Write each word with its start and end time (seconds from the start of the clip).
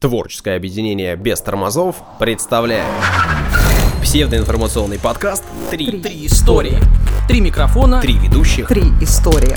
Творческое 0.00 0.56
объединение 0.56 1.14
без 1.14 1.42
тормозов 1.42 2.02
представляет 2.18 2.86
псевдоинформационный 4.02 4.98
подкаст 4.98 5.44
«Три, 5.70 6.00
Три 6.00 6.26
истории. 6.26 6.78
Три 7.28 7.42
микрофона. 7.42 8.00
Три 8.00 8.14
ведущих». 8.14 8.66
Три 8.66 8.84
истории. 9.02 9.54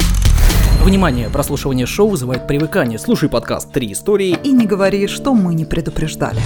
Внимание, 0.84 1.30
прослушивание 1.30 1.86
шоу 1.86 2.10
вызывает 2.10 2.46
привыкание. 2.46 3.00
Слушай 3.00 3.30
подкаст 3.30 3.72
«Три 3.72 3.94
истории». 3.94 4.38
И 4.44 4.52
не 4.52 4.66
говори, 4.66 5.08
что 5.08 5.34
мы 5.34 5.54
не 5.54 5.64
предупреждали. 5.64 6.42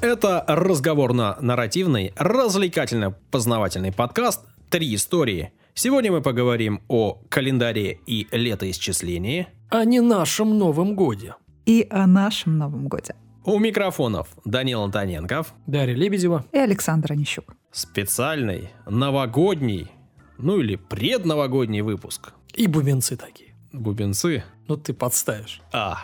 Это 0.00 0.42
разговорно-нарративный, 0.48 2.14
развлекательно-познавательный 2.16 3.92
подкаст 3.92 4.40
«Три 4.70 4.94
истории». 4.94 5.52
Сегодня 5.74 6.10
мы 6.10 6.22
поговорим 6.22 6.80
о 6.88 7.18
календаре 7.28 7.98
и 8.06 8.28
летоисчислении. 8.32 9.46
О 9.68 9.84
не 9.84 10.00
нашем 10.00 10.58
Новом 10.58 10.96
Годе. 10.96 11.34
И 11.66 11.86
о 11.90 12.06
нашем 12.06 12.58
Новом 12.58 12.88
Годе. 12.88 13.14
У 13.44 13.58
микрофонов 13.58 14.28
Данил 14.44 14.82
Антоненков. 14.82 15.54
Дарья 15.66 15.94
Лебедева. 15.94 16.44
И 16.52 16.58
Александр 16.58 17.12
Онищук. 17.12 17.54
Специальный, 17.72 18.70
новогодний, 18.86 19.90
ну 20.38 20.58
или 20.58 20.76
предновогодний 20.76 21.80
выпуск. 21.80 22.32
И 22.54 22.66
бубенцы 22.66 23.16
такие. 23.16 23.54
Бубенцы. 23.72 24.44
Ну 24.68 24.76
ты 24.76 24.92
подставишь. 24.92 25.62
А, 25.72 25.98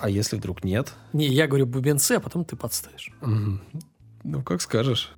а 0.00 0.08
если 0.08 0.36
вдруг 0.36 0.64
нет? 0.64 0.94
Не, 1.12 1.26
я 1.26 1.46
говорю 1.46 1.66
бубенцы, 1.66 2.12
а 2.12 2.20
потом 2.20 2.44
ты 2.44 2.56
подставишь. 2.56 3.10
Мгм. 3.20 3.60
Ну, 4.24 4.42
как 4.42 4.62
скажешь. 4.62 5.12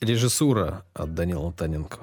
Режиссура 0.00 0.84
от 0.94 1.14
Данила 1.14 1.46
Антоненко. 1.48 1.98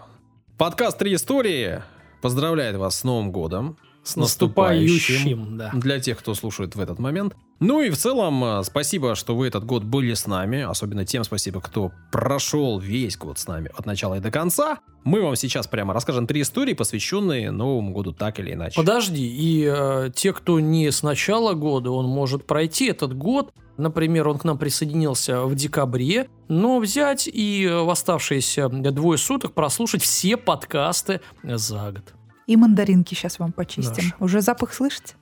Подкаст 0.57 0.97
«Три 0.97 1.15
истории» 1.15 1.81
поздравляет 2.25 2.75
вас 2.75 2.95
с 2.95 3.03
Новым 3.03 3.31
годом. 3.31 3.77
С 4.01 4.15
наступающим, 4.15 5.59
да. 5.59 5.69
Для 5.75 5.99
тех, 5.99 6.17
кто 6.17 6.33
слушает 6.33 6.75
в 6.75 6.79
этот 6.79 6.97
момент. 6.97 7.35
Ну 7.59 7.81
и 7.81 7.91
в 7.91 7.97
целом, 7.97 8.43
э, 8.43 8.63
спасибо, 8.63 9.13
что 9.13 9.35
вы 9.35 9.45
этот 9.45 9.63
год 9.63 9.83
были 9.83 10.15
с 10.15 10.25
нами. 10.25 10.63
Особенно 10.63 11.05
тем 11.05 11.23
спасибо, 11.23 11.61
кто 11.61 11.91
прошел 12.11 12.79
весь 12.79 13.15
год 13.15 13.37
с 13.37 13.45
нами 13.45 13.69
от 13.77 13.85
начала 13.85 14.15
и 14.15 14.19
до 14.21 14.31
конца. 14.31 14.79
Мы 15.03 15.21
вам 15.21 15.35
сейчас 15.35 15.67
прямо 15.67 15.93
расскажем 15.93 16.25
три 16.25 16.41
истории, 16.41 16.73
посвященные 16.73 17.51
Новому 17.51 17.91
году 17.91 18.11
так 18.11 18.39
или 18.39 18.53
иначе. 18.53 18.75
Подожди, 18.75 19.23
и 19.23 19.71
э, 19.71 20.09
те, 20.15 20.33
кто 20.33 20.59
не 20.59 20.91
с 20.91 21.03
начала 21.03 21.53
года, 21.53 21.91
он 21.91 22.07
может 22.07 22.47
пройти 22.47 22.87
этот 22.87 23.15
год. 23.15 23.53
Например, 23.77 24.29
он 24.29 24.39
к 24.39 24.45
нам 24.45 24.57
присоединился 24.57 25.43
в 25.43 25.53
декабре, 25.53 26.27
но 26.47 26.79
взять 26.79 27.29
и 27.31 27.69
в 27.71 27.87
оставшиеся 27.87 28.67
двое 28.69 29.19
суток 29.19 29.53
прослушать 29.53 30.01
все 30.01 30.37
подкасты 30.37 31.21
за 31.43 31.91
год. 31.91 32.14
И 32.47 32.55
мандаринки 32.57 33.13
сейчас 33.15 33.39
вам 33.39 33.51
почистим. 33.51 34.03
Наши. 34.05 34.15
Уже 34.19 34.41
запах 34.41 34.73
слышите? 34.73 35.15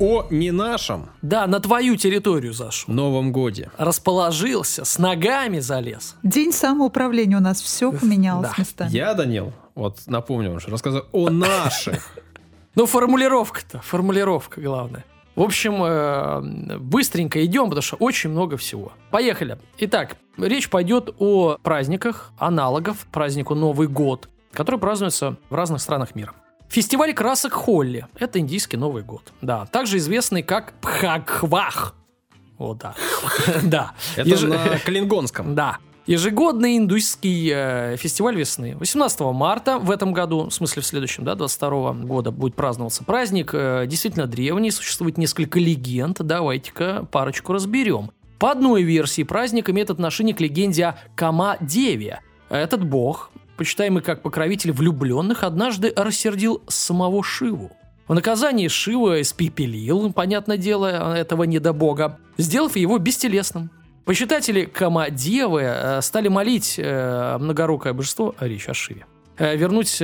О 0.00 0.26
не 0.30 0.50
нашем 0.50 1.10
Да, 1.22 1.46
на 1.46 1.60
твою 1.60 1.96
территорию 1.96 2.52
зашел. 2.52 2.92
Новом 2.92 3.30
годе. 3.30 3.70
Расположился, 3.78 4.84
с 4.84 4.98
ногами 4.98 5.60
залез. 5.60 6.16
День 6.24 6.52
самоуправления 6.52 7.36
у 7.36 7.40
нас 7.40 7.60
все 7.60 7.92
поменялось 7.92 8.48
Да. 8.48 8.54
местами. 8.58 8.90
Я, 8.90 9.14
Данил, 9.14 9.52
вот 9.76 10.00
напомню 10.06 10.50
вам, 10.50 10.60
что 10.60 10.70
рассказываю 10.72 11.06
о 11.12 11.30
наших. 11.30 12.18
Ну, 12.74 12.86
формулировка-то, 12.86 13.80
формулировка 13.80 14.60
главное. 14.60 15.04
В 15.34 15.42
общем, 15.42 15.82
э, 15.82 16.78
быстренько 16.78 17.44
идем, 17.44 17.64
потому 17.64 17.82
что 17.82 17.96
очень 17.96 18.30
много 18.30 18.56
всего. 18.56 18.92
Поехали. 19.10 19.58
Итак, 19.78 20.16
речь 20.36 20.68
пойдет 20.68 21.14
о 21.18 21.56
праздниках, 21.62 22.32
аналогов 22.38 23.06
празднику 23.10 23.54
Новый 23.54 23.88
год, 23.88 24.28
который 24.52 24.78
празднуется 24.78 25.36
в 25.48 25.54
разных 25.54 25.80
странах 25.80 26.14
мира. 26.14 26.34
Фестиваль 26.68 27.12
красок 27.14 27.52
Холли– 27.52 28.06
это 28.18 28.38
индийский 28.38 28.76
Новый 28.76 29.02
год. 29.02 29.32
Да, 29.42 29.66
также 29.66 29.98
известный 29.98 30.42
как 30.42 30.74
Пхакхвах. 30.80 31.94
О, 32.58 32.74
да. 32.74 32.94
Да. 33.62 33.92
Это 34.16 34.46
на 34.46 34.78
Калингонском. 34.78 35.54
Да. 35.54 35.78
Ежегодный 36.06 36.78
индуйский 36.78 37.52
э, 37.54 37.96
фестиваль 37.96 38.34
весны. 38.34 38.76
18 38.76 39.20
марта 39.20 39.78
в 39.78 39.88
этом 39.88 40.12
году, 40.12 40.48
в 40.48 40.50
смысле 40.50 40.82
в 40.82 40.86
следующем, 40.86 41.24
да, 41.24 41.36
22 41.36 41.92
года 41.92 42.32
будет 42.32 42.56
праздноваться 42.56 43.04
праздник. 43.04 43.50
э, 43.54 43.84
действительно 43.86 44.26
древний, 44.26 44.72
существует 44.72 45.16
несколько 45.16 45.60
легенд. 45.60 46.20
Давайте-ка 46.20 47.06
парочку 47.12 47.52
разберем. 47.52 48.10
По 48.40 48.50
одной 48.50 48.82
версии 48.82 49.22
праздник 49.22 49.70
имеет 49.70 49.90
отношение 49.90 50.34
к 50.34 50.40
легенде 50.40 50.86
о 50.86 50.98
Кама-Деве. 51.14 52.18
Этот 52.48 52.84
бог, 52.84 53.30
почитаемый 53.56 54.02
как 54.02 54.22
покровитель 54.22 54.72
влюбленных, 54.72 55.44
однажды 55.44 55.92
рассердил 55.94 56.62
самого 56.66 57.22
Шиву. 57.22 57.70
В 58.08 58.14
наказании 58.14 58.66
Шива 58.66 59.22
испепелил, 59.22 60.12
понятное 60.12 60.56
дело, 60.56 61.16
этого 61.16 61.44
недобога, 61.44 62.18
сделав 62.36 62.74
его 62.74 62.98
бестелесным. 62.98 63.70
Почитатели 64.04 64.64
Камадевы 64.64 65.62
э, 65.62 66.02
стали 66.02 66.28
молить 66.28 66.74
э, 66.78 67.36
многорукое 67.38 67.92
божество, 67.92 68.34
речь 68.40 68.68
о 68.68 68.74
Шиве, 68.74 69.06
э, 69.38 69.56
вернуть 69.56 69.98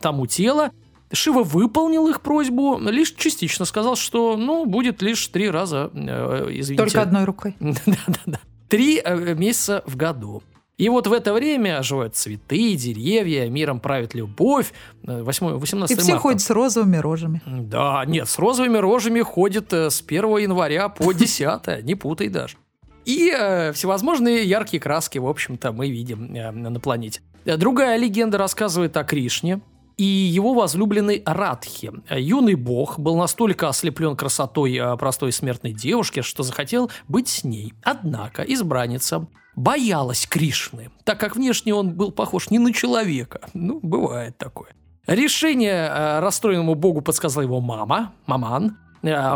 тому 0.00 0.26
тело. 0.26 0.70
Шива 1.12 1.42
выполнил 1.42 2.08
их 2.08 2.22
просьбу, 2.22 2.78
лишь 2.80 3.12
частично 3.12 3.64
сказал, 3.66 3.96
что, 3.96 4.36
ну, 4.36 4.64
будет 4.66 5.02
лишь 5.02 5.26
три 5.28 5.50
раза, 5.50 5.90
э, 5.94 6.46
извините. 6.50 6.82
Только 6.82 7.02
одной 7.02 7.24
рукой. 7.24 7.56
Да-да-да. 7.60 8.40
Три 8.68 9.02
месяца 9.36 9.82
в 9.86 9.96
году. 9.96 10.42
И 10.76 10.88
вот 10.88 11.06
в 11.06 11.12
это 11.12 11.32
время 11.32 11.78
оживают 11.78 12.16
цветы, 12.16 12.74
деревья, 12.74 13.48
миром 13.48 13.78
правит 13.78 14.14
любовь. 14.14 14.72
Э, 15.06 15.22
8, 15.22 15.58
18 15.58 15.96
И 15.96 16.00
все 16.00 16.12
марта. 16.12 16.22
ходят 16.22 16.40
с 16.40 16.50
розовыми 16.50 16.96
рожами. 16.96 17.42
Да, 17.46 18.02
нет, 18.06 18.28
с 18.28 18.38
розовыми 18.38 18.78
рожами 18.78 19.20
ходит 19.20 19.72
э, 19.72 19.90
с 19.90 20.02
1 20.04 20.38
января 20.38 20.88
по 20.88 21.12
10, 21.12 21.84
не 21.84 21.94
путай 21.94 22.28
даже. 22.28 22.56
И 23.04 23.30
э, 23.30 23.72
всевозможные 23.72 24.44
яркие 24.44 24.80
краски, 24.80 25.18
в 25.18 25.26
общем-то, 25.26 25.72
мы 25.72 25.90
видим 25.90 26.34
э, 26.34 26.50
на 26.50 26.80
планете. 26.80 27.20
Э, 27.44 27.56
Другая 27.56 27.96
легенда 27.96 28.38
рассказывает 28.38 28.96
о 28.96 29.04
Кришне 29.04 29.60
и 29.96 30.04
его 30.04 30.54
возлюбленной 30.54 31.22
Радхе. 31.24 31.92
Э, 32.08 32.20
Юный 32.20 32.54
бог 32.54 32.98
был 32.98 33.16
настолько 33.16 33.68
ослеплен 33.68 34.16
красотой 34.16 34.76
э, 34.76 34.96
простой 34.96 35.32
смертной 35.32 35.72
девушки, 35.72 36.22
что 36.22 36.42
захотел 36.42 36.90
быть 37.08 37.28
с 37.28 37.44
ней. 37.44 37.74
Однако 37.82 38.42
избранница 38.42 39.26
боялась 39.54 40.26
Кришны, 40.26 40.90
так 41.04 41.20
как 41.20 41.36
внешне 41.36 41.74
он 41.74 41.92
был 41.92 42.10
похож 42.10 42.50
не 42.50 42.58
на 42.58 42.72
человека. 42.72 43.40
Ну, 43.52 43.80
бывает 43.82 44.36
такое. 44.38 44.70
Решение 45.06 46.20
расстроенному 46.20 46.74
богу 46.74 47.02
подсказала 47.02 47.42
его 47.42 47.60
мама, 47.60 48.14
маман, 48.26 48.78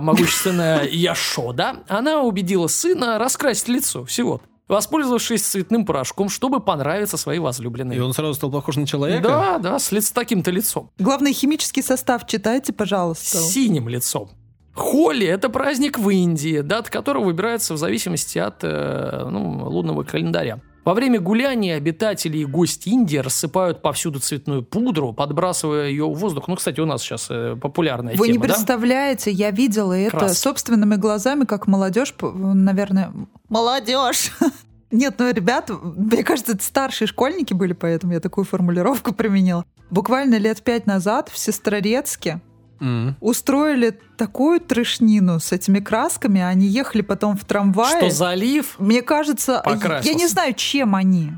могущественная 0.01 0.87
Яшода. 0.89 1.85
Она 1.89 2.23
убедила 2.23 2.67
сына 2.67 3.19
раскрасить 3.19 3.69
лицо, 3.69 4.05
всего 4.05 4.41
воспользовавшись 4.69 5.43
цветным 5.43 5.85
порошком, 5.85 6.29
чтобы 6.29 6.61
понравиться 6.61 7.17
своей 7.17 7.41
возлюбленной. 7.41 7.97
И 7.97 8.01
он 8.01 8.13
сразу 8.13 8.35
стал 8.35 8.51
похож 8.51 8.77
на 8.77 8.87
человека? 8.87 9.27
Да, 9.27 9.59
да, 9.59 9.79
с, 9.79 9.91
лиц- 9.93 10.09
с 10.09 10.13
таким-то 10.13 10.51
лицом. 10.51 10.91
Главное, 10.99 11.33
химический 11.33 11.83
состав 11.83 12.27
читайте, 12.27 12.73
С 12.73 12.77
пожалуйста. 12.77 13.39
синим 13.39 13.89
лицом. 13.89 14.31
Холли– 14.75 15.27
это 15.27 15.49
праздник 15.49 15.99
в 15.99 16.09
Индии, 16.09 16.61
дата 16.61 16.91
которого 16.91 17.25
выбирается 17.25 17.75
в 17.75 17.79
зависимости 17.79 18.39
от 18.39 18.63
э, 18.63 19.27
ну, 19.29 19.69
лунного 19.69 20.05
календаря. 20.05 20.61
Во 20.85 20.95
время 20.95 21.21
гуляния 21.21 21.77
обитатели 21.77 22.39
и 22.39 22.45
гости 22.45 22.89
Индии 22.89 23.19
рассыпают 23.19 23.83
повсюду 23.83 24.21
цветную 24.21 24.63
пудру, 24.63 25.13
подбрасывая 25.13 25.89
ее 25.89 26.07
в 26.07 26.15
воздух. 26.15 26.49
Ну, 26.49 26.57
кстати, 26.57 26.81
у 26.81 26.87
нас 26.87 27.03
сейчас 27.03 27.27
э, 27.31 27.57
популярная 27.61 28.17
Вы 28.17 28.29
не 28.29 28.35
тема, 28.35 28.47
да? 28.47 28.55
представляете, 28.55 29.31
я 29.31 29.51
видела 29.51 29.93
это 29.93 30.17
Краски. 30.17 30.39
собственными 30.39 30.95
глазами, 30.97 31.45
как 31.45 31.67
молодежь, 31.67 32.15
наверное, 32.23 33.13
молодежь. 33.49 34.33
Нет, 34.91 35.17
ну, 35.19 35.31
ребят, 35.31 35.71
мне 35.71 36.25
кажется, 36.25 36.53
это 36.53 36.65
старшие 36.65 37.07
школьники 37.07 37.53
были, 37.53 37.75
поэтому 37.75 38.15
я 38.15 38.21
такую 38.21 38.47
формулировку 38.47 39.13
применила. 39.13 39.65
Буквально 39.91 40.37
лет 40.37 40.63
пять 40.63 40.87
назад 40.87 41.29
в 41.29 41.39
Сестрорецке 41.39 42.41
М. 42.81 43.17
устроили 43.21 43.99
такую 44.17 44.61
трешнину 44.61 45.39
с 45.41 45.53
этими 45.53 45.79
красками, 45.81 46.41
они 46.41 46.67
ехали 46.67 47.03
потом 47.03 47.37
в 47.37 47.45
трамвае. 47.45 47.99
Что 47.99 48.11
залив 48.11 48.75
Мне 48.79 49.03
кажется, 49.03 49.63
я 49.65 49.75
Покрасился. 49.75 50.19
не 50.19 50.27
знаю, 50.27 50.55
чем 50.55 50.95
они. 50.95 51.33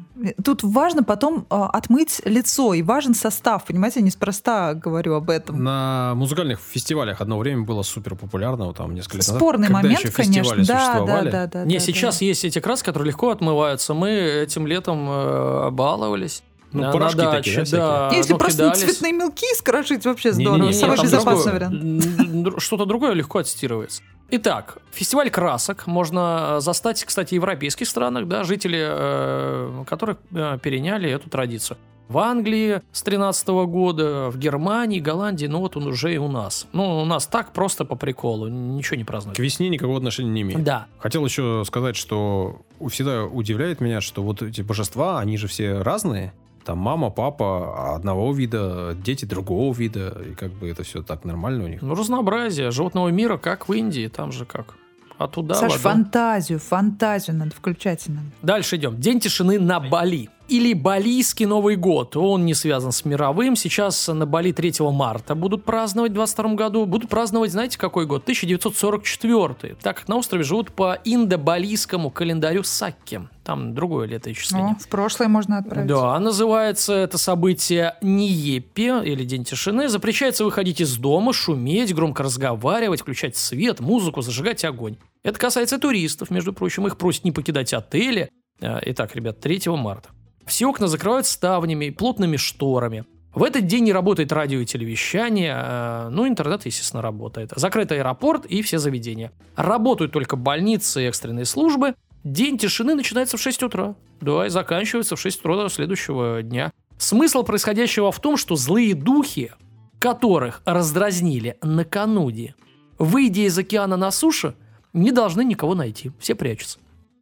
Тут 0.44 0.62
важно 0.62 1.02
потом 1.02 1.46
а, 1.50 1.68
отмыть 1.68 2.20
лицо, 2.24 2.74
и 2.74 2.82
важен 2.82 3.14
состав, 3.14 3.64
понимаете, 3.64 4.00
я 4.00 4.06
неспроста 4.06 4.74
говорю 4.74 5.14
об 5.14 5.30
этом. 5.30 5.62
На 5.62 6.14
музыкальных 6.14 6.60
фестивалях 6.60 7.20
одно 7.20 7.38
время 7.38 7.64
было 7.64 7.82
супер 7.82 8.14
популярно, 8.16 8.66
вот 8.66 8.76
там 8.76 8.94
несколько 8.94 9.18
лет 9.18 9.26
назад, 9.26 9.36
Спорный 9.36 9.68
когда 9.68 9.82
момент, 9.82 10.00
еще 10.00 10.12
конечно. 10.12 10.64
Да, 10.64 11.00
да, 11.06 11.22
да, 11.22 11.46
да. 11.46 11.64
Не, 11.64 11.78
да, 11.78 11.80
сейчас 11.84 12.20
есть 12.20 12.44
эти 12.44 12.60
краски, 12.60 12.86
которые 12.86 13.08
легко 13.08 13.30
отмываются. 13.30 13.94
Мы 13.94 14.10
этим 14.10 14.66
летом 14.66 15.06
э, 15.08 15.70
баловались. 15.70 16.42
Ну, 16.72 16.82
на, 16.82 16.92
порошки 16.92 17.18
на 17.18 17.30
такие, 17.32 17.56
даче, 17.56 17.70
да, 17.72 17.78
да. 17.78 18.10
да. 18.10 18.16
Если 18.16 18.32
ну, 18.32 18.38
просто 18.38 18.62
кидались. 18.62 18.82
цветные 18.82 19.12
мелки 19.12 19.46
скрошить, 19.56 20.04
вообще 20.04 20.32
здорово. 20.32 20.66
нет, 20.66 20.76
Самый 20.76 20.96
там 20.96 21.06
безопасный 21.06 21.52
другое. 21.52 21.70
вариант. 21.70 22.62
Что-то 22.62 22.84
другое 22.84 23.12
легко 23.12 23.38
отстирывается. 23.38 24.02
Итак, 24.32 24.78
фестиваль 24.92 25.30
красок 25.30 25.88
можно 25.88 26.56
э, 26.58 26.60
застать, 26.60 27.02
кстати, 27.04 27.30
в 27.30 27.32
европейских 27.32 27.88
странах, 27.88 28.28
да, 28.28 28.44
жители 28.44 28.78
э, 28.80 29.84
которых 29.86 30.18
э, 30.32 30.58
переняли 30.62 31.10
эту 31.10 31.28
традицию. 31.28 31.78
В 32.08 32.18
Англии 32.18 32.82
с 32.90 33.02
13 33.02 33.48
года, 33.48 34.30
в 34.30 34.38
Германии, 34.38 34.98
Голландии, 34.98 35.46
ну 35.46 35.60
вот 35.60 35.76
он 35.76 35.86
уже 35.86 36.12
и 36.12 36.18
у 36.18 36.26
нас. 36.26 36.66
Ну, 36.72 37.02
у 37.02 37.04
нас 37.04 37.26
так 37.28 37.52
просто 37.52 37.84
по 37.84 37.94
приколу, 37.94 38.48
ничего 38.48 38.96
не 38.96 39.04
празднуют. 39.04 39.36
К 39.36 39.40
весне 39.40 39.68
никакого 39.68 39.98
отношения 39.98 40.30
не 40.30 40.42
имеет. 40.42 40.64
Да. 40.64 40.86
Хотел 40.98 41.24
еще 41.24 41.62
сказать, 41.64 41.94
что 41.94 42.62
всегда 42.88 43.24
удивляет 43.24 43.80
меня, 43.80 44.00
что 44.00 44.24
вот 44.24 44.42
эти 44.42 44.60
божества, 44.62 45.20
они 45.20 45.36
же 45.36 45.46
все 45.46 45.82
разные. 45.82 46.32
Там 46.64 46.78
мама, 46.78 47.10
папа 47.10 47.94
одного 47.94 48.32
вида, 48.32 48.94
дети 48.94 49.24
другого 49.24 49.74
вида. 49.74 50.16
И 50.30 50.34
как 50.34 50.52
бы 50.52 50.68
это 50.68 50.82
все 50.82 51.02
так 51.02 51.24
нормально 51.24 51.64
у 51.64 51.68
них. 51.68 51.82
Ну, 51.82 51.94
разнообразие 51.94 52.70
животного 52.70 53.08
мира, 53.08 53.38
как 53.38 53.68
в 53.68 53.72
Индии, 53.72 54.08
там 54.08 54.32
же 54.32 54.44
как. 54.44 54.74
А 55.18 55.28
туда 55.28 55.54
Саш, 55.54 55.72
вода. 55.72 55.82
фантазию, 55.82 56.58
фантазию 56.58 57.36
надо 57.36 57.54
включать 57.54 58.08
иногда. 58.08 58.30
Дальше 58.42 58.76
идем. 58.76 58.98
День 58.98 59.20
тишины 59.20 59.58
на 59.58 59.78
Бали. 59.78 60.30
Или 60.50 60.72
Балийский 60.72 61.46
Новый 61.46 61.76
год. 61.76 62.16
Он 62.16 62.44
не 62.44 62.54
связан 62.54 62.90
с 62.90 63.04
мировым. 63.04 63.54
Сейчас 63.54 64.08
на 64.08 64.26
Бали 64.26 64.50
3 64.50 64.72
марта 64.90 65.36
будут 65.36 65.64
праздновать 65.64 66.10
в 66.10 66.14
22 66.14 66.54
году. 66.54 66.86
Будут 66.86 67.08
праздновать, 67.08 67.52
знаете, 67.52 67.78
какой 67.78 68.04
год? 68.04 68.22
1944. 68.24 69.76
Так 69.80 69.98
как 69.98 70.08
на 70.08 70.16
острове 70.16 70.42
живут 70.42 70.72
по 70.72 70.98
индо-балийскому 71.04 72.10
календарю 72.10 72.64
Сакки. 72.64 73.28
Там 73.44 73.74
другое 73.74 74.08
летоисчисление. 74.08 74.74
О, 74.74 74.82
в 74.82 74.88
прошлое 74.88 75.28
можно 75.28 75.58
отправить. 75.58 75.86
Да, 75.86 76.18
называется 76.18 76.94
это 76.94 77.16
событие 77.16 77.94
Ниепе 78.02 79.02
или 79.04 79.22
День 79.22 79.44
тишины. 79.44 79.88
Запрещается 79.88 80.44
выходить 80.44 80.80
из 80.80 80.96
дома, 80.96 81.32
шуметь, 81.32 81.94
громко 81.94 82.24
разговаривать, 82.24 83.02
включать 83.02 83.36
свет, 83.36 83.78
музыку, 83.78 84.20
зажигать 84.20 84.64
огонь. 84.64 84.96
Это 85.22 85.38
касается 85.38 85.78
туристов, 85.78 86.28
между 86.30 86.52
прочим. 86.52 86.88
Их 86.88 86.98
просят 86.98 87.22
не 87.22 87.30
покидать 87.30 87.72
отели. 87.72 88.30
Э, 88.60 88.78
Итак, 88.82 89.14
ребят, 89.14 89.38
3 89.38 89.62
марта. 89.76 90.08
Все 90.46 90.66
окна 90.66 90.86
закрывают 90.88 91.26
ставнями 91.26 91.86
и 91.86 91.90
плотными 91.90 92.36
шторами. 92.36 93.04
В 93.34 93.44
этот 93.44 93.66
день 93.66 93.84
не 93.84 93.92
работает 93.92 94.32
радио 94.32 94.58
и 94.58 94.66
телевещание, 94.66 95.54
э, 95.56 96.08
ну, 96.10 96.26
интернет, 96.26 96.66
естественно, 96.66 97.00
работает. 97.00 97.52
Закрыт 97.54 97.92
аэропорт 97.92 98.44
и 98.46 98.60
все 98.62 98.78
заведения. 98.78 99.30
Работают 99.54 100.12
только 100.12 100.34
больницы 100.34 101.04
и 101.04 101.06
экстренные 101.06 101.44
службы. 101.44 101.94
День 102.24 102.58
тишины 102.58 102.94
начинается 102.96 103.36
в 103.36 103.40
6 103.40 103.62
утра. 103.62 103.94
Да, 104.20 104.46
и 104.46 104.50
заканчивается 104.50 105.14
в 105.14 105.20
6 105.20 105.40
утра 105.44 105.68
следующего 105.68 106.42
дня. 106.42 106.72
Смысл 106.98 107.44
происходящего 107.44 108.10
в 108.10 108.20
том, 108.20 108.36
что 108.36 108.56
злые 108.56 108.94
духи, 108.94 109.52
которых 110.00 110.60
раздразнили 110.64 111.56
накануне, 111.62 112.56
выйдя 112.98 113.42
из 113.42 113.56
океана 113.56 113.96
на 113.96 114.10
суше, 114.10 114.54
не 114.92 115.12
должны 115.12 115.44
никого 115.44 115.74
найти. 115.74 116.10
Все 116.18 116.34
прячутся. 116.34 116.78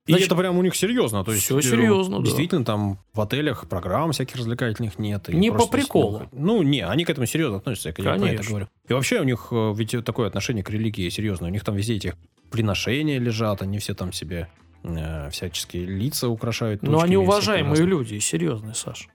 И 0.08 0.12
Значит, 0.12 0.28
это 0.28 0.36
прям 0.36 0.56
у 0.56 0.62
них 0.62 0.74
серьезно. 0.74 1.22
То 1.22 1.32
есть, 1.32 1.44
всё 1.44 1.58
э, 1.58 1.62
серьезно, 1.62 2.18
да. 2.18 2.24
Действительно, 2.24 2.64
там 2.64 2.98
в 3.12 3.20
отелях 3.20 3.68
программ 3.68 4.12
всяких 4.12 4.36
развлекательных 4.36 4.98
нет. 4.98 5.28
и 5.28 5.36
Не 5.36 5.52
по 5.52 5.66
приколу. 5.66 6.18
действительно- 6.20 6.46
Ну, 6.46 6.62
не, 6.62 6.80
они 6.80 7.04
к 7.04 7.10
этому 7.10 7.26
серьезно 7.26 7.58
относятся, 7.58 7.90
я 7.90 7.92
про 7.94 8.16
это 8.16 8.20
Конечно. 8.24 8.48
говорю. 8.48 8.68
И 8.88 8.92
вообще 8.94 9.20
у 9.20 9.24
них 9.24 9.48
э, 9.50 9.74
ведь 9.76 10.04
такое 10.04 10.26
отношение 10.28 10.64
к 10.64 10.70
религии 10.70 11.08
серьезное. 11.10 11.50
У 11.50 11.52
них 11.52 11.62
там 11.62 11.76
везде 11.76 11.94
эти 11.96 12.14
приношения 12.50 13.18
лежат, 13.18 13.60
они 13.62 13.78
все 13.78 13.94
там 13.94 14.12
себе 14.12 14.48
э, 14.82 15.28
всяческие 15.30 15.84
лица 15.84 16.28
украшают. 16.28 16.82
Но 16.82 16.92
тучками 16.92 17.04
они 17.06 17.14
и 17.14 17.16
уважаемые 17.18 17.84
люди, 17.84 18.14
и 18.14 18.20
серьезные, 18.20 18.74
Саш. 18.74 19.08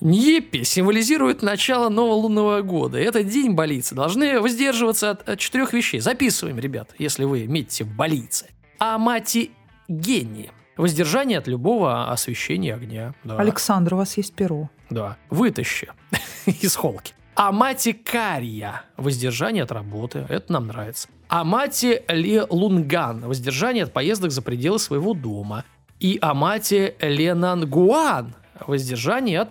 Ньеппи 0.00 0.62
символизирует 0.62 1.42
начало 1.42 1.88
нового 1.88 2.14
лунного 2.14 2.62
года. 2.62 2.98
Этот 2.98 3.28
день 3.28 3.52
болицы 3.52 3.94
должны 3.96 4.40
воздерживаться 4.40 5.10
от, 5.10 5.28
от 5.28 5.38
четырех 5.40 5.72
вещей. 5.72 5.98
Записываем, 6.00 6.58
ребят, 6.58 6.94
если 6.98 7.24
вы 7.24 7.46
метите 7.46 7.84
в 7.84 7.94
болице. 7.96 8.46
Амати 8.78 9.50
гении. 9.88 10.50
Воздержание 10.76 11.38
от 11.38 11.48
любого 11.48 12.10
освещения 12.12 12.74
огня. 12.74 13.14
Да. 13.24 13.36
Александр, 13.38 13.94
у 13.94 13.96
вас 13.98 14.16
есть 14.16 14.34
перо. 14.34 14.70
Да. 14.90 15.16
Вытащи 15.30 15.88
из 16.46 16.76
холки. 16.76 17.14
Амати 17.34 17.92
кария. 17.92 18.82
Воздержание 18.96 19.62
от 19.64 19.72
работы. 19.72 20.24
Это 20.28 20.52
нам 20.52 20.66
нравится. 20.68 21.08
Амати 21.28 22.02
ле 22.08 22.44
лунган. 22.48 23.20
Воздержание 23.20 23.84
от 23.84 23.92
поездок 23.92 24.30
за 24.30 24.42
пределы 24.42 24.78
своего 24.78 25.14
дома. 25.14 25.64
И 26.00 26.18
амати 26.20 26.94
ленангуан. 27.00 28.34
Воздержание 28.66 29.40
от 29.40 29.50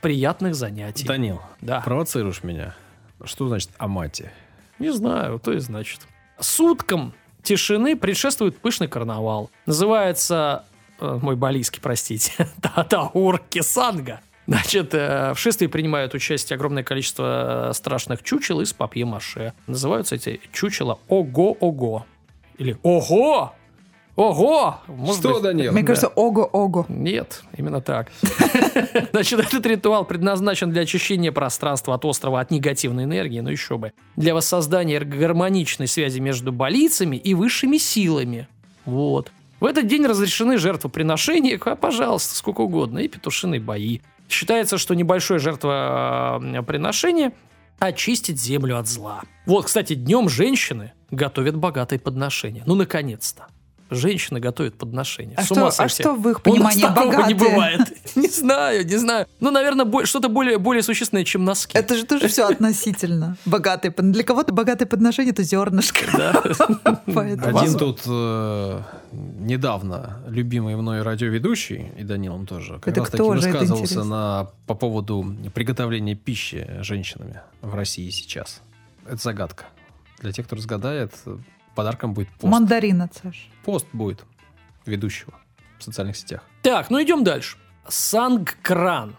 приятных 0.00 0.54
занятий. 0.54 1.06
Данил, 1.06 1.40
Да. 1.60 1.80
провоцируешь 1.80 2.42
меня. 2.44 2.74
Что 3.24 3.48
значит 3.48 3.70
амати? 3.78 4.30
Не 4.78 4.92
знаю, 4.92 5.38
то 5.40 5.52
и 5.52 5.58
значит. 5.58 6.00
Суткам 6.38 7.14
тишины 7.42 7.96
предшествует 7.96 8.58
пышный 8.58 8.88
карнавал. 8.88 9.50
Называется, 9.66 10.64
э, 11.00 11.18
мой 11.22 11.36
балийский, 11.36 11.80
простите, 11.80 12.32
Татаурки 12.62 13.60
Санга. 13.62 14.20
Значит, 14.46 14.94
э, 14.94 15.32
в 15.34 15.38
шествии 15.38 15.66
принимают 15.66 16.14
участие 16.14 16.56
огромное 16.56 16.82
количество 16.82 17.70
э, 17.70 17.74
страшных 17.74 18.22
чучел 18.22 18.60
из 18.60 18.72
папье-маше. 18.72 19.52
Называются 19.66 20.14
эти 20.14 20.40
чучела 20.52 20.98
Ого-Ого. 21.08 22.06
Или 22.56 22.76
Ого! 22.82 23.52
Ого! 24.16 24.80
Может 24.88 25.20
Что, 25.20 25.34
быть- 25.34 25.42
Данил? 25.42 25.72
Мне 25.72 25.84
кажется, 25.84 26.08
ого-ого. 26.08 26.86
Нет, 26.88 27.44
именно 27.56 27.80
так. 27.80 28.08
Значит, 29.12 29.40
этот 29.40 29.66
ритуал 29.66 30.04
предназначен 30.04 30.70
для 30.70 30.82
очищения 30.82 31.32
пространства 31.32 31.94
от 31.94 32.04
острова 32.04 32.40
от 32.40 32.50
негативной 32.50 33.04
энергии, 33.04 33.40
ну 33.40 33.50
еще 33.50 33.78
бы. 33.78 33.92
Для 34.16 34.34
воссоздания 34.34 35.00
гармоничной 35.00 35.86
связи 35.86 36.18
между 36.18 36.52
болицами 36.52 37.16
и 37.16 37.34
высшими 37.34 37.78
силами. 37.78 38.48
Вот. 38.84 39.32
В 39.60 39.64
этот 39.64 39.86
день 39.86 40.06
разрешены 40.06 40.56
жертвоприношения, 40.58 41.58
а, 41.64 41.74
пожалуйста, 41.74 42.34
сколько 42.34 42.60
угодно, 42.60 43.00
и 43.00 43.08
петушиные 43.08 43.60
бои. 43.60 44.00
Считается, 44.28 44.78
что 44.78 44.94
небольшое 44.94 45.40
жертвоприношение 45.40 47.32
очистит 47.78 48.38
землю 48.40 48.78
от 48.78 48.88
зла. 48.88 49.22
Вот, 49.46 49.66
кстати, 49.66 49.94
днем 49.94 50.28
женщины 50.28 50.92
готовят 51.10 51.56
богатые 51.56 51.98
подношения. 51.98 52.62
Ну, 52.66 52.74
наконец-то. 52.74 53.46
Женщины 53.90 54.38
готовят 54.38 54.74
подношения. 54.76 55.34
А 55.36 55.42
С 55.42 55.50
ума 55.50 55.70
что, 55.70 55.82
а 55.84 55.88
что 55.88 56.14
в 56.14 56.28
их 56.28 56.40
У 56.44 56.54
нас 56.56 56.74
понимании 56.74 56.82
такого 56.82 57.06
богатые? 57.06 57.26
не 57.28 57.34
бывает. 57.34 57.80
Не 58.16 58.28
знаю, 58.28 58.86
не 58.86 58.96
знаю. 58.96 59.26
Ну, 59.40 59.50
наверное, 59.50 60.04
что-то 60.04 60.28
более, 60.28 60.58
более 60.58 60.82
существенное, 60.82 61.24
чем 61.24 61.44
носки. 61.44 61.76
Это 61.76 61.96
же 61.96 62.04
тоже 62.04 62.28
все 62.28 62.48
относительно. 62.48 63.36
Богатые. 63.44 63.92
Для 63.96 64.24
кого-то 64.24 64.52
богатые 64.52 64.88
подношения 64.88 65.30
это 65.30 65.42
зернышко. 65.42 66.04
Да. 66.16 66.32
Один 67.06 67.78
тут 67.78 68.00
э, 68.06 68.82
недавно 69.12 70.20
любимый 70.26 70.76
мной 70.76 71.02
радиоведущий, 71.02 71.92
и 71.96 72.02
Данилом 72.02 72.46
тоже, 72.46 72.74
как 72.74 72.88
Это 72.88 73.00
раз 73.00 73.10
таки 73.10 73.22
высказывался 73.22 74.04
на, 74.04 74.50
по 74.66 74.74
поводу 74.74 75.34
приготовления 75.54 76.14
пищи 76.14 76.66
женщинами 76.80 77.40
в 77.62 77.74
России 77.74 78.10
сейчас. 78.10 78.60
Это 79.06 79.16
загадка. 79.22 79.64
Для 80.20 80.32
тех, 80.32 80.46
кто 80.46 80.56
разгадает, 80.56 81.12
подарком 81.78 82.12
будет 82.12 82.28
пост. 82.30 82.52
Мандарин 82.52 83.02
от 83.02 83.14
Саши. 83.14 83.46
Пост 83.64 83.86
будет 83.92 84.24
ведущего 84.84 85.34
в 85.78 85.84
социальных 85.84 86.16
сетях. 86.16 86.42
Так, 86.62 86.90
ну 86.90 87.00
идем 87.00 87.22
дальше. 87.22 87.56
Сангкран. 87.86 89.14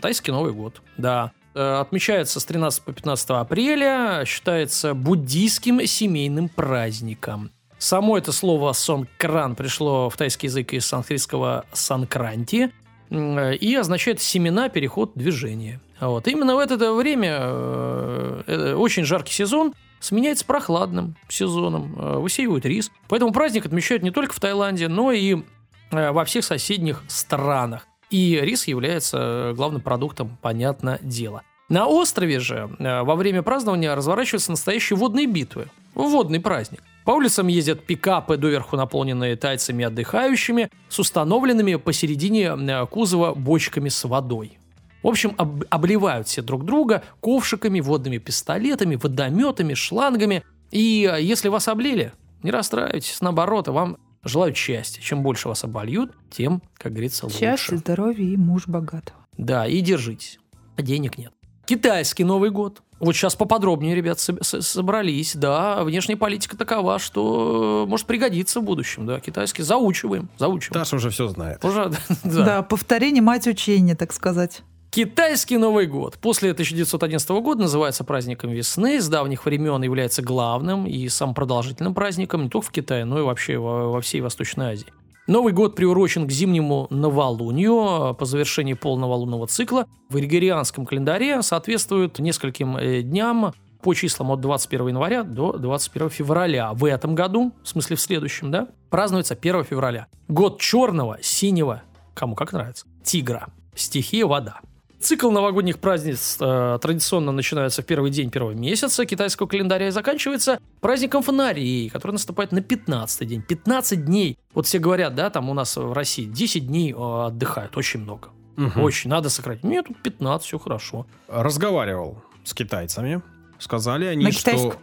Тайский 0.00 0.32
Новый 0.32 0.54
год. 0.54 0.80
Да. 0.96 1.32
Э, 1.54 1.80
Отмечается 1.82 2.40
с 2.40 2.46
13 2.46 2.82
по 2.82 2.94
15 2.94 3.30
апреля. 3.32 4.24
Считается 4.24 4.94
буддийским 4.94 5.86
семейным 5.86 6.48
праздником. 6.48 7.50
Само 7.76 8.16
это 8.16 8.32
слово 8.32 8.72
«сонкран» 8.72 9.54
пришло 9.54 10.08
в 10.08 10.16
тайский 10.16 10.46
язык 10.46 10.72
из 10.72 10.86
санскритского 10.86 11.66
«санкранти» 11.74 12.72
э, 13.10 13.54
и 13.56 13.74
означает 13.74 14.22
«семена, 14.22 14.70
переход, 14.70 15.12
движение». 15.14 15.78
Вот. 16.00 16.26
Именно 16.26 16.56
в 16.56 16.58
это 16.58 16.94
время 16.94 17.36
э, 17.38 18.42
э, 18.46 18.74
очень 18.76 19.04
жаркий 19.04 19.34
сезон 19.34 19.74
сменяется 20.02 20.44
прохладным 20.44 21.16
сезоном, 21.28 21.94
э, 21.96 22.18
высеивают 22.18 22.66
рис. 22.66 22.90
Поэтому 23.08 23.32
праздник 23.32 23.64
отмечают 23.64 24.02
не 24.02 24.10
только 24.10 24.34
в 24.34 24.40
Таиланде, 24.40 24.88
но 24.88 25.12
и 25.12 25.42
э, 25.90 26.10
во 26.10 26.24
всех 26.24 26.44
соседних 26.44 27.02
странах. 27.08 27.86
И 28.10 28.38
рис 28.42 28.66
является 28.66 29.18
э, 29.18 29.52
главным 29.54 29.80
продуктом, 29.80 30.36
понятно 30.42 30.98
дело. 31.02 31.42
На 31.68 31.86
острове 31.86 32.38
же 32.38 32.68
во 32.78 33.14
время 33.14 33.42
празднования 33.42 33.94
разворачиваются 33.94 34.50
настоящие 34.50 34.98
водные 34.98 35.26
битвы. 35.26 35.68
Водный 35.94 36.38
праздник. 36.38 36.82
По 37.06 37.12
улицам 37.12 37.46
ездят 37.46 37.86
пикапы, 37.86 38.36
доверху 38.36 38.76
наполненные 38.76 39.36
тайцами 39.36 39.86
отдыхающими, 39.86 40.68
с 40.90 40.98
установленными 40.98 41.76
посередине 41.76 42.86
кузова 42.86 43.32
бочками 43.34 43.88
с 43.88 44.04
водой. 44.04 44.58
В 45.02 45.08
общем, 45.08 45.34
об- 45.38 45.64
обливают 45.70 46.28
все 46.28 46.42
друг 46.42 46.64
друга 46.64 47.02
ковшиками, 47.20 47.80
водными 47.80 48.18
пистолетами, 48.18 48.96
водометами, 48.96 49.74
шлангами. 49.74 50.42
И 50.70 51.10
э, 51.12 51.20
если 51.22 51.48
вас 51.48 51.68
облили, 51.68 52.12
не 52.42 52.50
расстраивайтесь, 52.50 53.20
наоборот, 53.20 53.68
вам 53.68 53.96
желают 54.24 54.56
счастья. 54.56 55.02
Чем 55.02 55.22
больше 55.22 55.48
вас 55.48 55.64
обольют, 55.64 56.12
тем, 56.30 56.62
как 56.74 56.92
говорится, 56.92 57.26
лучше. 57.26 57.38
Счастье, 57.38 57.78
здоровье 57.78 58.32
и 58.32 58.36
муж 58.36 58.68
богатого. 58.68 59.18
Да, 59.36 59.66
и 59.66 59.80
держитесь. 59.80 60.38
А 60.76 60.82
денег 60.82 61.18
нет. 61.18 61.32
Китайский 61.66 62.24
Новый 62.24 62.50
год. 62.50 62.82
Вот 63.00 63.14
сейчас 63.16 63.34
поподробнее, 63.34 63.96
ребят, 63.96 64.20
со- 64.20 64.42
со- 64.44 64.62
собрались. 64.62 65.34
Да, 65.34 65.82
внешняя 65.82 66.16
политика 66.16 66.56
такова, 66.56 66.98
что 67.00 67.84
может 67.88 68.06
пригодиться 68.06 68.60
в 68.60 68.64
будущем. 68.64 69.06
Да, 69.06 69.18
китайский 69.20 69.62
заучиваем, 69.64 70.28
заучиваем. 70.38 70.80
Даша 70.80 70.96
уже 70.96 71.10
все 71.10 71.26
знает. 71.28 71.64
Уже, 71.64 71.90
Да. 72.24 72.44
да. 72.44 72.62
повторение 72.62 73.22
мать 73.22 73.46
учения, 73.48 73.96
так 73.96 74.12
сказать. 74.12 74.62
Китайский 74.92 75.56
Новый 75.56 75.86
год. 75.86 76.18
После 76.18 76.50
1911 76.50 77.30
года 77.30 77.62
называется 77.62 78.04
праздником 78.04 78.50
весны. 78.50 79.00
С 79.00 79.08
давних 79.08 79.46
времен 79.46 79.82
является 79.82 80.20
главным 80.20 80.86
и 80.86 81.08
самым 81.08 81.34
продолжительным 81.34 81.94
праздником 81.94 82.42
не 82.42 82.50
только 82.50 82.66
в 82.66 82.70
Китае, 82.70 83.06
но 83.06 83.18
и 83.18 83.22
вообще 83.22 83.56
во, 83.56 83.98
всей 84.02 84.20
Восточной 84.20 84.72
Азии. 84.72 84.88
Новый 85.26 85.54
год 85.54 85.76
приурочен 85.76 86.26
к 86.26 86.30
зимнему 86.30 86.88
новолунию. 86.90 88.14
По 88.14 88.26
завершении 88.26 88.74
полного 88.74 89.14
лунного 89.14 89.46
цикла 89.46 89.86
в 90.10 90.16
григорианском 90.16 90.84
календаре 90.84 91.40
соответствует 91.40 92.18
нескольким 92.18 92.76
э, 92.76 93.00
дням 93.00 93.54
по 93.80 93.94
числам 93.94 94.30
от 94.32 94.42
21 94.42 94.88
января 94.88 95.22
до 95.22 95.54
21 95.54 96.10
февраля. 96.10 96.74
В 96.74 96.84
этом 96.84 97.14
году, 97.14 97.54
в 97.62 97.68
смысле 97.68 97.96
в 97.96 98.00
следующем, 98.02 98.50
да, 98.50 98.68
празднуется 98.90 99.38
1 99.40 99.64
февраля. 99.64 100.08
Год 100.28 100.60
черного, 100.60 101.16
синего, 101.22 101.80
кому 102.12 102.34
как 102.34 102.52
нравится, 102.52 102.84
тигра. 103.02 103.48
Стихия 103.74 104.26
вода. 104.26 104.60
Цикл 105.02 105.30
новогодних 105.32 105.80
праздниц 105.80 106.36
э, 106.40 106.78
традиционно 106.80 107.32
начинается 107.32 107.82
в 107.82 107.86
первый 107.86 108.12
день 108.12 108.30
первого 108.30 108.52
месяца 108.52 109.04
китайского 109.04 109.48
календаря 109.48 109.88
и 109.88 109.90
заканчивается 109.90 110.60
праздником 110.80 111.22
фонарей, 111.24 111.90
который 111.90 112.12
наступает 112.12 112.52
на 112.52 112.62
15 112.62 113.26
день. 113.26 113.42
15 113.42 114.04
дней. 114.04 114.38
Вот 114.54 114.66
все 114.66 114.78
говорят, 114.78 115.16
да, 115.16 115.28
там 115.30 115.50
у 115.50 115.54
нас 115.54 115.76
в 115.76 115.92
России 115.92 116.24
10 116.24 116.68
дней 116.68 116.92
э, 116.92 116.96
отдыхают, 117.26 117.76
очень 117.76 118.00
много. 118.00 118.28
Мгм. 118.56 118.80
Очень, 118.80 119.10
надо 119.10 119.28
сократить. 119.28 119.64
Нет, 119.64 119.86
тут 119.88 120.00
15, 120.02 120.46
все 120.46 120.58
хорошо. 120.60 121.06
Разговаривал 121.26 122.22
с 122.44 122.54
китайцами. 122.54 123.22
Сказали 123.58 124.04
они, 124.04 124.24
На 124.26 124.30
что... 124.32 124.50
китайском? 124.52 124.80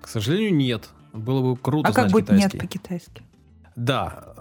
К 0.00 0.08
сожалению, 0.08 0.54
нет. 0.54 0.88
Было 1.12 1.40
бы 1.42 1.56
круто 1.56 1.88
А 1.88 1.92
как 1.92 2.10
знать 2.10 2.12
будет 2.12 2.30
нет 2.30 2.50
китайский. 2.52 2.58
по-китайски? 2.58 3.22
Да. 3.76 4.34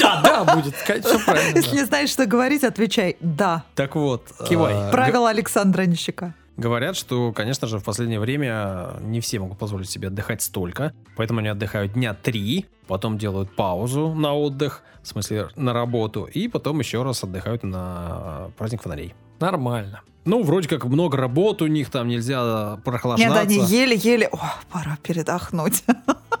Да, 0.00 0.20
да, 0.22 0.54
будет, 0.54 0.74
все 0.74 1.18
правильно. 1.24 1.56
Если 1.56 1.76
не 1.76 1.84
знаешь, 1.84 2.10
что 2.10 2.26
говорить, 2.26 2.64
отвечай 2.64 3.16
«да». 3.20 3.64
Так 3.74 3.94
вот. 3.96 4.22
Кивай. 4.48 4.74
э, 4.74 4.90
Правило 4.90 5.30
Александра 5.30 5.82
Нищика. 5.82 6.34
Говорят, 6.56 6.96
что, 6.96 7.32
конечно 7.32 7.66
же, 7.66 7.78
в 7.78 7.84
последнее 7.84 8.18
время 8.18 8.94
не 9.02 9.20
все 9.20 9.38
могут 9.38 9.58
позволить 9.58 9.90
себе 9.90 10.08
отдыхать 10.08 10.40
столько, 10.42 10.94
поэтому 11.16 11.40
они 11.40 11.48
отдыхают 11.48 11.92
дня 11.92 12.14
три, 12.14 12.64
потом 12.86 13.18
делают 13.18 13.54
паузу 13.54 14.14
на 14.14 14.32
отдых, 14.34 14.82
в 15.02 15.08
смысле 15.08 15.48
на 15.56 15.72
работу, 15.74 16.24
и 16.24 16.48
потом 16.48 16.78
еще 16.78 17.02
раз 17.02 17.22
отдыхают 17.22 17.62
на 17.62 18.48
праздник 18.56 18.82
фонарей. 18.82 19.14
Нормально. 19.38 20.00
Ну, 20.24 20.42
вроде 20.42 20.68
как 20.68 20.84
много 20.86 21.16
работы 21.18 21.64
у 21.64 21.68
них, 21.68 21.90
там 21.90 22.08
нельзя 22.08 22.72
Нет, 22.76 22.84
прохлаждаться. 22.84 23.38
они 23.40 23.60
еле-еле... 23.64 24.28
О, 24.32 24.54
пора 24.72 24.96
передохнуть. 25.02 25.84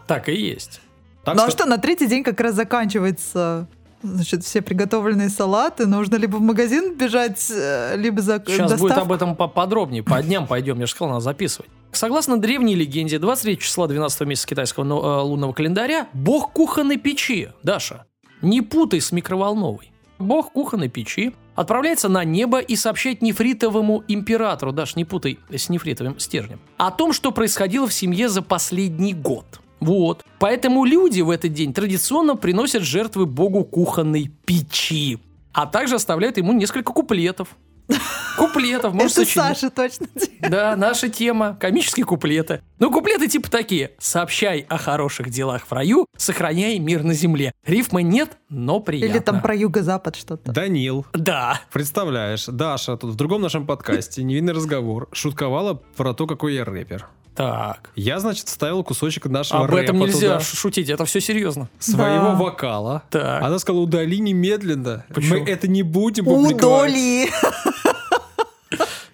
Так 0.06 0.28
и 0.28 0.34
есть. 0.36 0.80
Так 1.26 1.34
ну 1.34 1.42
а 1.42 1.50
что, 1.50 1.66
на 1.66 1.78
третий 1.78 2.06
день 2.06 2.22
как 2.22 2.40
раз 2.40 2.54
заканчивается... 2.54 3.66
Значит, 4.02 4.44
все 4.44 4.62
приготовленные 4.62 5.28
салаты. 5.28 5.86
Нужно 5.86 6.16
либо 6.16 6.36
в 6.36 6.40
магазин 6.40 6.94
бежать, 6.94 7.50
э, 7.50 7.96
либо 7.96 8.22
за 8.22 8.40
Сейчас 8.46 8.70
доставку. 8.70 8.82
будет 8.82 8.98
об 8.98 9.10
этом 9.10 9.34
поподробнее. 9.34 10.04
По 10.04 10.22
дням 10.22 10.46
пойдем, 10.46 10.78
я 10.78 10.86
же 10.86 10.92
сказал, 10.92 11.14
надо 11.14 11.24
записывать. 11.24 11.68
Согласно 11.90 12.38
древней 12.38 12.76
легенде, 12.76 13.18
23 13.18 13.58
числа 13.58 13.88
12 13.88 14.20
месяца 14.20 14.46
китайского 14.46 14.84
э, 14.84 15.22
лунного 15.22 15.52
календаря 15.52 16.06
бог 16.12 16.52
кухонной 16.52 16.98
печи, 16.98 17.48
Даша, 17.64 18.04
не 18.42 18.60
путай 18.60 19.00
с 19.00 19.10
микроволновой. 19.10 19.90
Бог 20.20 20.52
кухонной 20.52 20.88
печи 20.88 21.34
отправляется 21.56 22.08
на 22.08 22.22
небо 22.22 22.60
и 22.60 22.76
сообщает 22.76 23.22
нефритовому 23.22 24.04
императору, 24.06 24.70
Даш, 24.70 24.94
не 24.94 25.04
путай 25.04 25.40
с 25.50 25.68
нефритовым 25.70 26.20
стержнем, 26.20 26.60
о 26.76 26.92
том, 26.92 27.12
что 27.12 27.32
происходило 27.32 27.88
в 27.88 27.92
семье 27.92 28.28
за 28.28 28.42
последний 28.42 29.14
год. 29.14 29.60
Вот. 29.80 30.24
Поэтому 30.38 30.84
люди 30.84 31.20
в 31.20 31.30
этот 31.30 31.52
день 31.52 31.72
традиционно 31.72 32.36
приносят 32.36 32.82
жертвы 32.82 33.26
богу 33.26 33.64
кухонной 33.64 34.30
печи, 34.44 35.18
а 35.52 35.66
также 35.66 35.96
оставляют 35.96 36.36
ему 36.38 36.52
несколько 36.52 36.92
куплетов. 36.92 37.48
Куплетов, 38.36 38.92
может, 38.94 39.12
Это 39.16 39.24
сочинить. 39.26 39.46
Саша 39.58 39.70
точно. 39.70 40.08
Да, 40.40 40.74
наша 40.76 41.08
тема. 41.08 41.56
Комические 41.60 42.04
куплеты. 42.04 42.60
Ну, 42.80 42.90
куплеты 42.90 43.28
типа 43.28 43.48
такие. 43.50 43.92
Сообщай 43.98 44.66
о 44.68 44.76
хороших 44.76 45.30
делах 45.30 45.66
в 45.66 45.72
раю, 45.72 46.06
сохраняй 46.16 46.78
мир 46.80 47.04
на 47.04 47.14
земле. 47.14 47.52
Рифма 47.64 48.02
нет, 48.02 48.36
но 48.50 48.80
приятно. 48.80 49.12
Или 49.14 49.20
там 49.20 49.40
про 49.40 49.54
юго-запад 49.54 50.16
что-то. 50.16 50.50
Данил, 50.52 51.06
Да. 51.14 51.60
представляешь, 51.72 52.46
Даша 52.46 52.96
тут 52.96 53.12
в 53.12 53.14
другом 53.14 53.40
нашем 53.42 53.66
подкасте 53.66 54.22
«Невинный 54.24 54.52
разговор» 54.52 55.08
шутковала 55.12 55.74
про 55.96 56.12
то, 56.12 56.26
какой 56.26 56.54
я 56.54 56.64
рэпер. 56.64 57.06
Так. 57.36 57.90
Я, 57.94 58.18
значит, 58.18 58.46
вставил 58.48 58.82
кусочек 58.82 59.26
нашего 59.26 59.64
Об 59.64 59.74
этом 59.74 59.96
рэпа 60.02 60.06
нельзя 60.12 60.38
туда, 60.38 60.40
шутить, 60.40 60.88
это 60.88 61.04
все 61.04 61.20
серьезно. 61.20 61.68
своего 61.78 62.30
Да. 62.30 62.34
вокала. 62.34 63.02
Так. 63.10 63.42
Она 63.42 63.58
сказала, 63.58 63.82
удали 63.82 64.18
немедленно. 64.18 65.04
Почему? 65.14 65.40
Мы 65.40 65.50
это 65.50 65.68
не 65.68 65.82
будем 65.82 66.24
публиковать. 66.24 66.90
Удоли! 66.92 67.30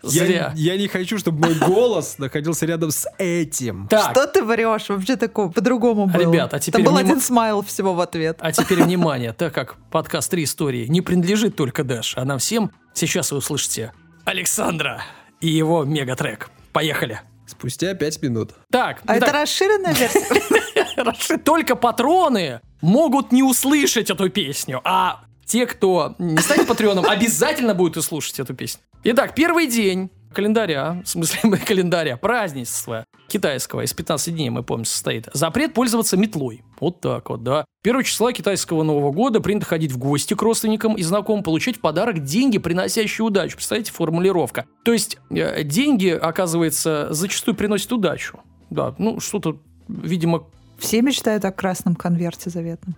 Я, 0.04 0.26
Зря. 0.26 0.52
я 0.56 0.76
не 0.76 0.88
хочу, 0.88 1.16
чтобы 1.16 1.46
мой 1.46 1.54
голос 1.54 2.18
находился 2.18 2.66
рядом 2.66 2.90
с 2.90 3.06
этим. 3.18 3.86
Так, 3.88 4.10
Что 4.10 4.26
ты 4.26 4.42
врешь? 4.42 4.88
Вообще 4.88 5.14
такого 5.14 5.48
по-другому 5.52 6.06
было. 6.06 6.20
Ребят, 6.32 6.52
а 6.54 6.58
теперь 6.58 6.82
Там 6.82 6.92
был 6.92 7.00
внима- 7.00 7.04
один 7.12 7.20
смайл 7.20 7.62
всего 7.62 7.94
в 7.94 8.00
ответ. 8.00 8.38
а 8.40 8.50
теперь 8.50 8.82
внимание, 8.82 9.32
так 9.32 9.54
как 9.54 9.76
подкаст 9.92 10.28
«Три 10.28 10.42
истории» 10.42 10.86
не 10.88 11.02
принадлежит 11.02 11.54
только 11.54 11.84
Дэш, 11.84 12.14
а 12.16 12.24
нам 12.24 12.40
всем, 12.40 12.72
сейчас 12.94 13.30
вы 13.30 13.38
услышите 13.38 13.92
Александра 14.24 15.02
и 15.40 15.48
его 15.48 15.84
мегатрек. 15.84 16.50
Поехали. 16.72 17.20
Спустя 17.52 17.92
пять 17.94 18.23
минут. 18.23 18.52
Так, 18.71 19.02
А 19.06 19.18
итак, 19.18 19.28
это 19.28 19.38
расширенная 19.40 19.92
версия? 19.92 21.38
Только 21.44 21.76
патроны 21.76 22.61
могут 22.80 23.30
не 23.30 23.42
услышать 23.42 24.09
эту 24.11 24.30
песню, 24.30 24.80
а 24.85 25.25
те, 25.44 25.66
кто 25.66 26.14
не 26.18 26.38
станет 26.38 26.66
патреоном, 26.66 27.04
обязательно 27.04 27.75
будут 27.75 27.99
и 27.99 28.02
слушать 28.02 28.40
эту 28.40 28.54
песню. 28.54 28.80
Итак, 29.04 29.35
первый 29.35 29.66
день 29.66 30.11
календаря, 30.32 31.02
в 31.04 31.08
смысле 31.08 31.56
календаря, 31.66 32.16
празднества 32.16 33.04
китайского 33.28 33.82
из 33.82 33.92
15 33.92 34.34
дней, 34.34 34.50
мы 34.50 34.62
помним, 34.62 34.84
состоит. 34.84 35.28
Запрет 35.32 35.74
пользоваться 35.74 36.16
метлой. 36.16 36.62
Вот 36.80 37.00
так 37.00 37.30
вот, 37.30 37.42
да. 37.42 37.64
Первого 37.82 38.04
числа 38.04 38.32
китайского 38.32 38.82
Нового 38.82 39.12
года 39.12 39.40
принято 39.40 39.66
ходить 39.66 39.92
в 39.92 39.98
гости 39.98 40.34
к 40.34 40.42
родственникам 40.42 40.94
и 40.94 41.02
знакомым, 41.02 41.42
получать 41.42 41.76
в 41.76 41.80
подарок 41.80 42.22
деньги, 42.24 42.58
приносящие 42.58 43.24
удачу. 43.24 43.56
Представляете, 43.56 43.92
формулировка. 43.92 44.66
То 44.84 44.92
есть 44.92 45.18
э, 45.30 45.62
деньги, 45.64 46.08
оказывается, 46.08 47.08
зачастую 47.10 47.54
приносят 47.54 47.92
удачу. 47.92 48.40
Да, 48.70 48.94
ну 48.98 49.20
что-то, 49.20 49.58
видимо, 49.88 50.44
Все 50.78 51.02
мечтают 51.02 51.44
о 51.44 51.52
красном 51.52 51.94
конверте 51.94 52.50
заветном. 52.50 52.96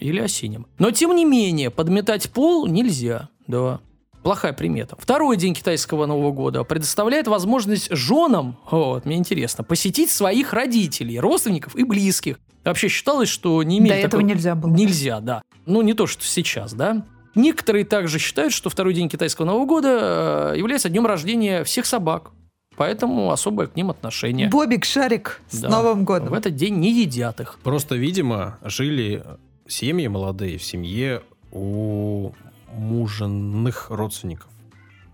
или 0.00 0.20
о 0.20 0.28
синем. 0.28 0.66
Но, 0.78 0.90
тем 0.90 1.14
не 1.14 1.24
менее, 1.24 1.70
подметать 1.70 2.30
пол 2.30 2.66
нельзя. 2.66 3.28
Да. 3.46 3.80
Плохая 4.22 4.52
примета. 4.52 4.96
Второй 4.98 5.36
день 5.36 5.52
китайского 5.54 6.06
Нового 6.06 6.30
года 6.30 6.62
предоставляет 6.62 7.26
возможность 7.26 7.88
женам, 7.94 8.56
вот, 8.70 9.04
мне 9.04 9.16
интересно, 9.16 9.64
посетить 9.64 10.10
своих 10.10 10.52
родителей, 10.52 11.18
родственников 11.18 11.74
и 11.76 11.82
близких. 11.82 12.38
Вообще 12.64 12.86
считалось, 12.86 13.28
что 13.28 13.60
не 13.64 13.78
имеет 13.78 13.94
До 13.94 13.98
этого 13.98 14.10
такого- 14.22 14.26
нельзя 14.28 14.54
было. 14.54 14.70
Нельзя, 14.72 15.20
да. 15.20 15.42
Ну, 15.66 15.82
не 15.82 15.94
то, 15.94 16.06
что 16.06 16.22
сейчас, 16.24 16.72
да. 16.72 17.04
Некоторые 17.34 17.84
также 17.84 18.18
считают, 18.20 18.52
что 18.52 18.70
второй 18.70 18.94
день 18.94 19.08
китайского 19.08 19.46
Нового 19.46 19.66
года 19.66 20.52
э, 20.54 20.58
является 20.58 20.88
днем 20.88 21.06
рождения 21.06 21.64
всех 21.64 21.86
собак. 21.86 22.30
Поэтому 22.76 23.32
особое 23.32 23.66
к 23.66 23.74
ним 23.76 23.90
отношение. 23.90 24.48
Бобик, 24.48 24.84
Шарик, 24.84 25.40
с 25.50 25.60
Да. 25.60 25.68
Новым 25.68 26.02
В 26.02 26.04
годом. 26.04 26.32
этот 26.34 26.54
день 26.54 26.76
не 26.76 26.92
едят 26.92 27.40
их. 27.40 27.58
Просто, 27.64 27.96
видимо, 27.96 28.58
жили 28.62 29.24
семьи 29.66 30.06
молодые 30.08 30.58
в 30.58 30.64
семье 30.64 31.22
у 31.50 32.32
муженных 32.76 33.90
родственников. 33.90 34.48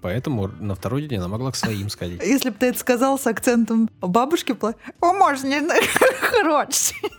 Поэтому 0.00 0.48
на 0.48 0.74
второй 0.74 1.06
день 1.06 1.18
она 1.18 1.28
могла 1.28 1.50
к 1.50 1.56
своим 1.56 1.88
сходить. 1.90 2.22
Если 2.22 2.50
бы 2.50 2.56
ты 2.58 2.66
это 2.66 2.78
сказал 2.78 3.18
с 3.18 3.26
акцентом 3.26 3.90
бабушки, 4.00 4.56
о, 5.00 5.12
можно 5.12 5.64
хороший. 6.20 6.96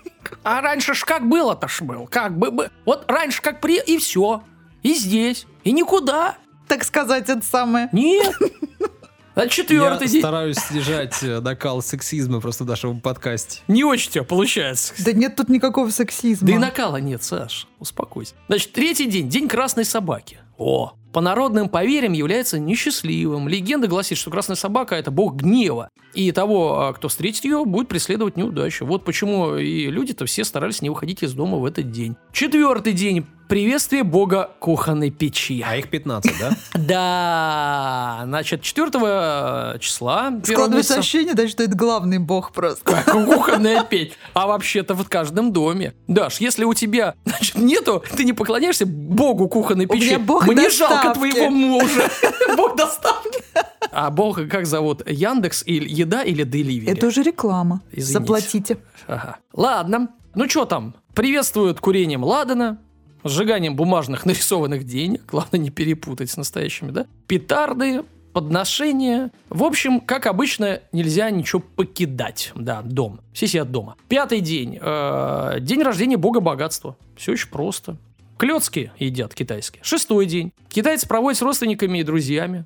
А 0.44 0.62
раньше 0.62 0.94
ж 0.94 1.06
как 1.06 1.28
было-то 1.28 1.68
ж 1.68 1.82
был? 1.82 2.08
Как 2.08 2.38
бы, 2.38 2.52
бы- 2.52 2.70
Вот 2.86 3.10
раньше 3.10 3.42
как 3.42 3.62
при... 3.62 3.82
И 3.82 3.98
все. 3.98 4.44
И 4.84 4.94
здесь. 4.94 5.48
И 5.64 5.72
никуда. 5.72 6.38
Так 6.68 6.84
сказать, 6.84 7.30
это 7.30 7.44
самое. 7.44 7.90
Нет. 7.92 8.36
А 9.36 9.48
четвертый 9.48 10.08
Я 10.08 10.12
день. 10.14 10.22
стараюсь 10.22 10.58
снижать 10.58 11.18
э, 11.22 11.40
накал 11.40 11.82
сексизма 11.82 12.42
просто 12.42 12.64
в 12.64 12.68
нашем 12.68 13.00
подкасте. 13.00 13.62
Не 13.68 13.84
очень 13.84 14.10
у 14.10 14.12
тебя 14.14 14.24
получается. 14.24 14.94
Да 15.04 15.14
нет 15.14 15.36
тут 15.36 15.50
никакого 15.50 15.90
сексизма. 15.90 16.48
Да 16.48 16.54
и 16.54 16.58
накала 16.58 16.98
нет, 16.98 17.24
Саш. 17.24 17.68
Успокойся. 17.80 18.34
Значит, 18.48 18.74
третий 18.74 19.06
день. 19.06 19.30
День 19.30 19.48
красной 19.48 19.86
собаки. 19.86 20.40
О, 20.58 20.94
по 21.12 21.22
народным 21.22 21.70
поверьям 21.70 22.14
является 22.14 22.60
несчастливым. 22.60 23.48
Легенда 23.48 23.88
гласит, 23.88 24.18
что 24.18 24.30
красная 24.30 24.56
собака– 24.56 24.96
это 24.98 25.12
бог 25.12 25.36
гнева. 25.36 25.90
И 26.14 26.32
того, 26.32 26.82
а, 26.82 26.94
кто 26.94 27.08
встретит 27.08 27.46
ее, 27.46 27.66
будет 27.66 27.88
преследовать 27.88 28.38
неудачу. 28.38 28.86
Вот 28.86 29.06
почему 29.06 29.56
и 29.56 29.88
люди-то 29.88 30.26
все 30.26 30.44
старались 30.44 30.82
не 30.82 30.90
выходить 30.90 31.24
из 31.24 31.34
дома 31.34 31.58
в 31.58 31.66
этот 31.66 31.92
день. 31.92 32.16
Четвертый 32.32 32.94
день 32.94 33.26
приветствие 33.50 34.04
бога 34.04 34.52
кухонной 34.60 35.10
печи. 35.10 35.66
А 35.68 35.76
их 35.76 35.90
15, 35.90 36.34
да? 36.40 36.52
Да, 36.80 38.22
значит, 38.26 38.62
4 38.62 39.80
числа... 39.80 40.30
первого 40.30 40.44
Складывается 40.44 41.00
ощущение, 41.00 41.34
да, 41.34 41.48
что 41.48 41.64
это 41.64 41.76
главный 41.76 42.20
бог 42.20 42.54
просто. 42.54 43.04
Кухонная 43.12 43.84
печь. 43.84 44.14
А 44.34 44.48
вообще-то 44.48 44.94
в 44.94 45.08
каждом 45.10 45.52
доме. 45.52 45.94
Даш, 46.08 46.40
если 46.40 46.64
у 46.64 46.74
тебя, 46.74 47.16
значит, 47.26 47.56
нету, 47.56 48.04
ты 48.16 48.24
не 48.24 48.34
поклоняешься 48.34 48.86
богу 48.86 49.50
кухонной 49.50 49.86
У 49.86 49.90
печи. 49.90 50.06
меня 50.06 50.20
бог 50.20 50.48
Мне 50.48 50.70
жалко 50.70 50.99
доставки. 51.04 51.32
твоего 51.32 51.50
мужа. 51.50 52.10
Бог 52.58 52.76
доставки. 52.76 53.44
А 53.92 54.10
бог 54.12 54.48
как 54.50 54.66
зовут? 54.66 55.10
Яндекс 55.10 55.64
или 55.66 55.90
еда 55.90 56.24
или 56.24 56.44
Деливери? 56.44 56.92
Это 56.92 57.08
уже 57.08 57.24
реклама. 57.24 57.82
Извините. 57.92 58.14
Заплатите. 58.14 58.78
Ага. 59.08 59.38
Ладно. 59.54 60.10
Ну 60.36 60.48
что 60.48 60.66
там? 60.66 60.96
Приветствуют 61.16 61.80
курением 61.80 62.24
ладана, 62.24 62.80
сжиганием 63.24 63.76
бумажных 63.76 64.26
нарисованных 64.26 64.84
денег, 64.84 65.24
главное 65.26 65.60
не 65.60 65.70
перепутать 65.70 66.30
с 66.30 66.38
настоящими, 66.38 66.92
да? 66.92 67.08
Петарды, 67.28 68.04
подношения. 68.34 69.32
В 69.50 69.64
общем, 69.64 70.00
как 70.00 70.28
обычно, 70.28 70.82
нельзя 70.92 71.30
ничего 71.30 71.62
покидать. 71.62 72.52
Да, 72.56 72.82
дом. 72.84 73.22
Все 73.34 73.48
сидят 73.48 73.72
дома. 73.72 73.96
Пятый 74.08 74.40
день. 74.40 74.78
Э, 74.80 75.58
день 75.60 75.82
рождения 75.82 76.18
бога 76.18 76.40
богатства. 76.40 76.96
Все 77.18 77.34
очень 77.34 77.50
просто. 77.50 77.98
Клёцки 78.40 78.94
едят 78.98 79.36
китайские. 79.36 79.84
Шестой 79.84 80.26
день. 80.26 80.54
Китайцы 80.70 81.06
проводят 81.06 81.38
с 81.38 81.42
родственниками 81.42 81.98
и 81.98 82.04
друзьями. 82.04 82.66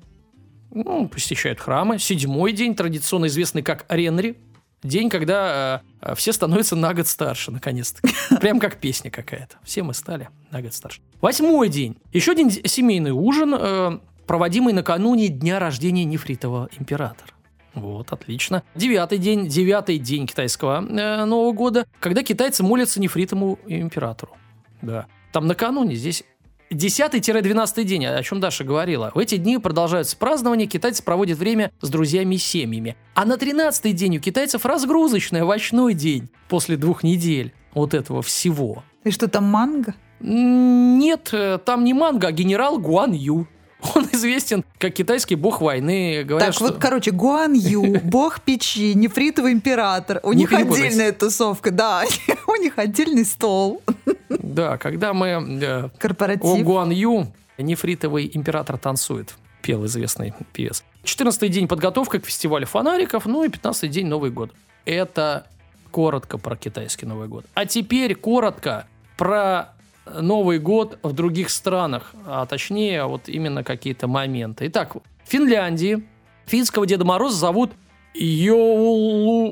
Ну, 0.70 1.08
посещают 1.08 1.58
храмы. 1.58 1.98
Седьмой 1.98 2.52
день, 2.52 2.76
традиционно 2.76 3.26
известный 3.26 3.62
как 3.62 3.84
Ренри. 3.88 4.38
День, 4.84 5.10
когда 5.10 5.82
э, 6.00 6.10
э, 6.10 6.14
все 6.14 6.32
становятся 6.32 6.76
на 6.76 6.94
год 6.94 7.08
старше, 7.08 7.50
наконец-то. 7.50 8.02
Прям 8.40 8.60
как 8.60 8.76
песня 8.76 9.10
какая-то. 9.10 9.56
Все 9.64 9.82
мы 9.82 9.94
стали 9.94 10.28
на 10.52 10.62
год 10.62 10.74
старше. 10.74 11.00
Восьмой 11.20 11.68
день. 11.68 11.96
Еще 12.12 12.32
один 12.32 12.50
семейный 12.50 13.10
ужин, 13.10 13.56
э, 13.58 13.98
проводимый 14.28 14.74
накануне 14.74 15.26
дня 15.26 15.58
рождения 15.58 16.04
нефритового 16.04 16.68
императора. 16.78 17.32
Вот, 17.74 18.12
отлично. 18.12 18.62
Девятый 18.76 19.18
день, 19.18 19.48
девятый 19.48 19.98
день 19.98 20.28
китайского 20.28 20.86
э, 20.88 21.24
Нового 21.24 21.52
года, 21.52 21.86
когда 21.98 22.22
китайцы 22.22 22.62
молятся 22.62 23.00
нефритовому 23.00 23.58
императору. 23.66 24.36
Да. 24.80 25.06
Там 25.34 25.48
накануне, 25.48 25.96
здесь 25.96 26.22
10-12 26.70 27.82
день, 27.82 28.06
о 28.06 28.22
чем 28.22 28.38
Даша 28.38 28.62
говорила. 28.62 29.10
В 29.16 29.18
эти 29.18 29.36
дни 29.36 29.58
продолжаются 29.58 30.16
празднования, 30.16 30.68
китайцы 30.68 31.02
проводят 31.02 31.38
время 31.38 31.72
с 31.80 31.90
друзьями 31.90 32.36
и 32.36 32.38
семьями. 32.38 32.96
А 33.14 33.24
на 33.24 33.36
13 33.36 33.96
день 33.96 34.18
у 34.18 34.20
китайцев 34.20 34.64
разгрузочный 34.64 35.40
овощной 35.40 35.94
день 35.94 36.28
после 36.48 36.76
двух 36.76 37.02
недель 37.02 37.52
вот 37.74 37.94
этого 37.94 38.22
всего. 38.22 38.84
И 39.02 39.10
что 39.10 39.26
там 39.26 39.46
манго? 39.46 39.96
Нет, 40.20 41.30
э, 41.32 41.58
там 41.64 41.82
не 41.82 41.94
манго, 41.94 42.28
а 42.28 42.32
генерал 42.32 42.78
Гуан 42.78 43.10
Ю. 43.10 43.48
Он 43.94 44.08
известен 44.12 44.64
как 44.78 44.94
китайский 44.94 45.34
бог 45.34 45.60
войны. 45.60 46.24
Говорят, 46.24 46.48
так, 46.48 46.54
что... 46.54 46.64
вот, 46.64 46.78
короче, 46.78 47.10
Гуан 47.10 47.52
Ю, 47.52 48.00
бог 48.04 48.40
печи, 48.40 48.94
нефритовый 48.94 49.52
император. 49.52 50.20
У 50.22 50.32
них 50.32 50.52
отдельная 50.52 51.12
тусовка, 51.12 51.70
да. 51.70 52.04
У 52.46 52.56
них 52.56 52.78
отдельный 52.78 53.24
стол. 53.24 53.82
Да, 54.28 54.78
когда 54.78 55.12
мы 55.12 55.26
э, 55.26 55.84
О 55.84 55.90
Корпоратив. 55.98 56.64
Гуан 56.64 56.90
Ю, 56.90 57.26
нефритовый 57.58 58.30
император 58.32 58.78
танцует, 58.78 59.34
пел 59.62 59.84
известный 59.86 60.32
певец. 60.52 60.84
14 61.04 61.50
день 61.50 61.68
подготовка 61.68 62.20
к 62.20 62.26
фестивалю 62.26 62.66
фонариков, 62.66 63.26
ну 63.26 63.44
и 63.44 63.48
15 63.48 63.90
день 63.90 64.06
Новый 64.06 64.30
год. 64.30 64.52
Это 64.84 65.46
коротко 65.90 66.38
про 66.38 66.56
китайский 66.56 67.06
Новый 67.06 67.28
год. 67.28 67.44
А 67.54 67.66
теперь 67.66 68.14
коротко 68.14 68.86
про 69.16 69.73
Новый 70.06 70.58
год 70.58 70.98
в 71.02 71.12
других 71.12 71.50
странах, 71.50 72.12
а 72.26 72.44
точнее 72.46 73.04
вот 73.06 73.28
именно 73.28 73.64
какие-то 73.64 74.06
моменты. 74.06 74.66
Итак, 74.68 74.94
в 74.96 75.00
Финляндии 75.24 76.06
финского 76.46 76.86
Деда 76.86 77.04
Мороза 77.04 77.36
зовут 77.36 77.72
Йолупуки. 78.14 79.46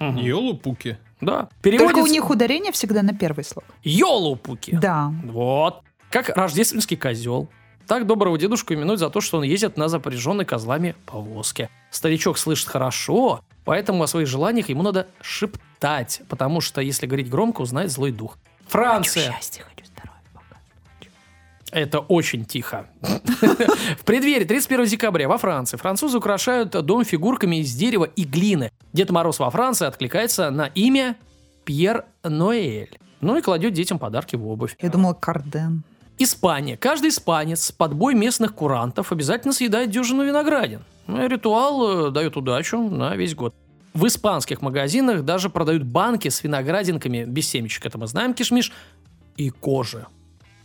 Йолупуки. 0.00 0.98
Да. 1.20 1.48
Только 1.62 1.68
у 1.68 1.78
Переводится 1.78 2.12
них 2.12 2.30
ударение 2.30 2.72
всегда 2.72 3.02
на 3.02 3.14
первый 3.14 3.44
слог. 3.44 3.64
Йолупуки. 3.82 4.78
Да. 4.80 5.12
Вот. 5.24 5.82
Как 6.10 6.30
рождественский 6.30 6.96
козел. 6.96 7.48
Так 7.86 8.06
доброго 8.06 8.38
дедушку 8.38 8.72
именуют 8.74 9.00
за 9.00 9.10
то, 9.10 9.20
что 9.20 9.38
он 9.38 9.44
ездит 9.44 9.76
на 9.76 9.88
запряженной 9.88 10.44
козлами 10.44 10.94
повозке. 11.06 11.68
Старичок 11.90 12.38
слышит 12.38 12.68
хорошо, 12.68 13.40
поэтому 13.64 14.02
о 14.04 14.06
своих 14.06 14.28
желаниях 14.28 14.68
ему 14.68 14.82
надо 14.82 15.08
шептать, 15.20 16.22
потому 16.28 16.60
что 16.60 16.80
если 16.80 17.06
говорить 17.06 17.28
громко, 17.28 17.62
узнает 17.62 17.90
злой 17.90 18.12
дух. 18.12 18.38
Франция. 18.70 19.32
Счастья, 19.32 19.64
хочу 19.64 19.84
здоровья. 19.84 20.22
пока. 20.32 20.60
Это 21.72 21.98
очень 21.98 22.44
тихо. 22.44 22.86
В 23.00 24.04
преддверии 24.04 24.44
31 24.44 24.86
декабря 24.86 25.28
во 25.28 25.38
Франции 25.38 25.76
французы 25.76 26.18
украшают 26.18 26.70
дом 26.70 27.04
фигурками 27.04 27.56
из 27.56 27.74
дерева 27.74 28.04
и 28.04 28.22
глины. 28.22 28.70
Дед 28.92 29.10
Мороз 29.10 29.40
во 29.40 29.50
Франции 29.50 29.86
откликается 29.86 30.50
на 30.50 30.66
имя 30.66 31.16
Пьер 31.64 32.04
Ноэль. 32.22 32.96
Ну 33.20 33.36
и 33.36 33.42
кладет 33.42 33.72
детям 33.72 33.98
подарки 33.98 34.36
в 34.36 34.46
обувь. 34.46 34.76
Я 34.80 34.88
думала, 34.88 35.14
Карден. 35.14 35.82
Испания. 36.18 36.76
Каждый 36.76 37.10
испанец 37.10 37.72
под 37.72 37.94
бой 37.94 38.14
местных 38.14 38.54
курантов 38.54 39.10
обязательно 39.10 39.52
съедает 39.52 39.90
дюжину 39.90 40.24
виноградин. 40.24 40.82
Ну, 41.08 41.26
Ритуал 41.26 42.08
э, 42.08 42.10
дает 42.12 42.36
удачу 42.36 42.78
на 42.78 43.16
весь 43.16 43.34
год. 43.34 43.52
В 43.92 44.06
испанских 44.06 44.62
магазинах 44.62 45.24
даже 45.24 45.50
продают 45.50 45.82
банки 45.82 46.28
с 46.28 46.42
виноградинками 46.44 47.24
без 47.24 47.48
семечек, 47.48 47.86
это 47.86 47.98
мы 47.98 48.06
знаем, 48.06 48.34
кишмиш, 48.34 48.72
и 49.36 49.50
кожи. 49.50 50.06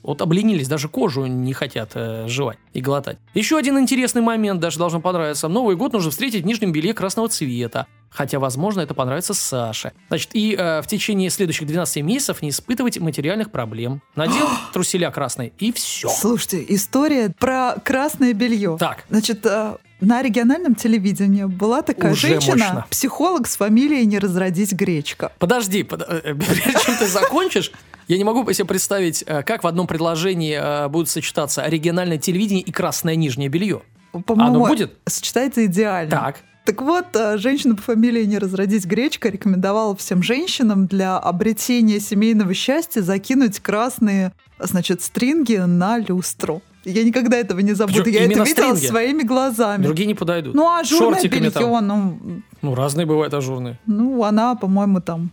Вот 0.03 0.21
обленились, 0.21 0.67
даже 0.67 0.88
кожу 0.88 1.25
не 1.25 1.53
хотят 1.53 1.91
э, 1.95 2.27
жевать 2.27 2.59
и 2.73 2.81
глотать. 2.81 3.17
Еще 3.33 3.57
один 3.57 3.79
интересный 3.79 4.21
момент, 4.21 4.59
даже 4.59 4.77
должен 4.77 5.01
понравиться. 5.01 5.47
Новый 5.47 5.75
год 5.75 5.93
нужно 5.93 6.11
встретить 6.11 6.43
в 6.43 6.45
нижнем 6.45 6.71
белье 6.71 6.93
красного 6.93 7.27
цвета. 7.27 7.88
Хотя, 8.11 8.38
возможно, 8.39 8.81
это 8.81 8.93
понравится 8.93 9.33
Саше. 9.33 9.93
Значит, 10.09 10.29
и 10.33 10.55
э, 10.55 10.83
в 10.83 10.88
течение 10.88 11.31
следующих 11.31 11.65
12 11.65 12.03
месяцев 12.03 12.43
не 12.43 12.49
испытывать 12.49 12.99
материальных 12.99 13.49
проблем. 13.49 14.03
Надел 14.15 14.47
труселя 14.73 15.09
красные, 15.09 15.51
и 15.57 15.71
все. 15.71 16.09
Слушайте, 16.09 16.63
история 16.69 17.33
про 17.39 17.75
красное 17.83 18.33
белье. 18.33 18.77
Так, 18.79 19.05
Значит, 19.09 19.43
э, 19.43 19.77
на 20.01 20.21
региональном 20.21 20.75
телевидении 20.75 21.45
была 21.45 21.81
такая 21.81 22.12
Уже 22.12 22.27
женщина, 22.27 22.55
мощно. 22.55 22.86
психолог 22.89 23.47
с 23.47 23.55
фамилией 23.58 24.05
«Не 24.05 24.19
разродись 24.19 24.73
гречка». 24.73 25.31
подожди, 25.39 25.84
под- 25.84 26.01
э, 26.08 26.36
прежде 26.36 26.73
чем 26.84 26.95
ты 26.97 27.08
закончишь, 27.08 27.71
я 28.08 28.17
не 28.17 28.23
могу 28.23 28.51
себе 28.53 28.65
представить, 28.65 29.23
э, 29.25 29.41
как 29.43 29.63
в 29.63 29.67
одном 29.67 29.88
предложении 29.88 30.58
э, 30.60 30.88
будут 30.89 31.10
сочетаться 31.10 31.65
региональное 31.67 32.17
телевидение 32.17 32.63
и 32.63 32.71
красное 32.71 33.15
нижнее 33.15 33.49
белье. 33.49 33.81
По-моему, 34.12 34.55
Оно 34.58 34.65
будет? 34.67 34.93
сочетается 35.05 35.65
идеально. 35.65 36.12
Так. 36.12 36.38
Так 36.65 36.81
вот, 36.81 37.05
женщина 37.36 37.75
по 37.75 37.81
фамилии 37.84 38.23
«Не 38.25 38.39
разродись 38.39 38.86
гречка» 38.86 39.29
рекомендовала 39.29 39.95
всем 39.95 40.23
женщинам 40.23 40.88
для 40.88 41.17
обретения 41.17 41.99
семейного 41.99 42.53
счастья 42.55 43.01
закинуть 43.01 43.60
красные, 43.60 44.31
значит, 44.58 45.03
стринги 45.03 45.58
на 45.58 45.99
люстру. 45.99 46.63
Я 46.86 47.04
никогда 47.04 47.38
этого 47.38 47.60
не 47.60 47.74
забуду. 47.74 48.04
Причем 48.04 48.19
Я 48.19 48.26
это 48.26 48.30
видела 48.43 48.45
стринги? 48.45 48.86
своими 48.86 49.24
глазами. 49.24 49.84
Другие 49.84 50.06
не 50.08 50.13
подойдут. 50.15 50.54
Ну, 50.56 50.74
ажурное 50.74 51.19
Шортиками 51.19 51.39
белье, 51.50 51.52
там. 51.52 51.88
ну, 51.88 52.41
Ну, 52.62 52.76
разные 52.76 53.06
бывают 53.06 53.34
ажурные. 53.34 53.80
ну, 53.86 54.24
она, 54.24 54.56
по-моему, 54.56 55.02
там, 55.02 55.32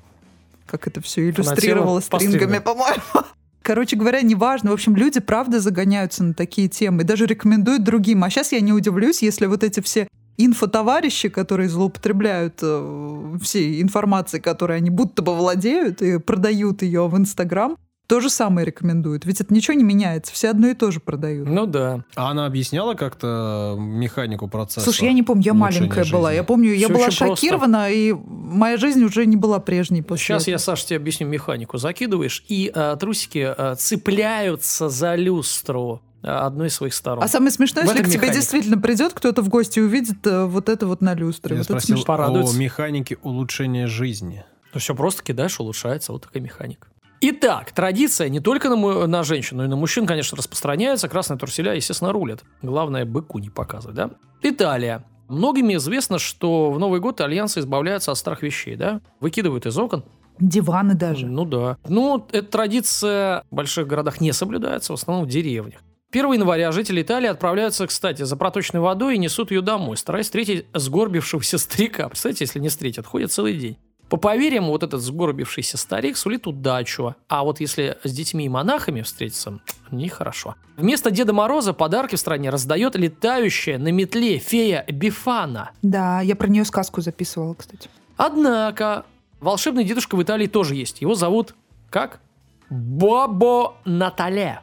как 0.67 0.87
это 0.87 1.01
все 1.01 1.29
иллюстрировала 1.31 2.01
стрингами, 2.01 2.37
стрингам. 2.39 2.63
по-моему. 2.63 3.03
Короче 3.63 3.95
говоря, 3.97 4.23
неважно. 4.23 4.71
В 4.71 4.75
общем, 4.75 4.97
люди 4.97 5.21
правда 5.21 5.61
загоняются 5.61 6.25
на 6.25 6.35
такие 6.35 6.69
темы 6.69 7.03
и 7.03 7.05
даже 7.05 7.27
рекомендуют 7.27 7.85
другим. 7.85 8.25
А 8.25 8.31
сейчас 8.31 8.51
я 8.53 8.61
не 8.61 8.73
удивлюсь, 8.73 9.23
если 9.23 9.47
вот 9.47 9.63
эти 9.63 9.81
все 9.81 10.09
инфотоварищи, 10.37 11.29
которые 11.29 11.69
злоупотребляют 11.69 12.59
э, 12.63 13.37
всей 13.43 13.81
информацией, 13.83 14.41
которой 14.43 14.79
они 14.79 14.91
будто 14.91 15.23
бы 15.23 15.35
владеют 15.37 16.03
и 16.03 16.19
продают 16.19 16.83
ее 16.83 17.07
в 17.07 17.17
Инстаграм, 17.17 17.77
то 18.13 18.21
же 18.21 18.29
самое 18.29 18.67
рекомендуют. 18.67 19.25
Ведь 19.25 19.41
это 19.41 19.55
ничего 19.55 19.75
не 19.75 19.85
меняется, 19.85 20.35
все 20.35 20.51
одно 20.51 20.69
и 20.69 20.75
то 20.75 20.91
же 20.91 21.01
продают. 21.01 21.49
Ну 21.49 21.65
да. 21.65 22.05
А 22.15 22.31
она 22.31 22.45
объясняла 22.45 22.93
как-то 22.93 23.75
механику 23.79 24.49
процесса? 24.49 24.85
Слушай, 24.85 25.05
я 25.05 25.13
не 25.15 25.23
помню, 25.23 25.43
я 25.43 25.55
маленькая 25.55 26.05
была. 26.05 26.29
жизни? 26.29 26.37
Я 26.37 26.45
помню, 26.45 26.75
я 26.75 26.89
была 26.91 27.07
очень 27.07 27.25
просто. 27.25 27.37
шокирована, 27.37 27.91
и 27.91 28.13
моя 28.13 28.77
жизнь 28.77 29.03
уже 29.03 29.25
не 29.25 29.37
была 29.37 29.61
прежней 29.61 30.03
после 30.03 30.27
Сейчас 30.27 30.43
этого. 30.43 30.53
я, 30.53 30.59
Саша, 30.59 30.89
тебе 30.89 30.99
объясню 30.99 31.27
механику. 31.27 31.79
Закидываешь, 31.79 32.45
и 32.49 32.71
э, 32.75 32.97
трусики 33.01 33.55
э, 33.57 33.77
цепляются 33.79 34.91
за 34.91 35.15
люстру 35.15 36.03
э, 36.23 36.29
одной 36.29 36.69
из 36.69 36.75
своих 36.75 36.93
сторон. 36.93 37.25
А 37.25 37.29
самое 37.29 37.51
смешное, 37.51 37.87
В 37.87 37.89
если 37.89 38.03
к 38.03 38.11
тебе 38.11 38.31
действительно 38.31 38.77
придет 38.77 39.15
кто-то 39.15 39.41
в 39.41 39.49
гости 39.49 39.79
и 39.79 39.83
увидит 39.83 40.27
э, 40.27 40.45
вот 40.45 40.69
это 40.69 40.87
вот 40.87 41.01
на 41.01 41.15
люстре. 41.15 41.57
Я 41.57 41.61
Вот 41.61 41.65
спросил 41.65 42.05
о 42.07 42.53
механике 42.59 43.17
улучшения 43.23 43.87
жизни. 43.87 44.45
Ну, 44.75 44.81
все 44.81 44.95
просто 44.95 45.23
кидаешь, 45.23 45.59
улучшается. 45.59 46.13
Вот 46.13 46.25
такая 46.25 46.43
механика. 46.43 46.89
Итак, 47.25 47.71
традиция 47.71 48.29
не 48.29 48.41
только 48.41 48.69
на, 48.69 49.07
на 49.07 49.23
женщин, 49.23 49.59
но 49.59 49.65
и 49.65 49.69
на 49.69 49.77
мужчин, 49.77 50.07
конечно, 50.07 50.37
распространяется. 50.37 51.09
Красные 51.09 51.39
труселя, 51.39 51.73
естественно, 51.73 52.13
рулят. 52.13 52.43
Главное, 52.63 53.05
быку 53.05 53.39
не 53.39 53.49
показывать, 53.49 53.95
да? 53.95 54.11
Италия. 54.43 55.05
Многими 55.29 55.77
известно, 55.77 56.19
что 56.19 56.73
в 56.73 56.81
Новый 56.81 56.99
год 56.99 57.15
итальянцы 57.15 57.61
избавляются 57.61 58.11
от 58.11 58.19
старых 58.19 58.43
вещей, 58.43 58.75
да? 58.75 59.01
Выкидывают 59.21 59.67
из 59.67 59.79
окон, 59.79 60.05
Диваны 60.41 60.95
даже. 60.95 61.27
Ну 61.27 61.45
да. 61.45 61.77
Ну, 61.87 62.27
эта 62.33 62.49
традиция 62.49 63.45
в 63.51 63.55
больших 63.55 63.87
городах 63.87 64.21
не 64.21 64.33
соблюдается, 64.33 64.93
в 64.93 64.95
основном 64.95 65.27
в 65.27 65.29
деревнях. 65.29 65.81
1 66.11 66.33
января 66.33 66.73
жители 66.73 67.01
Италии 67.03 67.29
отправляются, 67.29 67.87
кстати, 67.87 68.23
за 68.23 68.37
проточной 68.37 68.81
водой 68.81 69.15
и 69.15 69.19
несут 69.19 69.51
ее 69.51 69.63
домой, 69.63 69.97
стараясь 69.97 70.27
встретить 70.27 70.67
сгорбившегося 70.75 71.59
старика. 71.59 72.09
Представляете, 72.09 72.45
если 72.45 72.59
не 72.59 72.69
встретят, 72.69 73.07
ходят 73.07 73.31
целый 73.31 73.57
день. 73.57 73.79
По 74.13 74.19
поверьям, 74.19 74.67
вот 74.67 74.83
этот 74.83 75.01
сгорбившийся 75.01 75.79
старик 75.79 76.19
сулит 76.19 76.47
удачу, 76.47 77.17
а 77.29 77.45
вот 77.45 77.61
если 77.61 77.97
с 78.05 78.13
детьми 78.13 78.45
и 78.45 78.49
монахами 78.51 79.01
встретиться, 79.01 79.61
нехорошо. 79.91 80.55
Вместо 80.77 81.11
Деда 81.11 81.33
Мороза 81.33 81.73
подарки 81.73 82.17
в 82.17 82.19
стране 82.21 82.51
раздает 82.51 82.95
летающая 82.95 83.79
на 83.79 83.91
метле 83.91 84.37
фея 84.37 84.85
Бифана. 84.87 85.71
Да, 85.81 86.21
я 86.21 86.37
про 86.37 86.49
нее 86.49 86.67
сказку 86.67 87.01
записывала, 87.01 87.55
кстати. 87.55 87.89
Однако, 88.19 89.07
волшебный 89.41 89.85
дедушка 89.85 90.17
в 90.17 90.23
Италии 90.23 90.47
тоже 90.47 90.75
есть. 90.75 91.01
Его 91.01 91.15
зовут 91.15 91.55
как? 91.89 92.21
Бобо 92.69 93.77
Натале. 93.87 94.61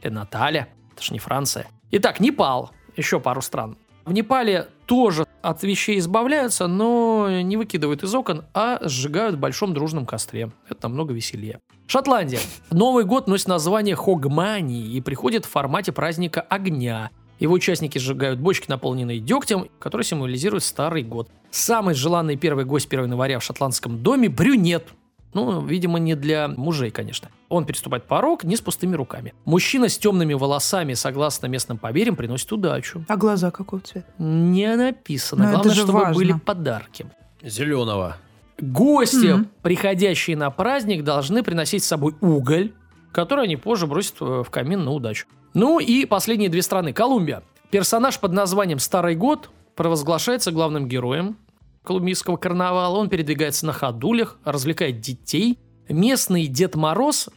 Э, 0.00 0.08
Наталья, 0.08 0.70
это 0.94 1.02
ж 1.02 1.10
не 1.10 1.18
Франция. 1.18 1.66
Итак, 1.90 2.18
Непал, 2.18 2.70
еще 2.96 3.20
пару 3.20 3.42
стран. 3.42 3.76
В 4.06 4.12
Непале 4.14 4.68
тоже 4.90 5.24
от 5.40 5.62
вещей 5.62 6.00
избавляются, 6.00 6.66
но 6.66 7.28
не 7.42 7.56
выкидывают 7.56 8.02
из 8.02 8.12
окон, 8.12 8.44
а 8.54 8.80
сжигают 8.82 9.36
в 9.36 9.38
большом 9.38 9.72
дружном 9.72 10.04
костре. 10.04 10.50
Это 10.68 10.88
намного 10.88 11.14
веселее. 11.14 11.60
Шотландия. 11.86 12.40
Новый 12.72 13.04
год 13.04 13.28
носит 13.28 13.46
название 13.46 13.94
Хогмани 13.94 14.88
и 14.88 15.00
приходит 15.00 15.44
в 15.44 15.48
формате 15.48 15.92
праздника 15.92 16.40
огня. 16.40 17.10
Его 17.38 17.54
участники 17.54 17.98
сжигают 17.98 18.40
бочки, 18.40 18.68
наполненные 18.68 19.20
дегтем, 19.20 19.68
которые 19.78 20.04
символизируют 20.04 20.64
старый 20.64 21.04
год. 21.04 21.30
Самый 21.52 21.94
желанный 21.94 22.34
первый 22.34 22.64
гость 22.64 22.88
1 22.88 23.04
января 23.04 23.38
в 23.38 23.44
шотландском 23.44 24.02
доме– 24.02 24.28
брюнет. 24.28 24.88
Ну, 25.32 25.64
видимо, 25.64 25.98
не 25.98 26.14
для 26.16 26.48
мужей, 26.48 26.90
конечно. 26.90 27.28
Он 27.48 27.64
переступает 27.64 28.04
порог 28.04 28.42
не 28.44 28.56
с 28.56 28.60
пустыми 28.60 28.96
руками. 28.96 29.32
Мужчина 29.44 29.88
с 29.88 29.96
темными 29.96 30.34
волосами, 30.34 30.94
согласно 30.94 31.46
местным 31.46 31.78
поверьям, 31.78 32.16
приносит 32.16 32.50
удачу. 32.52 33.04
А 33.08 33.16
глаза 33.16 33.50
какого 33.50 33.80
цвета? 33.80 34.08
Не 34.18 34.74
написано. 34.76 35.44
Но 35.44 35.48
это 35.50 35.54
Главное, 35.62 35.74
чтобы 35.74 35.92
важно. 35.92 36.14
были 36.14 36.32
подарки. 36.32 37.06
Зеленого. 37.42 38.16
Гости, 38.58 39.26
Мгм. 39.32 39.48
приходящие 39.62 40.36
на 40.36 40.50
праздник, 40.50 41.04
должны 41.04 41.42
приносить 41.42 41.82
с 41.84 41.86
собой 41.86 42.14
уголь, 42.20 42.72
который 43.12 43.44
они 43.44 43.56
позже 43.56 43.86
бросят 43.86 44.16
э, 44.20 44.42
в 44.44 44.50
камин 44.50 44.84
на 44.84 44.90
удачу. 44.90 45.26
Ну 45.54 45.78
и 45.78 46.04
последние 46.04 46.48
две 46.50 46.62
страны. 46.62 46.92
Колумбия. 46.92 47.42
Персонаж 47.70 48.18
под 48.18 48.32
названием 48.32 48.78
Старый 48.78 49.14
год 49.16 49.48
провозглашается 49.76 50.50
главным 50.52 50.88
героем 50.88 51.36
колумбийского 51.84 52.36
карнавала. 52.36 52.96
Он 52.98 53.08
передвигается 53.08 53.66
на 53.66 53.72
ходулях, 53.72 54.38
развлекает 54.44 55.00
детей. 55.00 55.58
Местный 55.88 56.46
Дед 56.46 56.76
Мороз, 56.76 57.28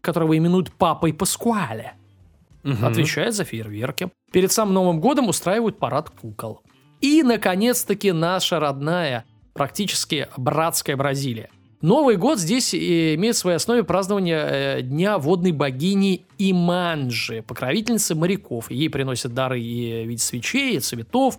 которого 0.00 0.36
именуют 0.36 0.72
Папой 0.72 1.12
Паскуале, 1.12 1.92
Мгм. 2.62 2.84
отвечает 2.84 3.34
за 3.34 3.44
фейерверки. 3.44 4.10
Перед 4.32 4.50
самым 4.52 4.74
Новым 4.74 5.00
годом 5.00 5.28
устраивают 5.28 5.78
парад 5.78 6.10
кукол. 6.10 6.60
И, 7.00 7.22
наконец-таки, 7.22 8.12
наша 8.12 8.60
родная, 8.60 9.24
практически 9.54 10.28
братская 10.36 10.96
Бразилия. 10.96 11.50
Новый 11.80 12.16
год 12.16 12.38
здесь 12.38 12.74
э, 12.74 13.14
имеет 13.14 13.36
в 13.36 13.38
своей 13.38 13.56
основе 13.56 13.82
празднование 13.84 14.46
э, 14.78 14.82
Дня 14.82 15.16
водной 15.16 15.52
богини 15.52 16.26
Иманджи, 16.36 17.42
покровительницы 17.42 18.14
моряков. 18.14 18.70
Ей 18.70 18.90
приносят 18.90 19.32
дары 19.32 19.60
и 19.60 20.04
в 20.04 20.08
виде 20.08 20.20
свечей, 20.22 20.76
и 20.76 20.80
цветов. 20.80 21.38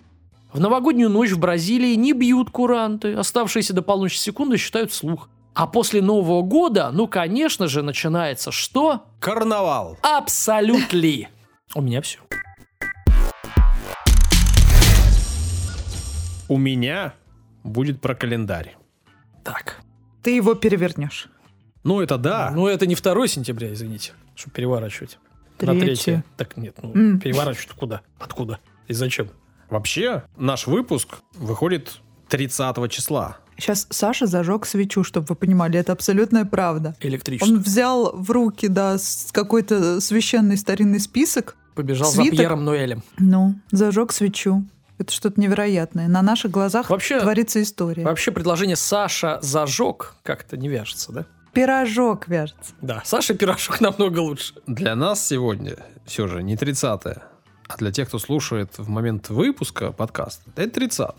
В 0.53 0.59
новогоднюю 0.59 1.09
ночь 1.09 1.31
в 1.31 1.39
Бразилии 1.39 1.95
не 1.95 2.11
бьют 2.13 2.49
куранты. 2.49 3.13
Оставшиеся 3.13 3.73
до 3.73 3.81
полуночи 3.81 4.17
секунды 4.17 4.57
считают 4.57 4.91
слух. 4.91 5.29
А 5.53 5.65
после 5.67 6.01
Нового 6.01 6.41
года, 6.41 6.91
ну, 6.91 7.07
конечно 7.07 7.67
же, 7.67 7.81
начинается 7.81 8.51
что? 8.51 9.05
Карнавал. 9.19 9.97
Абсолютно. 10.01 10.99
У 11.75 11.81
меня 11.81 12.01
все. 12.01 12.19
У 16.49 16.57
меня 16.57 17.13
будет 17.63 18.01
про 18.01 18.13
календарь. 18.13 18.75
Так. 19.43 19.79
Ты 20.21 20.35
его 20.35 20.53
перевернешь. 20.53 21.29
Ну, 21.83 22.01
это 22.01 22.17
да. 22.17 22.51
Ну, 22.53 22.67
это 22.67 22.85
не 22.85 22.95
2 22.95 23.27
сентября, 23.27 23.73
извините, 23.73 24.11
чтобы 24.35 24.53
переворачивать. 24.53 25.17
На 25.61 25.67
Третье. 25.73 25.85
третье. 25.85 26.23
Так 26.37 26.57
нет, 26.57 26.75
ну, 26.81 26.93
М. 26.93 27.19
переворачивать 27.19 27.75
куда? 27.77 28.01
Откуда? 28.19 28.59
И 28.87 28.93
зачем? 28.93 29.29
Вообще, 29.71 30.23
наш 30.37 30.67
выпуск 30.67 31.17
выходит 31.33 32.01
30 32.29 32.89
числа. 32.91 33.37
Сейчас 33.57 33.87
Саша 33.89 34.25
зажег 34.27 34.65
свечу, 34.65 35.03
чтобы 35.03 35.27
вы 35.29 35.35
понимали, 35.35 35.79
это 35.79 35.91
абсолютная 35.93 36.45
правда. 36.45 36.95
Электричество. 36.99 37.51
Он 37.53 37.59
взял 37.61 38.11
в 38.15 38.29
руки, 38.31 38.67
да, 38.67 38.97
какой-то 39.31 40.01
священный 40.01 40.57
старинный 40.57 40.99
список, 40.99 41.55
Побежал 41.75 42.11
свиток. 42.11 42.33
за 42.35 42.37
Пьером 42.41 42.65
Ноэлем. 42.65 43.01
ну, 43.17 43.55
зажег 43.71 44.11
свечу. 44.11 44.63
Это 44.97 45.11
что-то 45.13 45.39
невероятное. 45.39 46.07
На 46.07 46.21
наших 46.21 46.51
глазах 46.51 46.89
Вообще- 46.89 47.19
творится 47.21 47.61
история. 47.61 48.03
Вообще 48.03 48.31
предложение 48.31 48.75
Саша 48.75 49.39
зажег 49.41 50.15
как-то 50.23 50.57
не 50.57 50.67
вяжется, 50.67 51.11
да? 51.11 51.25
Пирожок 51.53 52.27
вяжется. 52.27 52.73
Да, 52.81 53.01
Саша 53.05 53.33
пирожок 53.33 53.79
намного 53.81 54.19
лучше. 54.19 54.53
Для 54.67 54.95
нас 54.95 55.25
сегодня 55.25 55.77
все 56.05 56.27
же 56.27 56.43
не 56.43 56.55
30 56.57 57.01
а 57.73 57.77
для 57.77 57.91
тех, 57.91 58.07
кто 58.07 58.19
слушает 58.19 58.77
в 58.77 58.89
момент 58.89 59.29
выпуска 59.29 59.91
подкаста, 59.91 60.49
это 60.55 60.73
30 60.73 61.09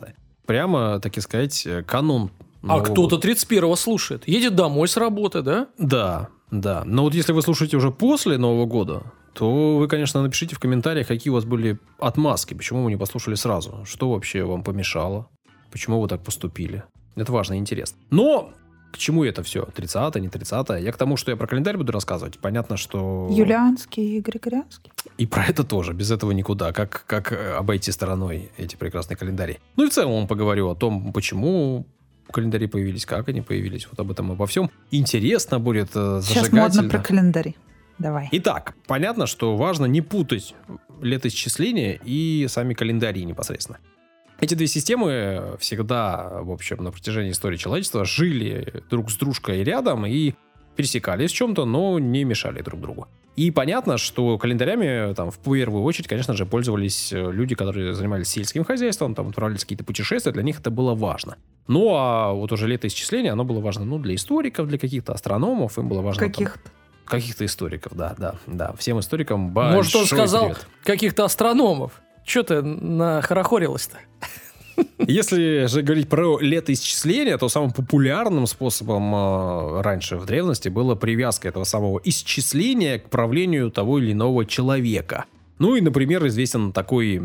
Прямо, 0.46 0.98
так 1.00 1.16
и 1.16 1.20
сказать, 1.20 1.66
э, 1.66 1.82
канун. 1.82 2.30
А 2.62 2.80
кто-то 2.80 3.16
года. 3.16 3.28
31-го 3.28 3.76
слушает. 3.76 4.26
Едет 4.26 4.54
домой 4.54 4.88
с 4.88 4.96
работы, 4.96 5.42
да? 5.42 5.68
Да, 5.78 6.28
да. 6.50 6.82
Но 6.84 7.04
вот 7.04 7.14
если 7.14 7.32
вы 7.32 7.42
слушаете 7.42 7.76
уже 7.76 7.90
после 7.90 8.38
Нового 8.38 8.66
года, 8.66 9.02
то 9.34 9.78
вы, 9.78 9.88
конечно, 9.88 10.22
напишите 10.22 10.54
в 10.54 10.60
комментариях, 10.60 11.08
какие 11.08 11.30
у 11.30 11.34
вас 11.34 11.44
были 11.44 11.78
отмазки, 11.98 12.54
почему 12.54 12.84
вы 12.84 12.90
не 12.90 12.96
послушали 12.96 13.34
сразу, 13.34 13.84
что 13.84 14.10
вообще 14.10 14.44
вам 14.44 14.62
помешало, 14.62 15.28
почему 15.70 16.00
вы 16.00 16.08
так 16.08 16.22
поступили. 16.22 16.84
Это 17.16 17.32
важно 17.32 17.54
и 17.54 17.58
интересно. 17.58 17.98
Но 18.10 18.52
к 18.92 18.98
чему 18.98 19.24
это 19.24 19.42
все? 19.42 19.64
30 19.64 20.16
не 20.16 20.28
30 20.28 20.80
Я 20.80 20.92
к 20.92 20.96
тому, 20.96 21.16
что 21.16 21.30
я 21.30 21.36
про 21.36 21.46
календарь 21.46 21.76
буду 21.76 21.92
рассказывать. 21.92 22.38
Понятно, 22.38 22.76
что... 22.76 23.28
Юлианский 23.30 24.18
и 24.18 24.20
Григорианский. 24.20 24.92
И 25.18 25.26
про 25.26 25.44
это 25.44 25.64
тоже, 25.64 25.92
без 25.94 26.10
этого 26.10 26.32
никуда. 26.32 26.72
Как, 26.72 27.04
как 27.06 27.32
э, 27.32 27.54
обойти 27.54 27.90
стороной 27.92 28.50
эти 28.58 28.76
прекрасные 28.76 29.16
календари. 29.16 29.58
Ну 29.76 29.86
и 29.86 29.90
в 29.90 29.92
целом 29.92 30.26
поговорю 30.28 30.68
о 30.68 30.74
том, 30.74 31.12
почему 31.12 31.86
календари 32.30 32.66
появились, 32.66 33.06
как 33.06 33.28
они 33.28 33.40
появились, 33.40 33.86
вот 33.90 33.98
об 33.98 34.10
этом 34.10 34.30
обо 34.32 34.46
всем. 34.46 34.70
Интересно 34.90 35.58
будет, 35.58 35.90
э, 35.94 36.20
Сейчас 36.22 36.48
зажигательно. 36.48 36.62
модно 36.62 36.88
про 36.90 36.98
календари. 36.98 37.56
Давай. 37.98 38.28
Итак, 38.32 38.74
понятно, 38.86 39.26
что 39.26 39.56
важно 39.56 39.86
не 39.86 40.00
путать 40.00 40.54
летоисчисления 41.00 42.00
и 42.04 42.46
сами 42.48 42.74
календари 42.74 43.24
непосредственно. 43.24 43.78
Эти 44.42 44.54
две 44.54 44.66
системы 44.66 45.56
всегда, 45.60 46.40
в 46.42 46.50
общем, 46.50 46.82
на 46.82 46.90
протяжении 46.90 47.30
истории 47.30 47.56
человечества 47.56 48.04
жили 48.04 48.82
друг 48.90 49.08
с 49.08 49.16
дружкой 49.16 49.62
рядом 49.62 50.04
и 50.04 50.34
пересекались 50.74 51.30
в 51.30 51.34
чем-то, 51.36 51.64
но 51.64 52.00
не 52.00 52.24
мешали 52.24 52.60
друг 52.60 52.80
другу. 52.80 53.06
И 53.36 53.52
понятно, 53.52 53.98
что 53.98 54.36
календарями 54.38 55.14
там 55.14 55.30
в 55.30 55.38
первую 55.38 55.84
очередь, 55.84 56.08
конечно 56.08 56.34
же, 56.34 56.44
пользовались 56.44 57.12
э, 57.12 57.30
люди, 57.30 57.54
которые 57.54 57.94
занимались 57.94 58.30
сельским 58.30 58.64
хозяйством, 58.64 59.14
там 59.14 59.28
отправлялись 59.28 59.62
какие-то 59.62 59.84
путешествия, 59.84 60.32
для 60.32 60.42
них 60.42 60.58
это 60.58 60.72
было 60.72 60.96
важно. 60.96 61.36
Ну, 61.68 61.94
а 61.94 62.32
вот 62.32 62.50
уже 62.50 62.66
летоисчисление, 62.66 63.30
оно 63.30 63.44
было 63.44 63.60
важно, 63.60 63.84
ну, 63.84 64.00
для 64.00 64.16
историков, 64.16 64.66
для 64.66 64.76
каких-то 64.76 65.12
астрономов, 65.12 65.78
им 65.78 65.88
было 65.88 66.00
важно... 66.00 66.26
Каких-то. 66.26 66.68
Каких-то 67.04 67.44
историков, 67.44 67.94
да, 67.94 68.16
да, 68.18 68.34
да. 68.48 68.72
Всем 68.72 68.98
историкам 68.98 69.50
большой 69.50 69.76
Может, 69.76 69.94
он 69.94 70.06
сказал 70.06 70.56
каких-то 70.82 71.24
астрономов. 71.24 72.02
Че 72.24 72.42
ты 72.42 72.62
нахорохорилась-то? 72.62 73.98
Если 74.98 75.66
же 75.66 75.82
говорить 75.82 76.08
про 76.08 76.38
летоисчисление, 76.38 77.36
то 77.36 77.48
самым 77.48 77.72
популярным 77.72 78.46
способом 78.46 79.14
э, 79.14 79.82
раньше 79.82 80.16
в 80.16 80.24
древности 80.24 80.68
была 80.68 80.96
привязка 80.96 81.48
этого 81.48 81.64
самого 81.64 82.00
исчисления 82.04 82.98
к 82.98 83.10
правлению 83.10 83.70
того 83.70 83.98
или 83.98 84.12
иного 84.12 84.46
человека. 84.46 85.26
Ну 85.58 85.76
и, 85.76 85.80
например, 85.80 86.26
известен 86.26 86.72
такой 86.72 87.20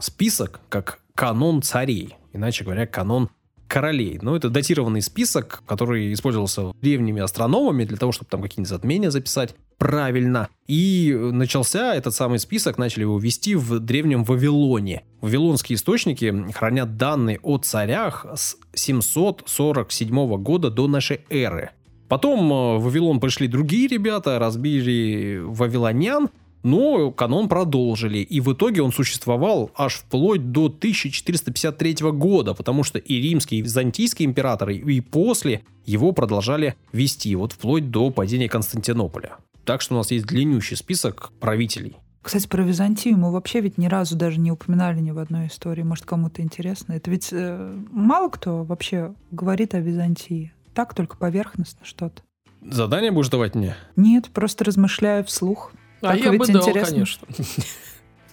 список, 0.00 0.60
как 0.68 1.00
канон 1.14 1.62
царей, 1.62 2.16
иначе 2.32 2.64
говоря, 2.64 2.86
канон 2.86 3.30
королей. 3.72 4.18
Ну, 4.20 4.36
это 4.36 4.50
датированный 4.50 5.00
список, 5.00 5.62
который 5.66 6.12
использовался 6.12 6.72
древними 6.82 7.22
астрономами 7.22 7.84
для 7.84 7.96
того, 7.96 8.12
чтобы 8.12 8.28
там 8.30 8.42
какие-нибудь 8.42 8.68
затмения 8.68 9.10
записать 9.10 9.54
правильно. 9.82 10.48
И 10.68 11.12
начался 11.32 11.94
этот 11.96 12.14
самый 12.14 12.38
список, 12.38 12.78
начали 12.78 13.02
его 13.02 13.18
вести 13.18 13.56
в 13.56 13.80
древнем 13.80 14.22
Вавилоне. 14.22 15.02
Вавилонские 15.20 15.74
источники 15.74 16.32
хранят 16.52 16.96
данные 16.96 17.40
о 17.42 17.58
царях 17.58 18.24
с 18.32 18.56
747 18.74 20.36
года 20.36 20.70
до 20.70 20.86
нашей 20.86 21.22
эры. 21.30 21.70
Потом 22.08 22.52
э, 22.52 22.76
в 22.76 22.84
Вавилон 22.84 23.18
пришли 23.18 23.48
другие 23.48 23.88
ребята, 23.88 24.38
разбили 24.38 25.40
вавилонян, 25.42 26.28
но 26.62 27.10
канон 27.10 27.48
продолжили, 27.48 28.18
и 28.18 28.40
в 28.40 28.52
итоге 28.52 28.82
он 28.82 28.92
существовал 28.92 29.72
аж 29.74 29.94
вплоть 29.94 30.52
до 30.52 30.66
1453 30.66 31.96
года, 32.12 32.54
потому 32.54 32.84
что 32.84 33.00
и 33.00 33.20
римские, 33.20 33.58
и 33.58 33.62
византийские 33.62 34.26
императоры, 34.26 34.76
и 34.76 35.00
после 35.00 35.64
его 35.86 36.12
продолжали 36.12 36.76
вести, 36.92 37.34
вот 37.34 37.52
вплоть 37.52 37.90
до 37.90 38.10
падения 38.10 38.48
Константинополя. 38.48 39.38
Так 39.64 39.80
что 39.80 39.94
у 39.94 39.98
нас 39.98 40.10
есть 40.10 40.26
длиннющий 40.26 40.76
список 40.76 41.32
правителей. 41.40 41.96
Кстати, 42.22 42.46
про 42.46 42.62
Византию 42.62 43.16
мы 43.16 43.32
вообще 43.32 43.60
ведь 43.60 43.78
ни 43.78 43.86
разу 43.86 44.16
даже 44.16 44.38
не 44.38 44.52
упоминали 44.52 45.00
ни 45.00 45.10
в 45.10 45.18
одной 45.18 45.48
истории. 45.48 45.82
Может, 45.82 46.04
кому-то 46.04 46.40
интересно. 46.40 46.92
Это 46.92 47.10
ведь 47.10 47.30
э, 47.32 47.76
мало 47.90 48.28
кто 48.28 48.62
вообще 48.62 49.14
говорит 49.32 49.74
о 49.74 49.80
Византии. 49.80 50.52
Так, 50.72 50.94
только 50.94 51.16
поверхностно 51.16 51.84
что-то. 51.84 52.22
Задание 52.62 53.10
будешь 53.10 53.28
давать 53.28 53.56
мне? 53.56 53.74
Нет, 53.96 54.30
просто 54.30 54.64
размышляю 54.64 55.24
вслух. 55.24 55.72
А 56.00 56.12
Так 56.12 56.20
я 56.20 56.30
ведь 56.30 56.40
бы 56.40 56.46
дал, 56.46 56.62
интересно. 56.62 56.92
конечно. 56.92 57.28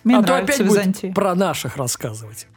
Мне 0.03 0.17
а 0.17 0.21
то 0.21 0.27
нравится 0.27 0.53
опять 0.53 0.67
будет 0.67 0.77
Византия. 0.79 1.13
про 1.13 1.35
наших 1.35 1.75
рассказывать. 1.77 2.47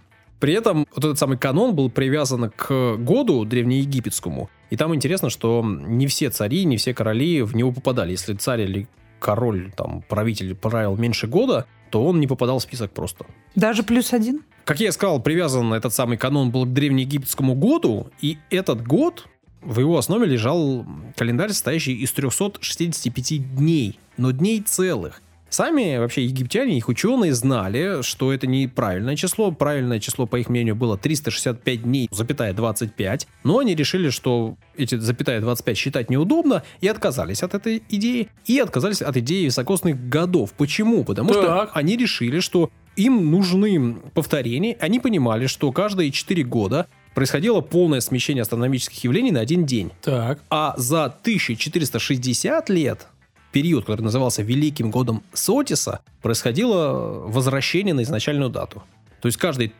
При 0.42 0.54
этом 0.54 0.88
вот 0.92 1.04
этот 1.04 1.20
самый 1.20 1.38
канон 1.38 1.72
был 1.72 1.88
привязан 1.88 2.50
к 2.50 2.96
году 2.96 3.44
древнеегипетскому. 3.44 4.50
И 4.70 4.76
там 4.76 4.92
интересно, 4.92 5.30
что 5.30 5.64
не 5.64 6.08
все 6.08 6.30
цари, 6.30 6.64
не 6.64 6.78
все 6.78 6.92
короли 6.92 7.42
в 7.42 7.54
него 7.54 7.70
попадали. 7.70 8.10
Если 8.10 8.34
царь 8.34 8.62
или 8.62 8.88
король, 9.20 9.70
там, 9.76 10.02
правитель 10.08 10.56
правил 10.56 10.96
меньше 10.96 11.28
года, 11.28 11.66
то 11.90 12.04
он 12.04 12.18
не 12.18 12.26
попадал 12.26 12.58
в 12.58 12.62
список 12.62 12.90
просто. 12.90 13.24
Даже 13.54 13.84
плюс 13.84 14.12
один? 14.12 14.42
Как 14.64 14.80
я 14.80 14.90
сказал, 14.90 15.22
привязан 15.22 15.72
этот 15.74 15.94
самый 15.94 16.18
канон 16.18 16.50
был 16.50 16.66
к 16.66 16.72
древнеегипетскому 16.72 17.54
году, 17.54 18.08
и 18.20 18.38
этот 18.50 18.84
год, 18.84 19.28
в 19.60 19.78
его 19.78 19.96
основе 19.96 20.26
лежал 20.26 20.84
календарь, 21.16 21.50
состоящий 21.50 21.94
из 21.94 22.10
365 22.10 23.54
дней, 23.54 23.96
но 24.16 24.32
дней 24.32 24.60
целых. 24.60 25.22
Сами 25.52 25.98
вообще 25.98 26.24
египтяне, 26.24 26.78
их 26.78 26.88
ученые 26.88 27.34
знали, 27.34 28.00
что 28.00 28.32
это 28.32 28.46
неправильное 28.46 29.16
число. 29.16 29.50
Правильное 29.50 30.00
число, 30.00 30.24
по 30.24 30.36
их 30.36 30.48
мнению, 30.48 30.74
было 30.76 30.96
365 30.96 31.82
дней, 31.82 32.08
запятая 32.10 32.54
25. 32.54 33.28
Но 33.44 33.58
они 33.58 33.74
решили, 33.74 34.08
что 34.08 34.56
эти 34.78 34.96
запятая 34.96 35.42
25 35.42 35.76
считать 35.76 36.08
неудобно, 36.08 36.62
и 36.80 36.88
отказались 36.88 37.42
от 37.42 37.52
этой 37.52 37.82
идеи. 37.90 38.28
И 38.46 38.58
отказались 38.58 39.02
от 39.02 39.14
идеи 39.18 39.44
високосных 39.44 40.08
годов. 40.08 40.54
Почему? 40.54 41.04
Потому 41.04 41.34
что 41.34 41.42
Так. 41.42 41.70
они 41.74 41.98
решили, 41.98 42.40
что 42.40 42.70
им 42.96 43.30
нужны 43.30 43.96
повторения. 44.14 44.78
Они 44.80 45.00
понимали, 45.00 45.48
что 45.48 45.70
каждые 45.70 46.12
4 46.12 46.44
года 46.44 46.86
происходило 47.14 47.60
полное 47.60 48.00
смещение 48.00 48.40
астрономических 48.40 49.04
явлений 49.04 49.32
на 49.32 49.40
один 49.40 49.66
день. 49.66 49.92
Так. 50.00 50.38
А 50.48 50.72
за 50.78 51.04
1460 51.04 52.70
лет, 52.70 53.06
период, 53.52 53.84
который 53.84 54.02
назывался 54.02 54.42
Великим 54.42 54.90
годом 54.90 55.22
Сотиса, 55.32 56.00
происходило 56.22 57.22
возвращение 57.26 57.94
на 57.94 58.02
изначальную 58.02 58.50
дату. 58.50 58.82
То 59.20 59.26
есть 59.26 59.38
каждые 59.38 59.72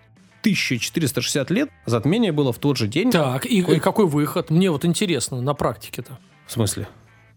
1460 0.42 1.50
лет 1.50 1.70
затмение 1.87 2.32
было 2.32 2.52
в 2.52 2.58
тот 2.58 2.76
же 2.76 2.87
день. 2.87 3.11
Так, 3.11 3.46
и, 3.46 3.61
и 3.61 3.80
какой 3.80 4.06
выход? 4.06 4.50
Мне 4.50 4.70
вот 4.70 4.85
интересно 4.85 5.40
на 5.40 5.54
практике-то. 5.54 6.18
В 6.46 6.52
смысле? 6.52 6.88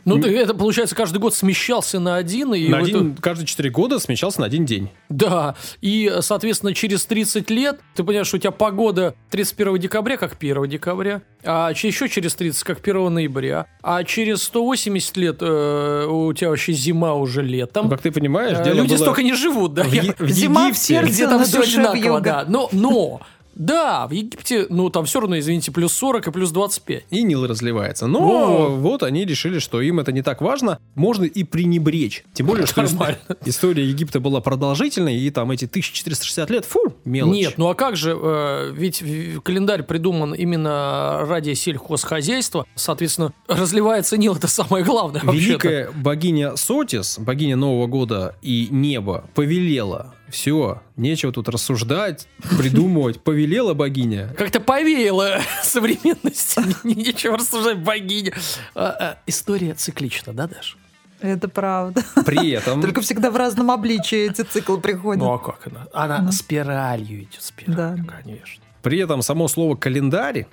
Ну, 0.06 0.20
ты- 0.20 0.30
это, 0.38 0.54
получается, 0.54 0.96
каждый 0.96 1.18
год 1.18 1.34
смещался 1.34 2.00
на 2.00 2.16
один, 2.16 2.54
и 2.54 2.68
на 2.68 2.80
вот 2.80 2.88
один, 2.88 3.12
это- 3.14 3.22
каждые 3.22 3.48
4 3.48 3.70
года 3.72 3.98
смещался 4.00 4.40
на 4.42 4.46
один 4.46 4.66
день. 4.66 4.90
Да, 5.10 5.56
и, 5.82 6.12
соответственно, 6.22 6.74
через 6.76 7.06
30 7.06 7.50
лет, 7.50 7.80
ты 7.96 8.04
понимаешь, 8.04 8.28
что 8.28 8.38
у 8.38 8.40
тебя 8.40 8.52
погода 8.52 9.16
31 9.32 9.78
декабря, 9.80 10.18
как 10.18 10.38
1 10.38 10.68
декабря, 10.68 11.22
а 11.44 11.72
еще 11.72 12.08
через 12.08 12.36
30, 12.36 12.64
как 12.64 12.82
1 12.82 13.10
ноября, 13.10 13.66
а 13.82 14.04
через 14.04 14.44
180 14.44 15.18
лет 15.18 15.38
э, 15.42 16.06
у 16.08 16.32
тебя 16.34 16.50
вообще 16.50 16.74
зима 16.74 17.14
уже 17.16 17.42
летом. 17.42 17.86
Ну, 17.86 17.90
как 17.92 18.02
ты 18.02 18.12
понимаешь, 18.12 18.58
Э, 18.60 18.64
дело 18.64 18.76
Люди 18.76 18.90
было 18.90 18.98
столько 18.98 19.24
не 19.24 19.34
живут, 19.34 19.74
да. 19.74 19.84
в, 19.84 19.92
я- 19.92 20.14
в 20.18 20.30
Зима 20.30 20.72
в 20.72 20.78
сердце. 20.78 21.12
где 21.12 21.28
там 21.28 21.44
все 21.44 21.62
одинаково, 21.62 22.22
да. 22.22 22.46
Но, 22.48 22.70
но, 22.72 23.22
да, 23.56 24.08
в 24.08 24.12
Египте, 24.12 24.68
ну, 24.70 24.90
там 24.90 25.06
все 25.06 25.20
равно, 25.22 25.40
извините, 25.40 25.72
плюс 25.72 25.94
40 25.94 26.28
и 26.28 26.32
плюс 26.32 26.52
25. 26.52 27.06
И 27.10 27.24
Нил 27.24 27.48
разливается. 27.48 28.08
Но 28.08 28.20
Во. 28.20 28.70
вот 28.70 29.04
они 29.04 29.26
решили, 29.26 29.60
что 29.60 29.82
им 29.82 30.00
это 30.00 30.12
не 30.12 30.22
так 30.22 30.42
важно. 30.42 30.80
Можно 30.96 31.24
и 31.24 31.44
пренебречь. 31.44 32.26
Тем 32.34 32.48
более, 32.48 32.66
что 32.66 32.82
Нормально. 32.82 33.18
история 33.46 33.86
Египта 33.86 34.20
была 34.20 34.42
продолжительной, 34.42 35.18
и 35.18 35.30
там 35.32 35.52
эти 35.52 35.66
1460 35.66 36.50
лет, 36.50 36.66
фу, 36.66 36.94
мелочь. 37.06 37.34
Нет, 37.34 37.54
ну 37.58 37.70
а 37.70 37.76
как 37.76 37.96
же, 37.96 38.18
э, 38.22 38.72
ведь 38.74 39.04
календарь 39.44 39.84
придуман 39.84 40.34
именно 40.34 41.22
ради 41.26 41.54
сельхозхозяйства, 41.54 42.66
соответственно, 42.76 43.34
разливается 43.48 44.18
Нил, 44.18 44.36
это 44.36 44.48
самое 44.48 44.84
главное 44.84 45.22
Великая 45.24 45.92
богиня 45.92 46.56
Сотис, 46.56 47.20
богиня 47.20 47.56
Нового 47.56 47.88
года 47.88 48.36
и 48.42 48.68
неба, 48.70 49.26
повелела. 49.34 50.15
Все, 50.30 50.82
нечего 50.98 51.32
тут 51.32 51.50
рассуждать, 51.50 52.28
придумывать. 52.58 53.22
Повелела 53.22 53.74
богиня. 53.74 54.34
Как-то 54.38 54.60
повеяло 54.60 55.40
современности, 55.64 56.62
нечего 56.84 57.38
рассуждать, 57.38 57.80
богиня. 57.80 58.34
А, 58.74 58.90
а, 59.00 59.18
История 59.28 59.74
циклична, 59.74 60.34
да, 60.34 60.48
Даш? 60.48 60.78
Это 61.22 61.48
правда. 61.48 62.04
При 62.26 62.52
этом 62.52 62.82
Только 62.82 63.02
всегда 63.02 63.32
в 63.32 63.38
разном 63.38 63.72
обличии 63.72 64.30
эти 64.30 64.42
циклы 64.42 64.80
приходят. 64.80 65.24
Ну 65.24 65.32
а 65.32 65.40
как 65.40 65.68
она? 65.68 65.88
Она 65.94 66.32
спиралью 66.32 67.24
идет, 67.24 67.42
спиралью, 67.42 68.06
конечно. 68.06 68.64
При 68.82 69.00
этом 69.00 69.22
само 69.22 69.48
слово 69.48 69.76
«календарь», 69.76 70.46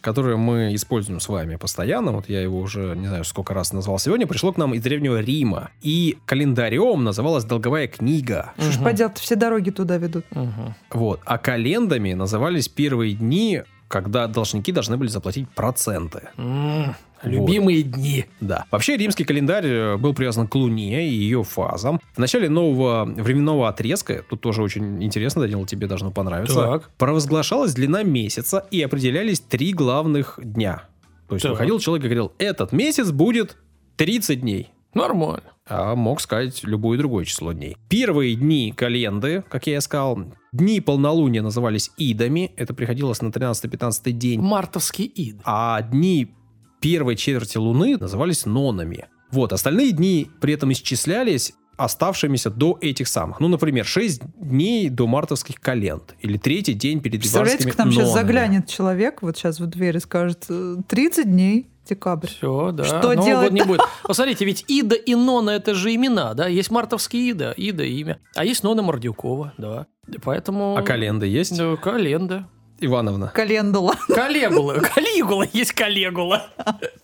которое 0.00 0.36
мы 0.36 0.74
используем 0.74 1.20
с 1.20 1.28
вами 1.28 1.56
постоянно, 1.56 2.12
вот 2.12 2.28
я 2.28 2.40
его 2.40 2.58
уже 2.58 2.94
не 2.96 3.06
знаю 3.06 3.24
сколько 3.24 3.54
раз 3.54 3.72
назвал 3.72 3.98
сегодня, 3.98 4.26
пришло 4.26 4.52
к 4.52 4.56
нам 4.56 4.74
из 4.74 4.82
Древнего 4.82 5.20
Рима. 5.20 5.70
И 5.82 6.18
календарем 6.26 7.04
называлась 7.04 7.44
долговая 7.44 7.88
книга. 7.88 8.52
Что 8.58 8.72
ж 8.72 8.78
поделать, 8.82 9.18
все 9.18 9.36
дороги 9.36 9.70
туда 9.70 9.96
ведут. 9.98 10.24
Мгм. 10.30 10.74
Вот. 10.90 11.20
А 11.24 11.38
календами 11.38 12.12
назывались 12.14 12.68
первые 12.68 13.14
дни, 13.14 13.62
когда 13.88 14.26
должники 14.26 14.70
должны 14.70 14.96
были 14.96 15.08
заплатить 15.08 15.48
проценты. 15.50 16.28
М, 16.36 16.94
Любимые 17.22 17.82
дни. 17.82 18.26
Да. 18.40 18.64
Вообще 18.70 18.96
римский 18.96 19.24
календарь 19.24 19.66
э, 19.66 19.96
был 19.96 20.14
привязан 20.14 20.46
к 20.46 20.54
Луне 20.54 21.08
и 21.08 21.12
ее 21.12 21.42
фазам. 21.44 22.00
В 22.14 22.18
начале 22.18 22.48
нового 22.48 23.04
временного 23.04 23.68
отрезка, 23.68 24.24
тут 24.28 24.40
тоже 24.40 24.62
очень 24.62 25.02
интересно, 25.02 25.42
Данил, 25.42 25.64
тебе 25.66 25.86
должно 25.86 26.10
понравиться, 26.10 26.54
Так. 26.54 26.90
провозглашалась 26.96 27.74
длина 27.74 28.02
месяца 28.02 28.66
и 28.70 28.80
определялись 28.82 29.40
три 29.40 29.72
главных 29.72 30.38
дня. 30.42 30.84
То 31.28 31.34
есть 31.34 31.42
Так. 31.42 31.52
выходил 31.52 31.78
человек 31.78 32.04
и 32.04 32.08
говорил, 32.08 32.32
этот 32.38 32.72
месяц 32.72 33.10
будет 33.10 33.56
30 33.96 34.40
дней. 34.40 34.70
Нормально. 34.94 35.42
А 35.66 35.94
мог 35.94 36.20
сказать 36.20 36.60
любое 36.64 36.96
другое 36.96 37.24
число 37.26 37.52
дней. 37.52 37.76
Первые 37.88 38.34
дни 38.36 38.72
календы, 38.74 39.44
как 39.50 39.66
я 39.66 39.76
и 39.76 39.80
сказал, 39.80 40.18
дни 40.50 40.80
полнолуния 40.80 41.42
назывались 41.42 41.90
идами. 41.98 42.52
Это 42.56 42.72
приходилось 42.72 43.20
на 43.20 43.28
13-15 43.28 44.12
день. 44.12 44.40
Мартовский 44.40 45.04
ид. 45.04 45.40
А 45.44 45.82
дни 45.82 46.32
первой 46.80 47.16
четверти 47.16 47.58
Луны 47.58 47.96
назывались 47.98 48.46
нонами. 48.46 49.06
Вот, 49.30 49.52
остальные 49.52 49.92
дни 49.92 50.30
при 50.40 50.54
этом 50.54 50.72
исчислялись 50.72 51.52
оставшимися 51.76 52.50
до 52.50 52.76
этих 52.80 53.06
самых. 53.06 53.38
Ну, 53.40 53.46
например, 53.48 53.86
6 53.86 54.22
дней 54.36 54.88
до 54.88 55.06
мартовских 55.06 55.60
календ. 55.60 56.14
Или 56.20 56.36
третий 56.36 56.74
день 56.74 57.00
перед 57.00 57.20
Представляете, 57.20 57.70
к 57.70 57.78
нам 57.78 57.92
сейчас 57.92 58.08
нонами. 58.08 58.20
заглянет 58.20 58.66
человек, 58.66 59.22
вот 59.22 59.36
сейчас 59.36 59.60
в 59.60 59.66
дверь 59.66 59.96
и 59.96 60.00
скажет, 60.00 60.46
э, 60.48 60.76
30 60.88 61.30
дней, 61.30 61.68
декабрь. 61.88 62.26
Все, 62.26 62.72
да. 62.72 62.84
Что 62.84 62.94
Нового 63.14 63.14
делать-то? 63.24 63.42
года 63.50 63.54
не 63.54 63.62
будет. 63.62 63.80
Посмотрите, 64.02 64.44
ведь 64.44 64.64
Ида 64.66 64.96
и 64.96 65.14
Нона 65.14 65.50
это 65.50 65.74
же 65.74 65.94
имена, 65.94 66.34
да? 66.34 66.48
Есть 66.48 66.70
мартовский 66.72 67.30
Ида, 67.30 67.52
Ида 67.52 67.84
имя. 67.84 68.18
А 68.34 68.44
есть 68.44 68.64
Нона 68.64 68.82
Мордюкова, 68.82 69.54
да. 69.56 69.86
Поэтому... 70.24 70.76
А 70.76 70.82
календа 70.82 71.26
есть? 71.26 71.56
Да, 71.56 71.76
календа. 71.76 72.48
Ивановна. 72.80 73.32
Календула. 73.34 73.94
Калегула. 74.08 74.74
Калигула 74.74 75.44
есть 75.52 75.72
Калегула. 75.72 76.46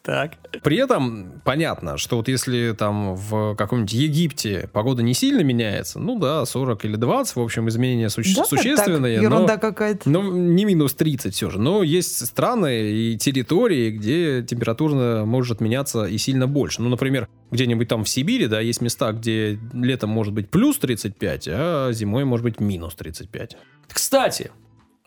Так. 0.02 0.32
При 0.62 0.76
этом 0.76 1.40
понятно, 1.44 1.96
что 1.98 2.16
вот 2.18 2.28
если 2.28 2.74
там 2.78 3.14
в 3.16 3.54
каком-нибудь 3.56 3.92
Египте 3.92 4.68
погода 4.72 5.02
не 5.02 5.14
сильно 5.14 5.40
меняется, 5.40 5.98
ну 5.98 6.18
да, 6.18 6.44
40 6.44 6.84
или 6.84 6.96
20, 6.96 7.36
в 7.36 7.40
общем, 7.40 7.68
изменения 7.68 8.08
суще- 8.08 8.36
Да, 8.36 8.44
существенные, 8.44 9.18
так, 9.20 9.30
но- 9.30 9.36
ерунда 9.36 9.56
какая-то. 9.56 10.08
Ну, 10.10 10.30
не 10.32 10.64
минус 10.64 10.94
30 10.94 11.34
все 11.34 11.50
же. 11.50 11.58
Но 11.58 11.82
есть 11.82 12.24
страны 12.26 12.90
и 12.90 13.16
территории, 13.18 13.90
где 13.90 14.42
температура 14.42 15.24
может 15.24 15.60
меняться 15.60 16.04
и 16.04 16.18
сильно 16.18 16.46
больше. 16.46 16.82
Ну, 16.82 16.88
например, 16.90 17.28
где-нибудь 17.50 17.88
там 17.88 18.04
в 18.04 18.08
Сибири, 18.08 18.46
да, 18.46 18.60
есть 18.60 18.80
места, 18.80 19.12
где 19.12 19.58
летом 19.72 20.10
может 20.10 20.32
быть 20.34 20.50
плюс 20.50 20.78
35, 20.78 21.48
а 21.50 21.92
зимой 21.92 22.24
может 22.24 22.44
быть 22.44 22.60
минус 22.60 22.94
35. 22.94 23.56
Кстати, 23.88 24.50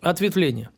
ответвление. 0.01 0.69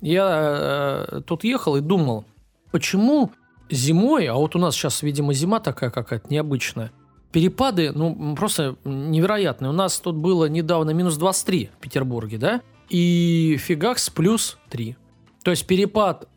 Я 0.00 1.06
э, 1.08 1.20
тут 1.26 1.44
ехал 1.44 1.76
и 1.76 1.80
думал, 1.80 2.24
почему 2.70 3.30
зимой, 3.70 4.26
а 4.26 4.34
вот 4.34 4.56
у 4.56 4.58
нас 4.58 4.74
сейчас, 4.74 5.02
видимо, 5.02 5.32
зима 5.32 5.60
такая 5.60 5.90
какая-то 5.90 6.26
необычная, 6.30 6.92
перепады, 7.30 7.92
ну, 7.92 8.34
просто 8.36 8.76
невероятные. 8.84 9.70
У 9.70 9.74
нас 9.74 9.98
тут 9.98 10.16
было 10.16 10.46
недавно 10.46 10.90
минус 10.90 11.16
23 11.16 11.70
в 11.76 11.80
Петербурге, 11.80 12.38
да? 12.38 12.60
И 12.88 13.56
фигакс 13.58 14.10
плюс 14.10 14.58
3. 14.68 14.96
То 15.42 15.50
есть 15.50 15.66
перепад 15.66 16.28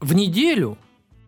в 0.00 0.14
неделю 0.14 0.78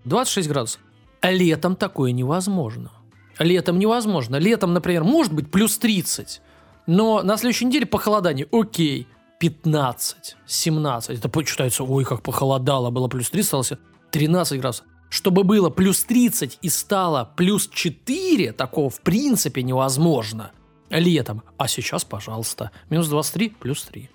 26 0.05 0.49
градусов. 0.49 0.81
А 1.21 1.33
летом 1.33 1.75
такое 1.75 2.13
невозможно. 2.13 2.93
Летом 3.39 3.79
невозможно. 3.79 4.37
Летом, 4.37 4.73
например, 4.73 5.05
может 5.05 5.33
быть 5.33 5.51
плюс 5.51 5.79
30, 5.79 6.41
но 6.87 7.23
на 7.23 7.37
следующей 7.37 7.65
неделе 7.65 7.87
похолодание. 7.87 8.47
Окей, 8.53 9.09
15, 9.39 10.37
17. 10.47 11.19
Это 11.19 11.29
почитается, 11.29 11.85
ой, 11.85 12.05
как 12.05 12.23
похолодало, 12.23 12.91
было 12.91 13.09
плюс 13.09 13.31
3, 13.31 13.43
стало 13.43 13.65
13 14.11 14.61
градусов. 14.61 14.87
Чтобы 15.11 15.45
было 15.45 15.71
плюс 15.71 16.05
30 16.05 16.59
и 16.61 16.69
стало 16.69 17.33
плюс 17.37 17.69
4, 17.69 18.53
такого 18.53 18.91
в 18.91 19.01
принципе 19.01 19.63
невозможно 19.63 20.53
летом. 20.91 21.43
А 21.57 21.69
сейчас, 21.69 22.05
пожалуйста, 22.05 22.73
минус 22.91 23.09
23, 23.09 23.51
плюс 23.51 23.85
3. 23.85 24.11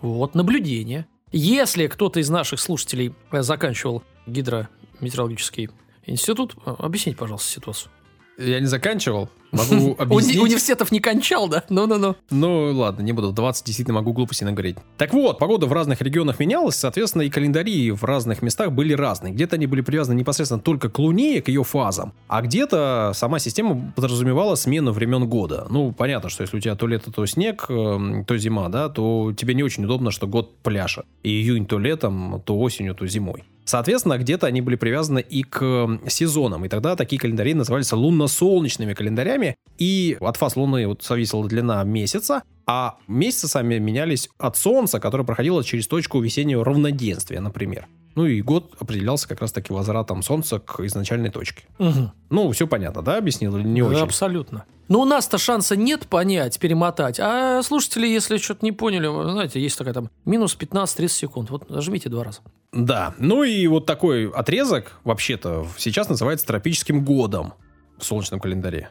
Вот 0.00 0.34
наблюдение. 0.34 1.06
Если 1.32 1.88
кто-то 1.88 2.20
из 2.20 2.30
наших 2.30 2.60
слушателей 2.60 3.12
э, 3.32 3.42
заканчивал 3.42 4.04
гидрометеорологический 4.26 5.70
институт, 6.04 6.54
э, 6.64 6.74
объясните, 6.78 7.18
пожалуйста, 7.18 7.50
ситуацию. 7.50 7.90
Я 8.36 8.60
не 8.60 8.66
заканчивал. 8.66 9.28
Могу 9.52 9.94
объяснить. 9.98 10.38
Университетов 10.38 10.90
не 10.90 11.00
кончал, 11.00 11.48
да? 11.48 11.62
Ну-ну-ну. 11.68 12.16
Ну, 12.30 12.72
ладно, 12.72 13.02
не 13.02 13.12
буду. 13.12 13.32
20 13.32 13.64
действительно 13.64 13.94
могу 13.94 14.12
глупости 14.12 14.44
наговорить. 14.44 14.76
Так 14.98 15.12
вот, 15.12 15.38
погода 15.38 15.66
в 15.66 15.72
разных 15.72 16.02
регионах 16.02 16.40
менялась, 16.40 16.76
соответственно, 16.76 17.22
и 17.22 17.30
календари 17.30 17.90
в 17.92 18.02
разных 18.04 18.42
местах 18.42 18.72
были 18.72 18.92
разные. 18.92 19.32
Где-то 19.32 19.56
они 19.56 19.66
были 19.66 19.80
привязаны 19.80 20.18
непосредственно 20.18 20.60
только 20.60 20.88
к 20.88 20.98
Луне, 20.98 21.40
к 21.40 21.48
ее 21.48 21.62
фазам, 21.62 22.12
а 22.28 22.42
где-то 22.42 23.12
сама 23.14 23.38
система 23.38 23.92
подразумевала 23.94 24.56
смену 24.56 24.92
времен 24.92 25.28
года. 25.28 25.66
Ну, 25.70 25.92
понятно, 25.92 26.28
что 26.28 26.42
если 26.42 26.56
у 26.56 26.60
тебя 26.60 26.74
то 26.74 26.86
лето, 26.86 27.12
то 27.12 27.24
снег, 27.26 27.66
эм, 27.68 28.24
то 28.24 28.36
зима, 28.36 28.68
да, 28.68 28.88
то 28.88 29.32
тебе 29.36 29.54
не 29.54 29.62
очень 29.62 29.84
удобно, 29.84 30.10
что 30.10 30.26
год 30.26 30.56
пляжа. 30.62 31.04
И 31.22 31.28
июнь 31.28 31.66
то 31.66 31.78
летом, 31.78 32.42
то 32.44 32.58
осенью, 32.58 32.94
то 32.94 33.06
зимой. 33.06 33.44
Соответственно, 33.64 34.18
где-то 34.18 34.46
они 34.46 34.60
были 34.60 34.76
привязаны 34.76 35.20
и 35.20 35.42
к 35.42 35.98
сезонам. 36.08 36.64
И 36.64 36.68
тогда 36.68 36.96
такие 36.96 37.18
календари 37.18 37.54
назывались 37.54 37.92
лунно-солнечными 37.92 38.94
календарями. 38.94 39.56
И 39.78 40.16
от 40.20 40.36
фаз 40.36 40.56
Луны 40.56 40.86
вот 40.86 41.02
зависела 41.02 41.46
длина 41.48 41.82
месяца, 41.84 42.42
а 42.66 42.96
месяцы 43.08 43.48
сами 43.48 43.78
менялись 43.78 44.28
от 44.38 44.56
Солнца, 44.56 45.00
которое 45.00 45.24
проходило 45.24 45.64
через 45.64 45.86
точку 45.86 46.20
весеннего 46.20 46.64
равноденствия, 46.64 47.40
например. 47.40 47.86
Ну 48.14 48.26
и 48.26 48.40
год 48.42 48.74
определялся 48.78 49.28
как 49.28 49.40
раз-таки 49.40 49.72
возвратом 49.72 50.22
Солнца 50.22 50.60
к 50.60 50.80
изначальной 50.80 51.30
точке. 51.30 51.64
Угу. 51.78 52.12
Ну, 52.30 52.50
все 52.52 52.66
понятно, 52.66 53.02
да, 53.02 53.16
объяснил 53.16 53.56
не 53.56 53.80
Да, 53.80 53.88
очень? 53.88 54.00
абсолютно. 54.00 54.64
Но 54.88 55.00
у 55.00 55.04
нас-то 55.04 55.38
шанса 55.38 55.76
нет 55.76 56.06
понять, 56.06 56.58
перемотать. 56.58 57.18
А 57.18 57.62
слушатели, 57.62 58.06
если 58.06 58.36
что-то 58.36 58.64
не 58.64 58.72
поняли, 58.72 59.06
знаете, 59.30 59.60
есть 59.60 59.78
такая 59.78 59.94
там 59.94 60.10
минус 60.24 60.56
15-30 60.58 61.08
секунд. 61.08 61.50
Вот 61.50 61.70
нажмите 61.70 62.08
два 62.08 62.24
раза. 62.24 62.40
Да, 62.74 63.14
ну 63.18 63.44
и 63.44 63.66
вот 63.68 63.86
такой 63.86 64.28
отрезок, 64.28 64.98
вообще-то, 65.04 65.66
сейчас 65.78 66.08
называется 66.08 66.46
тропическим 66.46 67.04
годом 67.04 67.54
в 67.98 68.04
солнечном 68.04 68.40
календаре. 68.40 68.90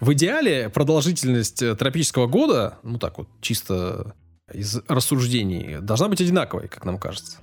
В 0.00 0.12
идеале 0.14 0.68
продолжительность 0.68 1.62
э, 1.62 1.76
тропического 1.76 2.26
года, 2.26 2.78
ну 2.82 2.98
так 2.98 3.18
вот, 3.18 3.28
чисто 3.40 4.16
из 4.52 4.80
рассуждений, 4.88 5.78
должна 5.80 6.08
быть 6.08 6.20
одинаковой, 6.20 6.66
как 6.66 6.84
нам 6.84 6.98
кажется. 6.98 7.38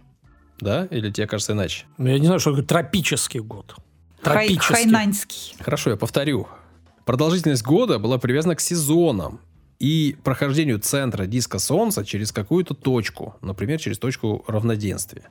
Да? 0.59 0.85
Или 0.91 1.09
тебе 1.09 1.25
кажется 1.27 1.53
иначе? 1.53 1.85
Ну, 1.97 2.09
я 2.09 2.19
не 2.19 2.25
знаю, 2.25 2.41
что 2.41 2.51
такое 2.51 2.65
тропический 2.65 3.39
год. 3.39 3.75
Хай- 4.21 4.47
Тропический. 4.49 4.75
Хайнаньский. 4.75 5.55
Хорошо, 5.61 5.91
я 5.91 5.95
повторю. 5.95 6.49
Продолжительность 7.05 7.63
года 7.63 7.97
была 7.97 8.17
привязана 8.17 8.55
к 8.55 8.59
сезонам 8.59 9.39
и 9.79 10.17
прохождению 10.25 10.79
центра 10.79 11.25
диска 11.25 11.57
Солнца 11.57 12.03
через 12.03 12.33
какую-то 12.33 12.73
точку, 12.73 13.37
например, 13.41 13.79
через 13.79 13.97
точку 13.97 14.43
равноденствия. 14.47 15.29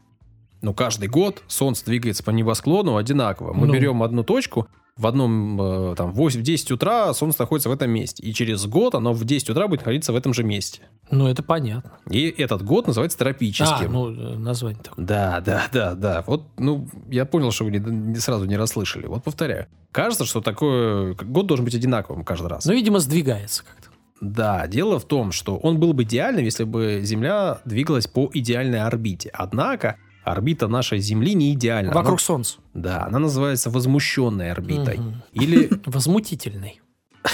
Но 0.61 0.75
каждый 0.75 1.09
год 1.09 1.43
Солнце 1.47 1.85
двигается 1.85 2.23
по 2.25 2.31
небосклону 2.31 2.97
одинаково. 2.97 3.53
Мы 3.53 3.67
Ну. 3.67 3.73
берем 3.73 4.03
одну 4.03 4.25
точку, 4.25 4.67
в 4.97 5.07
одном, 5.07 5.61
э, 5.93 5.95
там, 5.97 6.11
в 6.11 6.17
8, 6.17 6.41
в 6.41 6.43
10 6.43 6.73
утра 6.73 7.15
Солнце 7.15 7.43
находится 7.43 7.69
в 7.69 7.73
этом 7.73 7.89
месте. 7.91 8.21
И 8.25 8.35
через 8.35 8.67
год 8.67 8.97
оно 8.97 9.13
в 9.13 9.25
10 9.25 9.49
утра 9.51 9.69
будет 9.69 9.81
находиться 9.81 10.13
в 10.13 10.17
этом 10.17 10.35
же 10.35 10.43
месте. 10.43 10.81
Ну, 11.13 11.29
это 11.29 11.45
понятно. 11.45 11.93
И 12.11 12.27
этот 12.37 12.63
год 12.65 12.89
называется 12.89 13.17
А, 13.19 13.21
тропическим. 13.21 13.93
ну, 13.93 14.11
э, 14.11 14.37
название 14.37 14.83
такое. 14.83 15.07
Да, 15.07 15.41
да, 15.41 15.67
да, 15.73 15.95
да. 15.95 16.25
Вот, 16.27 16.49
ну, 16.59 16.89
я 17.09 17.25
понял, 17.27 17.53
что 17.53 17.65
вы 17.65 17.71
не, 17.71 17.79
не 17.79 18.17
сразу 18.17 18.45
не 18.47 18.57
расслышали. 18.57 19.07
Вот 19.07 19.23
повторяю. 19.23 19.69
Кажется, 19.93 20.25
что 20.25 20.41
такой 20.41 21.15
год 21.15 21.47
должен 21.47 21.65
быть 21.65 21.77
одинаковым 21.77 22.25
каждый 22.25 22.49
раз. 22.49 22.65
Ну, 22.65 22.73
видимо, 22.73 22.99
сдвигается 22.99 23.63
как-то. 23.65 23.91
Да, 24.21 24.67
дело 24.67 24.99
в 24.99 25.05
том, 25.05 25.31
что 25.31 25.57
он 25.59 25.79
был 25.79 25.93
бы 25.93 26.03
идеальным, 26.03 26.45
если 26.45 26.65
бы 26.65 27.03
Земля 27.05 27.61
двигалась 27.65 28.09
по 28.09 28.29
идеальной 28.35 28.81
орбите. 28.83 29.31
Однако 29.33 29.95
орбита 30.33 30.69
нашей 30.69 30.99
Земли 31.01 31.35
не 31.35 31.53
идеальна. 31.55 31.93
Вокруг 31.93 32.21
Солнца. 32.21 32.59
Она- 32.75 32.83
да, 32.83 33.05
она 33.07 33.19
называется 33.19 33.71
возмущенной 33.71 34.51
орбитой. 34.53 34.99
Мгм. 34.99 35.23
Или, 35.33 35.71
Возмутительный. 35.87 36.81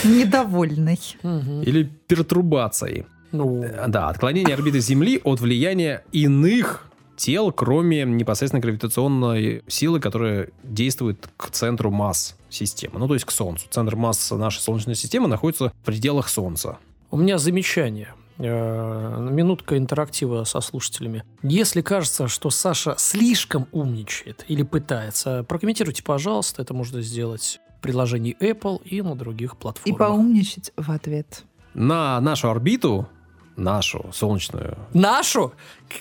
Недовольный. 0.04 0.98
Мгм. 1.22 1.62
или 1.62 1.84
пертурбацией. 1.84 3.06
Ну, 3.32 3.62
Э, 3.64 3.86
Да, 3.88 4.08
отклонение 4.08 4.54
орбиты 4.54 4.80
Земли 4.80 5.20
от 5.24 5.40
влияния 5.40 6.04
иных 6.12 6.86
тел, 7.16 7.52
кроме 7.52 8.04
непосредственно 8.04 8.60
гравитационной 8.60 9.62
силы, 9.68 10.00
которая 10.00 10.48
действует 10.62 11.28
к 11.36 11.50
центру 11.50 11.90
масс 11.90 12.36
системы, 12.50 12.98
ну 12.98 13.08
то 13.08 13.14
есть 13.14 13.24
к 13.26 13.30
Солнцу. 13.30 13.66
Центр 13.70 13.96
масс 13.96 14.30
нашей 14.30 14.60
Солнечной 14.60 14.94
системы 14.94 15.28
находится 15.28 15.70
в 15.70 15.84
пределах 15.84 16.28
Солнца. 16.28 16.78
у 17.10 17.16
меня 17.16 17.38
замечание. 17.38 18.14
Э, 18.38 19.28
Минутка 19.30 19.76
интерактива 19.78 20.44
со 20.44 20.60
слушателями. 20.60 21.24
Если 21.42 21.80
кажется, 21.82 22.28
что 22.28 22.50
Саша 22.50 22.94
слишком 22.98 23.66
умничает 23.72 24.44
или 24.48 24.62
пытается, 24.62 25.44
прокомментируйте, 25.44 26.02
пожалуйста. 26.02 26.62
Это 26.62 26.74
можно 26.74 27.00
сделать 27.00 27.60
в 27.78 27.80
приложении 27.82 28.36
Apple 28.40 28.82
и 28.84 29.02
на 29.02 29.14
других 29.14 29.52
И 29.54 29.56
платформах. 29.56 29.98
поумничать 29.98 30.72
в 30.76 30.90
ответ. 30.90 31.44
На 31.74 32.20
нашу 32.20 32.50
орбиту, 32.50 33.08
нашу 33.56 34.10
солнечную, 34.12 34.76
Нашу, 34.94 35.52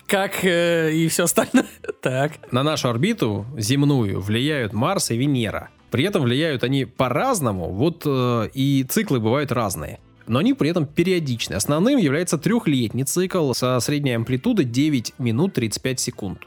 как 0.07 0.43
э, 0.43 0.91
и 0.93 1.07
все 1.07 1.23
остальное. 1.25 1.65
Так. 2.01 2.51
на 2.51 2.63
нашу 2.63 2.89
орбиту 2.89 3.45
земную 3.57 4.19
влияют 4.19 4.73
Марс 4.73 5.11
и 5.11 5.17
Венера. 5.17 5.69
При 5.91 6.03
этом 6.03 6.23
влияют 6.23 6.63
они 6.63 6.85
по-разному, 6.85 7.71
вот 7.71 8.03
э, 8.05 8.49
и 8.53 8.83
циклы 8.83 9.19
бывают 9.19 9.51
разные. 9.51 9.99
Но 10.27 10.39
они 10.39 10.53
при 10.53 10.69
этом 10.69 10.85
периодичны. 10.85 11.55
Основным 11.55 11.97
является 11.97 12.37
трехлетний 12.37 13.03
цикл 13.03 13.53
со 13.53 13.79
средней 13.79 14.13
амплитудой 14.13 14.65
9 14.65 15.13
минут 15.17 15.53
35 15.53 15.99
секунд. 15.99 16.39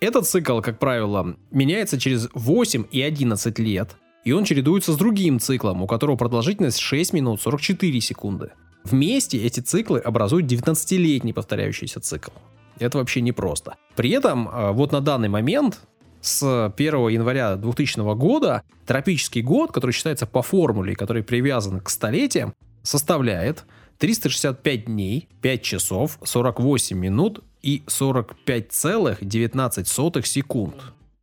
Этот 0.00 0.26
цикл, 0.26 0.60
как 0.60 0.78
правило, 0.78 1.36
меняется 1.50 1.98
через 1.98 2.28
8 2.34 2.84
и 2.90 3.00
11 3.00 3.58
лет, 3.58 3.96
и 4.24 4.32
он 4.32 4.44
чередуется 4.44 4.92
с 4.92 4.96
другим 4.96 5.40
циклом, 5.40 5.82
у 5.82 5.86
которого 5.86 6.16
продолжительность 6.16 6.78
6 6.78 7.14
минут 7.14 7.40
44 7.40 8.00
секунды. 8.00 8.50
Вместе 8.84 9.42
эти 9.42 9.60
циклы 9.60 9.98
образуют 9.98 10.46
19-летний 10.46 11.32
повторяющийся 11.32 12.00
цикл. 12.00 12.30
Это 12.78 12.98
вообще 12.98 13.20
непросто. 13.20 13.76
При 13.96 14.10
этом, 14.10 14.48
э, 14.48 14.72
вот 14.72 14.92
на 14.92 15.00
данный 15.00 15.28
момент, 15.28 15.80
с 16.20 16.72
1 16.76 17.08
января 17.08 17.56
2000 17.56 18.14
года, 18.14 18.62
тропический 18.84 19.42
год, 19.42 19.72
который 19.72 19.92
считается 19.92 20.26
по 20.26 20.42
формуле, 20.42 20.94
который 20.94 21.22
привязан 21.22 21.80
к 21.80 21.88
столетиям, 21.88 22.54
составляет 22.86 23.66
365 23.98 24.86
дней, 24.86 25.28
5 25.42 25.62
часов, 25.62 26.18
48 26.22 26.98
минут 26.98 27.44
и 27.62 27.82
45,19 27.86 30.24
секунд. 30.24 30.74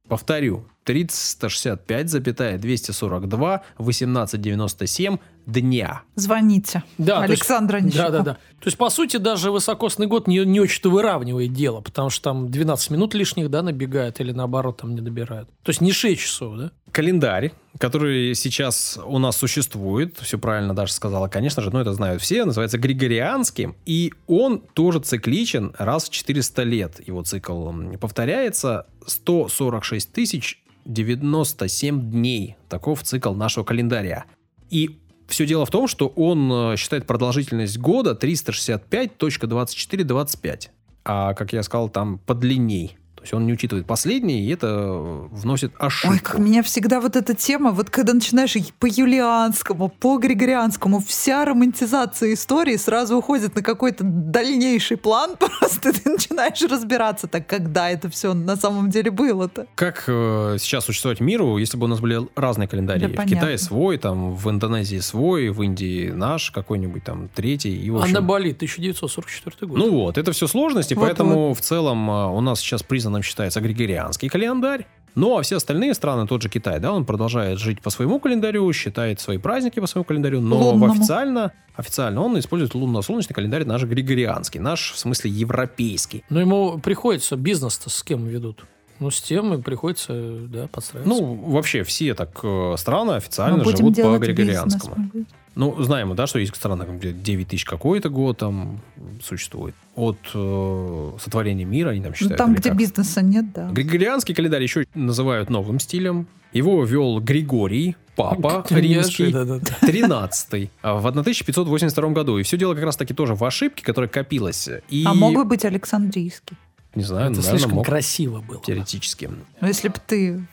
Повторю, 0.07 0.67
365,242, 0.83 3.63
1897 3.77 5.17
дня. 5.45 6.01
Звоните. 6.15 6.83
Да, 6.97 7.17
то 7.17 7.31
есть- 7.31 7.41
Александра 7.41 7.79
Да, 7.81 8.09
да, 8.09 8.19
да. 8.19 8.33
То 8.33 8.67
есть, 8.67 8.77
по 8.77 8.89
сути, 8.89 9.17
даже 9.17 9.51
высокосный 9.51 10.07
год 10.07 10.27
не, 10.27 10.39
не 10.45 10.59
очень-то 10.59 10.89
выравнивает 10.89 11.53
дело, 11.53 11.81
потому 11.81 12.09
что 12.09 12.23
там 12.23 12.49
12 12.49 12.91
минут 12.91 13.13
лишних, 13.13 13.49
да, 13.49 13.61
набегают, 13.61 14.19
или 14.19 14.31
наоборот, 14.31 14.77
там 14.81 14.95
не 14.95 15.01
добирают. 15.01 15.49
То 15.63 15.69
есть, 15.69 15.81
не 15.81 15.91
6 15.91 16.21
часов, 16.21 16.57
да? 16.57 16.71
Календарь, 16.91 17.53
который 17.79 18.35
сейчас 18.35 18.99
у 19.03 19.17
нас 19.17 19.35
существует, 19.35 20.17
все 20.19 20.37
правильно 20.37 20.75
Даша 20.75 20.93
сказала, 20.93 21.27
конечно 21.27 21.63
же, 21.63 21.71
но 21.71 21.81
это 21.81 21.91
знают 21.93 22.21
все, 22.21 22.45
называется 22.45 22.77
Григорианским, 22.77 23.75
и 23.85 24.13
он 24.27 24.59
тоже 24.73 24.99
цикличен 24.99 25.73
раз 25.79 26.05
в 26.05 26.11
400 26.11 26.63
лет. 26.63 27.07
Его 27.07 27.23
цикл 27.23 27.71
повторяется 27.99 28.85
146 29.07 30.11
тысяч 30.11 30.63
97 30.85 32.11
дней. 32.11 32.57
Таков 32.69 33.03
цикл 33.03 33.33
нашего 33.33 33.63
календаря. 33.63 34.25
И 34.69 34.99
все 35.33 35.45
дело 35.47 35.65
в 35.65 35.71
том, 35.71 35.87
что 35.87 36.09
он 36.09 36.51
э, 36.51 36.75
считает 36.77 37.07
продолжительность 37.07 37.79
года 37.79 38.15
365.2425. 38.19 40.69
А, 41.05 41.33
как 41.33 41.53
я 41.53 41.63
сказал, 41.63 41.89
там 41.89 42.19
подлинней. 42.19 42.99
Есть 43.23 43.33
он 43.33 43.45
не 43.45 43.53
учитывает 43.53 43.85
последние, 43.85 44.41
и 44.41 44.49
это 44.49 44.93
вносит 45.31 45.73
ошибку. 45.79 46.13
Ой, 46.13 46.19
как 46.19 46.39
меня 46.39 46.63
всегда 46.63 46.99
вот 46.99 47.15
эта 47.15 47.33
тема, 47.33 47.71
вот 47.71 47.89
когда 47.89 48.13
начинаешь 48.13 48.55
по 48.79 48.85
юлианскому, 48.85 49.89
по 49.89 50.17
григорианскому, 50.17 50.99
вся 50.99 51.45
романтизация 51.45 52.33
истории 52.33 52.75
сразу 52.75 53.17
уходит 53.17 53.55
на 53.55 53.61
какой-то 53.61 54.03
дальнейший 54.03 54.97
план, 54.97 55.35
просто 55.59 55.93
ты 55.93 56.09
начинаешь 56.09 56.61
разбираться, 56.61 57.27
так 57.27 57.47
когда 57.47 57.89
это 57.89 58.09
все 58.09 58.33
на 58.33 58.55
самом 58.55 58.89
деле 58.89 59.11
было-то. 59.11 59.67
Как 59.75 60.03
э, 60.07 60.57
сейчас 60.59 60.85
существовать 60.85 61.19
миру, 61.19 61.57
если 61.57 61.77
бы 61.77 61.85
у 61.85 61.87
нас 61.87 61.99
были 61.99 62.27
разные 62.35 62.67
календари? 62.67 63.01
Да, 63.01 63.07
в 63.07 63.15
понятно. 63.15 63.35
Китае 63.35 63.57
свой, 63.57 63.97
там 63.97 64.35
в 64.35 64.49
Индонезии 64.49 64.99
свой, 64.99 65.49
в 65.49 65.61
Индии 65.61 66.09
наш 66.09 66.51
какой-нибудь 66.51 67.03
там 67.03 67.29
третий. 67.33 67.75
И, 67.75 67.89
А 67.89 67.99
общем, 67.99 68.13
на 68.13 68.21
Бали 68.21 68.51
1944 68.51 69.69
год. 69.69 69.77
Ну 69.77 69.91
вот, 69.91 70.17
это 70.17 70.31
все 70.31 70.47
сложности, 70.47 70.93
Вот, 70.93 71.01
поэтому 71.01 71.53
в 71.53 71.61
целом 71.61 72.09
а, 72.09 72.27
у 72.29 72.41
нас 72.41 72.59
сейчас 72.59 72.83
признанным 73.13 73.23
считается 73.23 73.61
григорианский 73.61 74.29
календарь. 74.29 74.85
Ну, 75.15 75.37
а 75.37 75.43
все 75.43 75.57
остальные 75.57 75.93
страны, 75.93 76.25
тот 76.25 76.41
же 76.41 76.49
Китай, 76.49 76.79
да, 76.79 76.91
он 76.91 77.05
продолжает 77.05 77.59
жить 77.59 77.81
по 77.81 77.91
своему 77.91 78.19
календарю, 78.19 78.73
считает 78.73 79.19
свои 79.19 79.37
праздники 79.37 79.79
по 79.79 79.85
своему 79.85 80.05
календарю, 80.05 80.41
но 80.41 80.57
Лунному. 80.57 80.91
официально, 80.91 81.51
официально 81.75 82.19
он 82.19 82.39
использует 82.39 82.73
лунно-солнечный 82.73 83.35
календарь 83.35 83.63
наш 83.63 83.83
григорианский, 83.83 84.59
наш, 84.59 84.91
в 84.91 84.97
смысле, 84.97 85.29
европейский. 85.29 86.23
Но 86.29 86.39
ему 86.41 86.79
приходится, 86.79 87.35
бизнес-то 87.35 87.91
с 87.91 88.01
кем 88.01 88.25
ведут? 88.25 88.65
Ну, 88.99 89.11
с 89.11 89.21
тем 89.21 89.53
и 89.53 89.61
приходится, 89.61 90.13
да, 90.47 90.67
подстраиваться. 90.67 91.21
Ну, 91.21 91.35
вообще 91.51 91.83
все 91.83 92.15
так 92.15 92.39
э, 92.41 92.75
страны 92.77 93.11
официально 93.11 93.63
живут 93.63 93.95
по 93.95 94.17
григорианскому. 94.17 94.95
бизнес. 94.95 95.27
Ну, 95.55 95.81
знаем 95.83 96.09
мы, 96.09 96.15
да, 96.15 96.25
что 96.27 96.39
есть 96.39 96.55
страны, 96.55 96.83
где 96.97 97.11
9 97.13 97.47
тысяч 97.47 97.63
какой-то 97.65 98.09
год 98.09 98.37
там 98.39 98.81
существует. 99.23 99.75
От 99.95 100.17
э, 100.33 101.11
сотворения 101.21 101.65
мира 101.65 101.89
они 101.89 102.01
там 102.01 102.09
Ну, 102.11 102.15
считают. 102.15 102.37
там, 102.37 102.51
или 102.53 102.59
где 102.59 102.69
как? 102.69 102.77
бизнеса 102.79 103.21
нет, 103.21 103.51
да. 103.53 103.69
Григорианский 103.69 104.33
календарь 104.33 104.63
еще 104.63 104.85
называют 104.95 105.49
новым 105.51 105.79
стилем. 105.79 106.27
Его 106.53 106.83
вел 106.85 107.19
Григорий, 107.19 107.95
папа 108.15 108.65
римский, 108.69 109.31
Да-да-да. 109.31 109.75
13 109.87 110.69
в 110.83 111.07
1582 111.07 112.09
году. 112.09 112.37
И 112.37 112.43
все 112.43 112.57
дело 112.57 112.73
как 112.75 112.83
раз 112.83 112.95
таки 112.97 113.13
тоже 113.13 113.35
в 113.35 113.43
ошибке, 113.43 113.83
которая 113.83 114.09
копилась. 114.09 114.69
И, 114.89 115.03
А 115.05 115.13
мог 115.13 115.35
бы 115.35 115.45
быть 115.45 115.65
Александрийский. 115.65 116.57
не 116.95 117.03
знаю, 117.03 117.27
Это 117.31 117.37
наверное, 117.37 117.57
слишком 117.59 117.75
мог 117.77 117.85
красиво 117.85 118.41
было. 118.41 118.61
теоретически. 118.63 119.29
Ну, 119.61 119.67
если 119.67 119.87
бы 119.89 119.95
ты... 120.05 120.45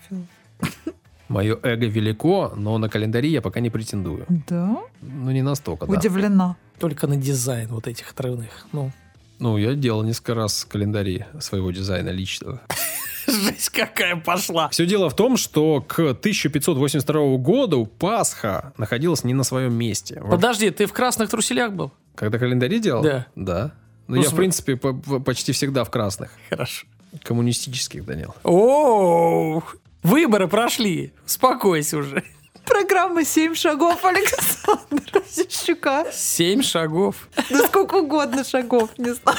Мое 1.30 1.56
эго 1.62 1.86
велико, 1.86 2.52
но 2.56 2.76
на 2.78 2.88
календаре 2.88 3.28
я 3.28 3.40
пока 3.40 3.60
не 3.60 3.70
претендую. 3.70 4.26
Да? 4.48 4.78
Ну, 5.00 5.30
не 5.30 5.42
настолько, 5.42 5.86
да. 5.86 5.92
Удивлена. 5.92 6.56
Только 6.80 7.06
на 7.06 7.16
дизайн 7.16 7.68
вот 7.68 7.86
этих 7.86 8.10
отрывных. 8.10 8.66
Ну, 8.72 8.90
Ну, 9.38 9.56
я 9.56 9.74
делал 9.74 10.02
несколько 10.02 10.34
раз 10.34 10.64
календари 10.64 11.24
своего 11.40 11.70
дизайна 11.70 12.08
личного. 12.10 12.60
жесть 13.28 13.70
какая 13.70 14.16
пошла. 14.16 14.68
Все 14.70 14.86
дело 14.86 15.08
в 15.08 15.14
том, 15.14 15.36
что 15.36 15.80
к 15.80 16.00
1582 16.00 17.36
году 17.36 17.86
Пасха 17.86 18.72
находилась 18.76 19.22
не 19.22 19.34
на 19.34 19.44
своем 19.44 19.72
месте. 19.74 20.20
Подожди, 20.28 20.70
ты 20.70 20.86
в 20.86 20.92
красных 20.92 21.30
труселях 21.30 21.72
был? 21.72 21.92
Когда 22.16 22.38
календари 22.38 22.80
делал? 22.80 23.02
Да. 23.04 23.26
Да. 23.36 23.72
Ну, 24.08 24.16
Ну, 24.16 24.22
я, 24.22 24.28
в 24.30 24.34
принципе, 24.34 24.74
по- 24.76 24.94
по- 24.94 25.20
почти 25.20 25.52
всегда 25.52 25.84
в 25.84 25.90
красных. 25.90 26.32
Хорошо. 26.48 26.86
Коммунистических, 27.22 28.04
Данил. 28.04 28.34
О, 28.42 29.62
выборы 30.02 30.48
прошли. 30.48 31.12
Успокойся 31.26 31.98
уже. 31.98 32.22
Программа 32.64 33.24
«Семь 33.24 33.54
шагов» 33.54 34.04
Александра 34.04 35.22
Зищука. 35.30 36.06
Семь 36.12 36.62
шагов. 36.62 37.28
Да 37.50 37.66
сколько 37.66 37.96
угодно 37.96 38.44
шагов, 38.44 38.90
не 38.98 39.12
знаю. 39.14 39.38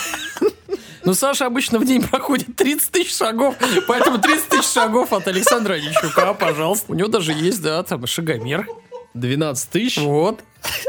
Ну, 1.04 1.14
Саша 1.14 1.46
обычно 1.48 1.80
в 1.80 1.86
день 1.86 2.04
проходит 2.04 2.56
30 2.56 2.92
тысяч 2.92 3.16
шагов, 3.16 3.56
поэтому 3.88 4.20
30 4.20 4.50
тысяч 4.50 4.72
шагов 4.72 5.14
от 5.14 5.28
Александра 5.28 5.80
Нищука, 5.80 6.34
пожалуйста. 6.34 6.92
У 6.92 6.96
него 6.96 7.08
даже 7.08 7.32
есть, 7.34 7.62
да, 7.62 7.82
там 7.84 8.06
шагомер. 8.06 8.68
12 9.14 9.70
тысяч 9.70 9.98
Вот. 9.98 10.42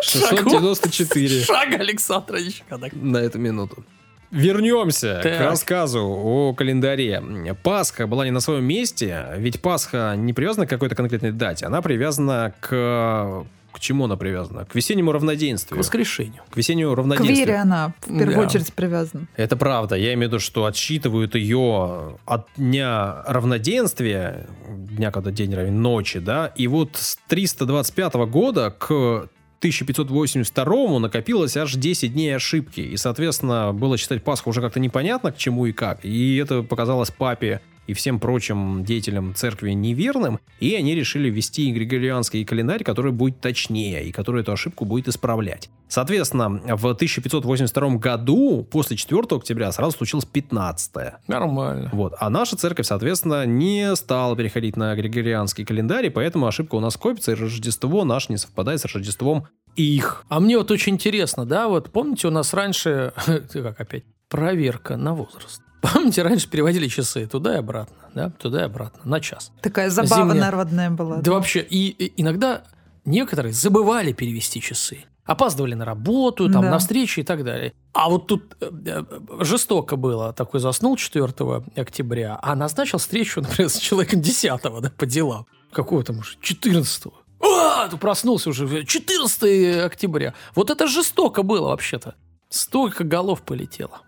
694 0.02 1.44
Шаг 1.44 1.68
Александра 1.74 2.36
Нищука. 2.38 2.78
на 2.92 3.16
эту 3.18 3.38
минуту. 3.38 3.84
Вернемся 4.32 5.20
Так. 5.22 5.36
к 5.38 5.40
рассказу 5.42 6.00
о 6.02 6.54
календаре. 6.54 7.22
Пасха 7.62 8.06
была 8.06 8.24
не 8.24 8.30
на 8.30 8.40
своем 8.40 8.64
месте, 8.64 9.26
ведь 9.36 9.60
Пасха 9.60 10.14
не 10.16 10.32
привязана 10.32 10.66
к 10.66 10.70
какой-то 10.70 10.94
конкретной 10.94 11.32
дате, 11.32 11.66
она 11.66 11.82
привязана 11.82 12.52
к... 12.60 13.44
К 13.72 13.80
чему 13.80 14.04
она 14.04 14.16
привязана? 14.16 14.66
К 14.66 14.74
весеннему 14.74 15.10
К 15.12 15.14
равноденствию. 15.14 15.78
воскрешению. 15.78 16.42
К 16.50 16.56
весеннему 16.58 16.92
К 16.92 16.96
равноденствию. 16.98 17.38
вере 17.38 17.56
она 17.56 17.94
в 18.00 18.06
первую 18.18 18.36
Да. 18.36 18.40
очередь 18.46 18.72
привязана. 18.74 19.26
Это 19.34 19.56
правда. 19.56 19.94
Я 19.96 20.12
имею 20.12 20.28
в 20.28 20.32
виду, 20.32 20.40
что 20.40 20.66
отсчитывают 20.66 21.34
ее 21.34 22.18
от 22.26 22.48
дня 22.58 23.22
равноденствия, 23.26 24.46
дня, 24.68 25.10
когда 25.10 25.30
день 25.30 25.54
равен 25.54 25.80
ночи, 25.80 26.18
да, 26.18 26.52
и 26.54 26.66
вот 26.66 26.96
с 26.96 27.16
325 27.28 28.14
года 28.28 28.74
к 28.78 29.28
1582 29.62 30.98
накопилось 30.98 31.56
аж 31.56 31.76
10 31.76 32.12
дней 32.12 32.34
ошибки. 32.34 32.80
И, 32.80 32.96
соответственно, 32.96 33.72
было 33.72 33.96
считать 33.96 34.24
Пасху 34.24 34.50
уже 34.50 34.60
как-то 34.60 34.80
непонятно 34.80 35.30
к 35.30 35.36
чему 35.36 35.66
и 35.66 35.72
как. 35.72 36.04
И 36.04 36.36
это 36.36 36.64
показалось 36.64 37.12
папе 37.12 37.60
и 37.86 37.94
всем 37.94 38.20
прочим 38.20 38.84
деятелям 38.84 39.34
церкви 39.34 39.70
неверным, 39.72 40.38
и 40.60 40.74
они 40.74 40.94
решили 40.94 41.28
ввести 41.28 41.70
григорианский 41.72 42.44
календарь, 42.44 42.84
который 42.84 43.12
будет 43.12 43.40
точнее, 43.40 44.04
и 44.04 44.12
который 44.12 44.42
эту 44.42 44.52
ошибку 44.52 44.84
будет 44.84 45.08
исправлять. 45.08 45.70
Соответственно, 45.88 46.48
в 46.76 46.86
1582 46.86 47.96
году, 47.96 48.66
после 48.70 48.96
4 48.96 49.22
октября, 49.30 49.72
сразу 49.72 49.96
случилось 49.96 50.24
15 50.24 50.92
Нормально. 51.28 51.90
вот. 51.92 52.14
А 52.18 52.30
наша 52.30 52.56
церковь, 52.56 52.86
соответственно, 52.86 53.44
не 53.44 53.94
стала 53.96 54.36
переходить 54.36 54.76
на 54.76 54.94
григорианский 54.94 55.64
календарь, 55.64 56.06
и 56.06 56.10
поэтому 56.10 56.46
ошибка 56.46 56.76
у 56.76 56.80
нас 56.80 56.96
копится, 56.96 57.32
и 57.32 57.34
Рождество 57.34 58.04
наше 58.04 58.26
не 58.30 58.38
совпадает 58.38 58.80
с 58.80 58.84
Рождеством 58.86 59.48
их. 59.76 60.24
А 60.28 60.40
мне 60.40 60.58
вот 60.58 60.70
очень 60.70 60.94
интересно, 60.94 61.46
да, 61.46 61.68
вот 61.68 61.90
помните, 61.90 62.28
у 62.28 62.30
нас 62.30 62.52
раньше, 62.54 63.12
как 63.52 63.80
опять, 63.80 64.04
проверка 64.28 64.96
на 64.96 65.14
возраст. 65.14 65.62
Помните, 65.82 66.22
раньше 66.22 66.48
переводили 66.48 66.86
часы 66.86 67.26
туда 67.26 67.54
и 67.54 67.58
обратно, 67.58 67.96
да, 68.14 68.30
туда 68.30 68.60
и 68.62 68.64
обратно, 68.64 69.00
на 69.04 69.20
час. 69.20 69.50
Такая 69.60 69.90
забава 69.90 70.22
Зимняя. 70.30 70.40
народная 70.40 70.90
была. 70.90 71.16
Да 71.16 71.32
вообще, 71.32 71.60
и, 71.60 71.88
и 71.88 72.22
иногда 72.22 72.62
некоторые 73.04 73.52
забывали 73.52 74.12
перевести 74.12 74.60
часы. 74.60 75.04
Опаздывали 75.24 75.74
на 75.74 75.84
работу, 75.84 76.48
там, 76.50 76.62
Да. 76.62 76.70
на 76.70 76.78
встречи 76.78 77.20
и 77.20 77.22
так 77.24 77.44
далее. 77.44 77.72
А 77.92 78.08
вот 78.08 78.26
тут 78.26 78.56
э, 78.60 78.70
э, 78.86 79.04
жестоко 79.40 79.96
было. 79.96 80.32
Такой 80.32 80.60
заснул 80.60 80.96
4 80.96 81.32
октября, 81.76 82.38
а 82.42 82.56
назначил 82.56 82.98
встречу, 82.98 83.40
например, 83.40 83.68
с 83.68 83.76
человеком 83.76 84.20
10 84.20 84.62
да, 84.62 84.90
по 84.96 85.06
делам. 85.06 85.46
Какого 85.72 86.02
там 86.04 86.18
уже? 86.18 86.36
14 86.40 87.06
а, 87.44 87.88
ты 87.88 87.96
проснулся 87.96 88.50
уже 88.50 88.84
14 88.84 89.84
октября. 89.84 90.34
Вот 90.54 90.70
это 90.70 90.86
жестоко 90.86 91.42
было 91.42 91.68
вообще-то. 91.68 92.14
Столько 92.48 93.02
голов 93.02 93.42
полетело. 93.42 94.02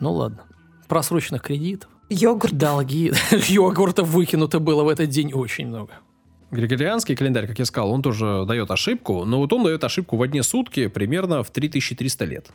Ну 0.00 0.12
ладно. 0.12 0.44
Просроченных 0.88 1.42
кредитов, 1.42 1.90
Йогурт. 2.08 2.54
долги, 2.54 3.12
йогуртов 3.48 4.08
выкинуто 4.08 4.58
было 4.58 4.84
в 4.84 4.88
этот 4.88 5.08
день 5.10 5.32
очень 5.32 5.66
много. 5.66 5.92
Григорианский 6.50 7.14
календарь, 7.14 7.46
как 7.46 7.58
я 7.58 7.66
сказал, 7.66 7.90
он 7.90 8.02
тоже 8.02 8.44
дает 8.46 8.70
ошибку, 8.70 9.24
но 9.26 9.38
вот 9.38 9.52
он 9.52 9.64
дает 9.64 9.84
ошибку 9.84 10.16
в 10.16 10.22
одни 10.22 10.40
сутки 10.40 10.86
примерно 10.86 11.42
в 11.42 11.50
3300 11.50 12.24
лет. 12.24 12.50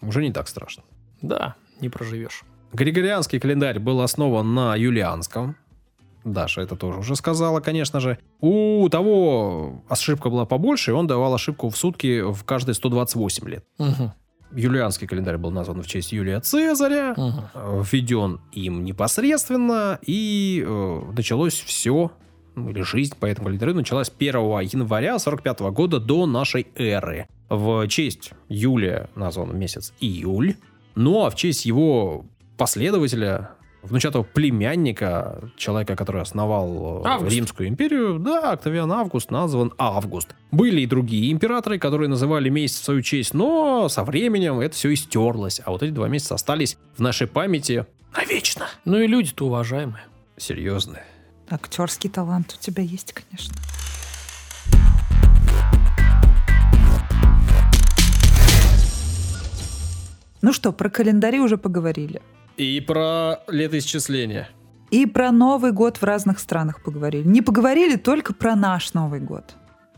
Уже 0.00 0.22
не 0.22 0.32
так 0.32 0.48
страшно. 0.48 0.84
Да, 1.20 1.54
не 1.80 1.90
проживешь. 1.90 2.44
Григорианский 2.72 3.38
календарь 3.38 3.78
был 3.78 4.00
основан 4.00 4.54
на 4.54 4.74
юлианском. 4.74 5.56
Даша 6.24 6.62
это 6.62 6.76
тоже 6.76 7.00
уже 7.00 7.14
сказала, 7.14 7.60
конечно 7.60 8.00
же. 8.00 8.18
У 8.40 8.88
того 8.88 9.82
ошибка 9.88 10.28
была 10.28 10.44
побольше, 10.46 10.90
и 10.90 10.94
он 10.94 11.06
давал 11.06 11.34
ошибку 11.34 11.68
в 11.68 11.76
сутки 11.76 12.22
в 12.22 12.42
каждые 12.44 12.74
128 12.74 13.48
лет. 13.48 13.64
Мгм, 13.78 14.12
Юлианский 14.52 15.06
календарь 15.06 15.38
был 15.38 15.50
назван 15.50 15.82
в 15.82 15.86
честь 15.86 16.12
Юлия 16.12 16.40
Цезаря, 16.40 17.14
мгм. 17.16 17.44
э, 17.54 17.82
введен 17.84 18.40
им 18.52 18.84
непосредственно, 18.84 19.98
и 20.02 20.64
э, 20.66 21.00
началось 21.16 21.54
все, 21.54 22.12
ну, 22.54 22.70
или 22.70 22.82
жизнь 22.82 23.14
по 23.18 23.26
этому 23.26 23.48
календарю 23.48 23.74
началась 23.74 24.10
1 24.16 24.34
января 24.60 25.18
45 25.18 25.60
года 25.72 26.00
до 26.00 26.26
нашей 26.26 26.68
эры. 26.74 27.28
В 27.48 27.86
честь 27.88 28.32
Юлия 28.48 29.08
назван 29.14 29.56
месяц 29.56 29.92
июль, 30.00 30.56
ну 30.94 31.24
а 31.24 31.30
в 31.30 31.36
честь 31.36 31.66
его 31.66 32.24
последователя, 32.56 33.50
внучатого 33.82 34.22
племянника, 34.22 35.50
человека, 35.56 35.96
который 35.96 36.22
основал 36.22 37.04
э, 37.04 37.08
Август. 37.08 37.34
Римскую 37.34 37.68
империю, 37.68 38.18
да, 38.18 38.52
Октавиан 38.52 38.90
Август 38.92 39.30
назван 39.30 39.72
Август. 39.78 40.34
Были 40.50 40.80
и 40.82 40.86
другие 40.86 41.32
императоры, 41.32 41.78
которые 41.78 42.08
называли 42.08 42.48
месяц 42.48 42.80
в 42.80 42.84
свою 42.84 43.02
честь, 43.02 43.34
но 43.34 43.88
со 43.88 44.04
временем 44.04 44.60
это 44.60 44.74
все 44.74 44.92
истерлось, 44.92 45.60
а 45.64 45.70
вот 45.70 45.82
эти 45.82 45.92
два 45.92 46.08
месяца 46.08 46.34
остались 46.34 46.76
в 46.96 47.00
нашей 47.00 47.26
памяти 47.26 47.86
навечно. 48.16 48.66
Ну 48.84 48.98
и 48.98 49.06
люди-то 49.06 49.46
уважаемые. 49.46 50.04
Серьезные. 50.36 51.04
Актерский 51.48 52.10
талант 52.10 52.56
у 52.58 52.62
тебя 52.62 52.82
есть, 52.82 53.12
конечно. 53.12 53.54
Ну 60.42 60.52
что, 60.52 60.72
про 60.72 60.90
календари 60.90 61.40
уже 61.40 61.56
поговорили. 61.56 62.20
И 62.56 62.80
про 62.80 63.40
летоисчисление. 63.48 64.48
И 64.90 65.04
про 65.06 65.32
Новый 65.32 65.72
год 65.72 65.98
в 65.98 66.02
разных 66.04 66.38
странах 66.38 66.82
поговорили. 66.82 67.26
Не 67.26 67.42
поговорили 67.42 67.96
только 67.96 68.32
про 68.32 68.54
наш 68.54 68.94
Новый 68.94 69.20
год. 69.20 69.56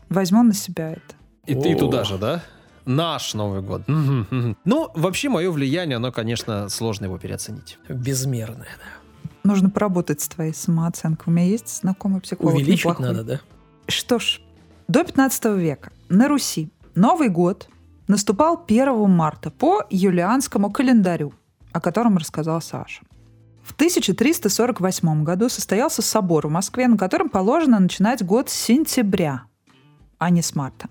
Возьмем 0.09 0.47
на 0.47 0.53
себя 0.53 0.91
это. 0.91 1.15
И 1.45 1.55
ты 1.55 1.75
туда 1.75 2.03
же, 2.03 2.17
да? 2.17 2.43
Наш 2.85 3.33
Новый 3.33 3.61
год. 3.61 3.83
Ну, 3.87 4.91
вообще, 4.95 5.29
мое 5.29 5.51
влияние, 5.51 5.97
оно, 5.97 6.11
конечно, 6.11 6.69
сложно 6.69 7.05
его 7.05 7.17
переоценить. 7.17 7.77
Безмерная, 7.87 8.67
да. 8.77 9.29
Нужно 9.43 9.69
поработать 9.69 10.21
с 10.21 10.27
твоей 10.27 10.53
самооценкой. 10.53 11.31
У 11.31 11.35
меня 11.35 11.45
есть 11.47 11.81
знакомый 11.81 12.19
психолог. 12.19 12.55
Увеличивать 12.55 12.99
неплохой. 12.99 13.15
надо, 13.15 13.23
да? 13.23 13.39
Что 13.87 14.19
ж, 14.19 14.41
до 14.87 15.03
15 15.03 15.45
века 15.57 15.91
на 16.09 16.27
Руси 16.27 16.71
Новый 16.95 17.29
год 17.29 17.69
наступал 18.07 18.61
1 18.67 19.09
марта 19.09 19.49
по 19.51 19.83
юлианскому 19.89 20.71
календарю, 20.71 21.33
о 21.71 21.79
котором 21.81 22.17
рассказал 22.17 22.61
Саша. 22.61 23.01
В 23.63 23.73
1348 23.73 25.23
году 25.23 25.49
состоялся 25.49 26.01
собор 26.01 26.47
в 26.47 26.49
Москве, 26.49 26.87
на 26.87 26.97
котором 26.97 27.29
положено 27.29 27.79
начинать 27.79 28.23
год 28.23 28.49
с 28.49 28.53
сентября, 28.53 29.43
а 30.17 30.29
не 30.29 30.41
с 30.41 30.55
марта. 30.55 30.87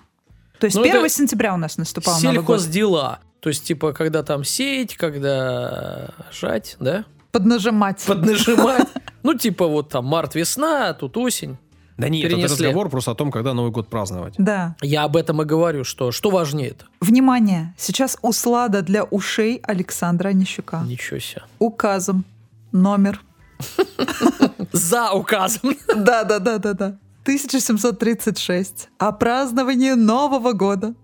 То 0.60 0.66
есть 0.66 0.76
Ну, 0.76 0.82
1 0.82 0.96
это 0.96 1.08
сентября 1.08 1.54
у 1.54 1.56
нас 1.56 1.76
наступал 1.76 2.14
Новый 2.20 2.38
год. 2.38 2.60
Сельхоздела. 2.60 3.20
То 3.40 3.48
есть, 3.48 3.64
типа, 3.64 3.92
когда 3.92 4.22
там 4.22 4.44
сеять, 4.44 4.96
когда 4.96 6.10
жать, 6.32 6.76
да? 6.80 7.04
Поднажимать. 7.32 8.02
Поднажимать. 8.06 8.88
Ну, 9.24 9.34
типа, 9.34 9.66
вот 9.66 9.88
там 9.90 10.06
март-весна, 10.06 10.90
а 10.90 10.94
тут 10.94 11.16
осень. 11.16 11.58
Да 11.98 12.08
нет, 12.08 12.26
это 12.26 12.36
Перенесли. 12.36 12.66
разговор 12.66 12.88
просто 12.88 13.10
о 13.10 13.14
том, 13.14 13.30
когда 13.32 13.52
Новый 13.54 13.72
год 13.72 13.88
праздновать. 13.88 14.34
Да. 14.38 14.76
Я 14.80 15.02
об 15.02 15.16
этом 15.16 15.42
и 15.42 15.44
говорю, 15.44 15.82
что 15.84 16.12
что 16.12 16.30
важнее 16.30 16.70
это? 16.70 16.86
Внимание! 17.00 17.74
Сейчас 17.76 18.16
услада 18.22 18.82
для 18.82 19.02
ушей 19.04 19.60
Александра 19.64 20.28
Онищука. 20.28 20.82
Ничего 20.86 21.18
себе. 21.18 21.42
Указом. 21.58 22.24
Номер. 22.72 23.20
За 24.72 25.10
указом. 25.12 25.74
Да, 25.96 26.22
да, 26.24 26.38
да, 26.38 26.58
да, 26.58 26.72
да. 26.72 26.86
1736. 27.22 28.88
О 28.98 29.12
праздновании 29.12 29.92
Нового 29.92 30.52
года. 30.52 30.94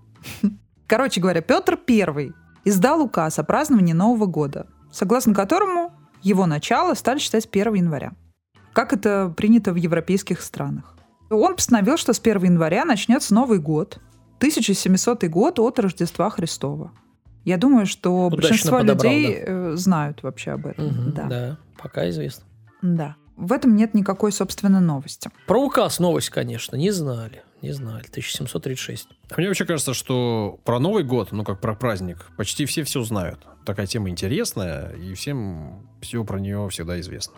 Короче 0.87 1.21
говоря, 1.21 1.41
Петр 1.41 1.79
I 1.89 2.33
издал 2.65 3.03
указ 3.03 3.39
о 3.39 3.45
праздновании 3.45 3.93
Нового 3.93 4.27
года, 4.27 4.67
согласно 4.93 5.35
которому 5.35 5.93
его 6.23 6.47
начало 6.47 6.95
стали 6.95 7.19
считать 7.19 7.49
1 7.51 7.75
января, 7.75 8.13
как 8.75 8.93
это 8.93 9.33
принято 9.35 9.73
в 9.73 9.77
европейских 9.77 10.43
странах. 10.43 10.95
Он 11.31 11.55
постановил, 11.57 11.97
что 11.97 12.13
с 12.13 12.21
1 12.21 12.45
января 12.45 12.85
начнется 12.85 13.33
Новый 13.35 13.59
год, 13.59 13.99
1700 14.39 15.25
год 15.25 15.59
от 15.59 15.79
Рождества 15.79 16.29
Христова. 16.29 16.93
Я 17.45 17.57
думаю, 17.57 17.87
что 17.87 18.27
Удачно 18.27 18.49
большинство 18.49 18.79
подобрал, 18.79 19.13
людей 19.13 19.39
э, 19.39 19.73
знают 19.77 20.23
вообще 20.23 20.53
об 20.53 20.67
этом. 20.67 20.87
Мгм, 20.87 21.13
да. 21.13 21.25
Да, 21.25 21.59
пока 21.81 22.09
известно. 22.11 22.45
да. 22.83 23.17
В 23.37 23.53
этом 23.53 23.75
нет 23.75 23.95
никакой, 23.95 24.31
собственно, 24.31 24.81
новости. 24.81 25.29
Про 25.49 25.65
указ 25.65 25.99
новость, 25.99 26.31
конечно, 26.31 26.77
не 26.77 26.93
знали. 26.93 27.43
Не 27.63 27.73
знали. 27.73 28.05
1736. 28.09 29.09
А 29.31 29.35
Мне 29.37 29.49
вообще 29.49 29.65
кажется, 29.65 29.93
что 29.93 30.61
про 30.65 30.79
Новый 30.79 31.03
год, 31.03 31.33
ну 31.33 31.43
как 31.43 31.61
про 31.61 31.75
праздник, 31.75 32.27
почти 32.37 32.65
все 32.65 32.85
все 32.85 33.03
знают. 33.03 33.41
Такая 33.67 33.87
тема 33.87 34.09
интересная, 34.09 34.91
и 34.93 35.15
всем 35.15 35.85
все 36.01 36.23
про 36.25 36.39
нее 36.39 36.69
всегда 36.71 37.01
известно. 37.01 37.35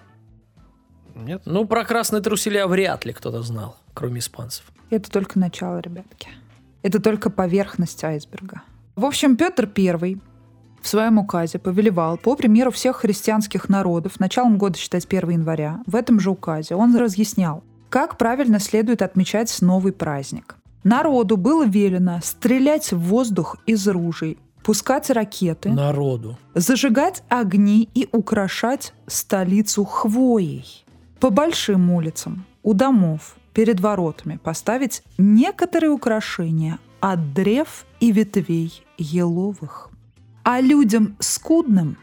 Нет? 1.17 1.43
Ну, 1.45 1.67
про 1.67 1.85
красные 1.85 2.23
труселя 2.23 2.67
вряд 2.67 3.05
ли 3.05 3.13
кто-то 3.13 3.43
знал, 3.43 3.77
кроме 3.95 4.21
испанцев. 4.21 4.65
Это 4.91 5.11
только 5.11 5.39
начало, 5.39 5.81
ребятки. 5.81 6.29
Это 6.83 7.01
только 7.01 7.31
поверхность 7.31 8.05
айсберга. 8.05 8.63
В 8.95 9.05
общем, 9.05 9.37
Петр 9.37 9.69
I 9.77 10.19
в 10.81 10.89
своем 10.89 11.19
указе 11.19 11.59
повелевал, 11.59 12.17
по 12.17 12.37
примеру 12.37 12.71
всех 12.71 12.99
христианских 12.99 13.69
народов, 13.69 14.21
началом 14.21 14.57
года 14.57 14.79
считать 14.79 15.07
1 15.07 15.31
января. 15.31 15.81
В 15.87 15.97
этом 15.97 16.21
же 16.21 16.31
указе 16.31 16.77
он 16.77 16.95
разъяснял, 16.95 17.65
как 17.89 18.19
правильно 18.19 18.61
следует 18.61 19.03
отмечать 19.03 19.61
новый 19.63 19.93
праздник. 19.93 20.57
Народу 20.85 21.37
было 21.37 21.67
велено 21.67 22.21
стрелять 22.23 22.93
в 22.93 22.99
воздух 23.01 23.57
из 23.67 23.89
ружей, 23.89 24.39
пускать 24.63 25.11
ракеты, 25.11 25.71
Народу. 25.71 26.39
зажигать 26.55 27.25
огни 27.29 27.89
и 27.95 28.09
украшать 28.13 28.93
столицу 29.09 29.85
хвоей. 29.85 30.86
По 31.21 31.31
большим 31.31 31.91
улицам, 31.91 32.45
у 32.63 32.75
домов, 32.75 33.37
перед 33.55 33.81
воротами 33.81 34.39
поставить 34.43 35.03
некоторые 35.17 35.91
украшения 35.91 36.79
от 37.01 37.33
древ 37.33 37.87
и 38.01 38.13
ветвей 38.13 38.83
еловых. 38.99 39.91
А 40.43 40.61
людям 40.61 41.17
скудным, 41.21 41.97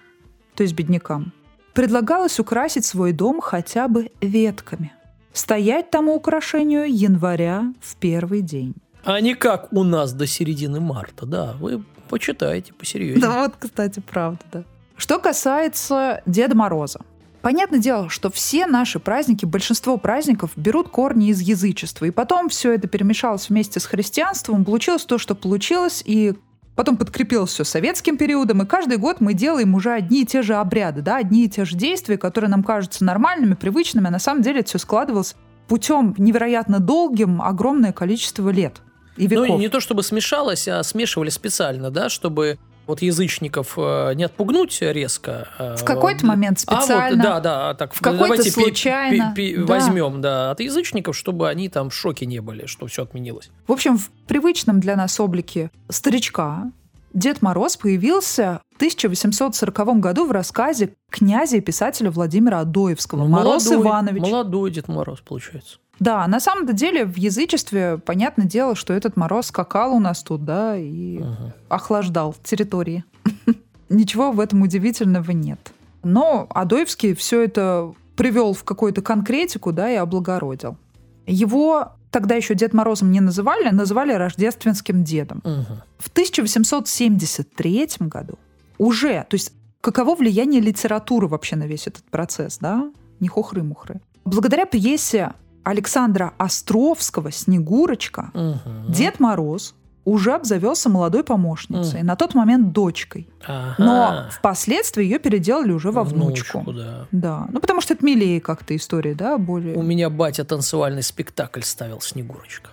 то 0.56 0.64
есть 0.64 0.74
беднякам, 0.74 1.32
предлагалось 1.74 2.40
украсить 2.40 2.86
свой 2.86 3.12
дом 3.12 3.40
хотя 3.40 3.88
бы 3.88 4.12
ветками. 4.20 4.94
Стоять 5.32 5.92
тому 5.92 6.16
украшению 6.16 6.86
января 6.92 7.74
в 7.82 7.96
первый 7.98 8.42
день. 8.42 8.76
А 9.04 9.20
не 9.20 9.36
как 9.36 9.72
у 9.74 9.84
нас 9.84 10.14
до 10.14 10.26
середины 10.28 10.80
марта, 10.80 11.26
да. 11.26 11.54
Вы 11.60 11.84
почитайте 12.10 12.74
посерьезнее. 12.74 13.22
Да, 13.22 13.44
вот, 13.44 13.54
кстати, 13.60 14.00
правда, 14.00 14.44
да. 14.52 14.64
Что 14.96 15.20
касается 15.20 16.22
Деда 16.26 16.56
Мороза. 16.56 17.00
Понятное 17.44 17.80
дело, 17.80 18.08
что 18.08 18.32
все 18.32 18.66
наши 18.66 19.00
праздники, 19.00 19.44
большинство 19.44 19.98
праздников 19.98 20.52
берут 20.56 20.88
корни 20.88 21.28
из 21.28 21.42
язычества. 21.42 22.06
И 22.06 22.12
потом 22.12 22.48
все 22.48 22.72
это 22.72 22.88
перемешалось 22.88 23.50
вместе 23.50 23.82
с 23.82 23.86
христианством, 23.86 24.64
получилось 24.64 25.04
то, 25.04 25.18
что 25.18 25.36
получилось, 25.36 26.02
и 26.06 26.36
потом 26.78 26.96
подкрепилось 26.96 27.50
все 27.52 27.66
советским 27.66 28.16
периодом. 28.18 28.62
И 28.62 28.66
каждый 28.66 28.96
год 28.96 29.20
мы 29.20 29.34
делаем 29.34 29.76
уже 29.76 29.92
одни 29.92 30.22
и 30.22 30.26
те 30.26 30.42
же 30.42 30.56
обряды, 30.56 31.02
да, 31.02 31.18
одни 31.18 31.44
и 31.44 31.50
те 31.50 31.66
же 31.66 31.76
действия, 31.76 32.18
которые 32.18 32.50
нам 32.50 32.64
кажутся 32.64 33.04
нормальными, 33.04 33.56
привычными, 33.56 34.08
а 34.08 34.12
на 34.12 34.20
самом 34.20 34.42
деле 34.42 34.62
это 34.62 34.70
все 34.70 34.78
складывалось 34.80 35.36
путем 35.68 36.16
невероятно 36.18 36.80
долгим, 36.80 37.42
огромное 37.42 37.92
количество 37.92 38.50
лет 38.52 38.78
и 39.18 39.24
Ну, 39.28 39.44
веков. 39.44 39.60
и 39.60 39.62
не 39.64 39.68
то 39.68 39.82
чтобы 39.82 40.02
смешалось, 40.02 40.70
а 40.70 40.82
смешивали 40.82 41.30
специально, 41.30 41.92
да, 41.92 42.08
чтобы 42.08 42.58
вот 42.88 43.02
язычников 43.02 43.74
э, 43.78 44.14
не 44.16 44.24
отпугнуть 44.24 44.78
резко. 44.82 45.48
э, 45.58 45.76
В 45.78 45.84
какой-то 45.86 46.26
момент 46.26 46.64
А 46.68 46.76
вот, 46.76 46.84
специально. 46.84 47.24
да, 47.24 47.40
да, 47.40 47.74
так 47.76 47.94
в 47.94 48.02
какой-то 48.02 48.44
случайно, 48.44 49.34
пи- 49.36 49.54
пи- 49.56 49.58
да. 49.58 49.66
возьмем, 49.66 50.22
да, 50.22 50.52
от 50.52 50.60
язычников, 50.60 51.16
чтобы 51.16 51.50
они 51.50 51.70
там 51.70 51.90
в 51.90 51.94
шоке 51.96 52.26
не 52.26 52.40
были, 52.40 52.66
что 52.66 52.88
все 52.88 53.04
отменилось. 53.04 53.50
В 53.68 53.72
общем, 53.72 53.98
в 53.98 54.10
привычном 54.28 54.80
для 54.80 54.96
нас 54.96 55.20
облике 55.20 55.72
старичка 55.90 56.72
Дед 57.14 57.42
Мороз 57.44 57.78
появился 57.78 58.60
в 58.72 58.76
1840 58.78 60.00
году 60.00 60.26
в 60.26 60.32
рассказе 60.32 60.96
князя 61.12 61.58
и 61.58 61.62
писателя 61.62 62.10
Владимира 62.10 62.60
Адоевского 62.62 63.28
«Мороз 63.28 63.66
молодой, 63.66 63.84
Иванович». 63.88 64.22
Молодой 64.24 64.72
Дед 64.72 64.88
Мороз, 64.88 65.20
получается. 65.22 65.78
Да, 66.00 66.28
на 66.28 66.40
самом 66.40 66.66
деле 66.76 67.06
в 67.06 67.18
язычестве, 67.18 67.98
понятное 67.98 68.46
дело, 68.48 68.76
что 68.76 68.94
этот 68.94 69.16
Мороз 69.16 69.48
скакал 69.48 69.94
у 69.96 70.00
нас 70.00 70.24
тут, 70.24 70.44
да, 70.44 70.76
и 70.78 71.20
Мгм. 71.20 71.54
охлаждал 71.70 72.36
территории. 72.44 73.04
Ничего 73.90 74.32
в 74.32 74.40
этом 74.40 74.62
удивительного 74.64 75.32
нет. 75.32 75.72
Но 76.04 76.48
Адоевский 76.50 77.14
все 77.14 77.42
это 77.44 77.94
привел 78.16 78.54
в 78.54 78.64
какую-то 78.64 79.02
конкретику, 79.02 79.72
да, 79.72 79.90
и 79.92 79.96
облагородил. 79.96 80.78
Его 81.26 81.94
тогда 82.12 82.36
еще 82.36 82.54
Дед 82.56 82.74
Морозом 82.74 83.12
не 83.12 83.22
называли, 83.22 83.70
называли 83.70 84.14
рождественским 84.14 85.04
дедом. 85.04 85.42
Мгм. 85.44 85.82
В 86.00 86.10
1873 86.10 88.08
году 88.08 88.38
уже, 88.78 89.26
то 89.30 89.36
есть 89.36 89.54
каково 89.82 90.16
влияние 90.16 90.62
литературы 90.62 91.28
вообще 91.28 91.56
на 91.56 91.64
весь 91.64 91.88
этот 91.88 92.04
процесс, 92.06 92.58
да? 92.60 92.92
Не 93.20 93.28
хухры-мухры. 93.30 94.02
Благодаря 94.26 94.66
пьесе 94.66 95.34
Александра 95.64 96.34
Островского 96.38 97.32
«Снегурочка» 97.32 98.32
Мгм. 98.34 98.92
Дед 98.92 99.20
Мороз 99.20 99.76
уже 100.06 100.34
обзавелся 100.34 100.90
молодой 100.90 101.24
помощницей, 101.24 102.04
на 102.04 102.16
тот 102.16 102.36
момент 102.36 102.74
дочкой. 102.74 103.30
Ага. 103.46 103.76
Но 103.78 104.26
впоследствии 104.32 105.04
ее 105.04 105.18
переделали 105.18 105.72
уже 105.72 105.92
во 105.92 106.04
внучку. 106.04 106.64
да. 106.74 107.08
Да, 107.12 107.48
ну 107.52 107.60
потому 107.62 107.80
что 107.80 107.94
это 107.94 108.06
милее 108.06 108.42
как-то 108.42 108.76
история, 108.76 109.16
да, 109.16 109.38
более... 109.38 109.76
У 109.76 109.82
меня 109.82 110.10
батя 110.10 110.44
танцевальный 110.44 111.04
спектакль 111.04 111.62
ставил 111.62 112.02
«Снегурочка» 112.02 112.72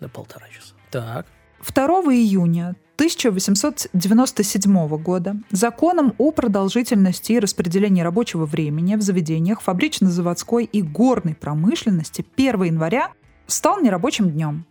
на 0.00 0.08
полтора 0.08 0.46
часа. 0.48 0.72
Так. 0.90 1.26
2 1.70 1.86
июня 2.12 2.76
1897 2.96 4.88
года 4.98 5.36
законом 5.50 6.14
о 6.18 6.30
продолжительности 6.30 7.32
и 7.32 7.38
распределении 7.38 8.02
рабочего 8.02 8.46
времени 8.46 8.96
в 8.96 9.02
заведениях 9.02 9.62
фабрично-заводской 9.62 10.64
и 10.64 10.82
горной 10.82 11.34
промышленности 11.34 12.24
1 12.36 12.62
января 12.64 13.12
стал 13.46 13.80
нерабочим 13.80 14.30
днем. 14.30 14.66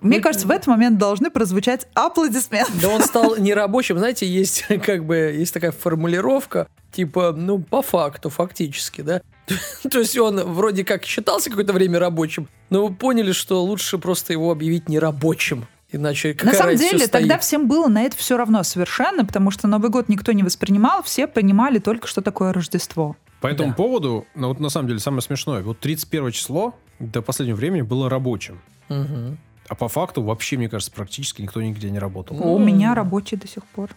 Мне 0.00 0.18
Ну, 0.18 0.22
кажется, 0.22 0.46
в 0.46 0.50
этот 0.50 0.66
момент 0.66 0.98
должны 0.98 1.30
прозвучать 1.30 1.86
аплодисменты. 1.94 2.72
Да 2.82 2.88
он 2.88 3.02
стал 3.02 3.36
нерабочим. 3.36 3.98
Знаете, 3.98 4.26
есть 4.26 4.64
как 4.84 5.04
бы 5.04 5.16
есть 5.16 5.54
такая 5.54 5.72
формулировка, 5.72 6.68
типа, 6.92 7.32
ну, 7.36 7.58
по 7.58 7.82
факту, 7.82 8.28
фактически, 8.28 9.00
да. 9.00 9.22
То 9.90 9.98
есть 10.00 10.18
он 10.18 10.40
вроде 10.52 10.84
как 10.84 11.04
считался 11.04 11.50
какое-то 11.50 11.72
время 11.72 11.98
рабочим, 11.98 12.48
но 12.68 12.86
вы 12.86 12.94
поняли, 12.94 13.32
что 13.32 13.62
лучше 13.64 13.98
просто 13.98 14.32
его 14.32 14.50
объявить 14.50 14.88
нерабочим. 14.88 15.66
Иначе 15.92 16.34
какая 16.34 16.52
На 16.52 16.58
самом 16.58 16.76
деле, 16.76 16.98
стоит. 16.98 17.10
тогда 17.12 17.38
всем 17.38 17.68
было 17.68 17.86
на 17.88 18.02
это 18.02 18.16
все 18.16 18.36
равно 18.36 18.62
совершенно, 18.64 19.24
потому 19.24 19.50
что 19.50 19.68
Новый 19.68 19.90
год 19.90 20.08
никто 20.08 20.32
не 20.32 20.42
воспринимал, 20.42 21.02
все 21.02 21.26
понимали 21.28 21.78
только, 21.78 22.06
что 22.08 22.22
такое 22.22 22.52
Рождество. 22.52 23.16
По 23.40 23.46
этому 23.46 23.68
Да. 23.70 23.74
поводу, 23.76 24.26
ну 24.34 24.48
вот 24.48 24.58
на 24.60 24.68
самом 24.68 24.88
деле 24.88 24.98
самое 25.00 25.22
смешное, 25.22 25.62
вот 25.62 25.78
31 25.78 26.32
число 26.32 26.74
до 26.98 27.22
последнего 27.22 27.56
времени 27.56 27.82
было 27.82 28.10
рабочим. 28.10 28.60
Мгм. 28.88 29.38
А 29.68 29.74
по 29.74 29.88
факту 29.88 30.22
вообще, 30.22 30.56
мне 30.56 30.68
кажется, 30.68 30.92
практически 30.92 31.42
никто 31.42 31.60
нигде 31.62 31.90
не 31.90 31.98
работал. 31.98 32.36
У 32.40 32.58
меня 32.58 32.94
рабочий 32.94 33.36
до 33.36 33.46
сих 33.48 33.64
пор. 33.64 33.90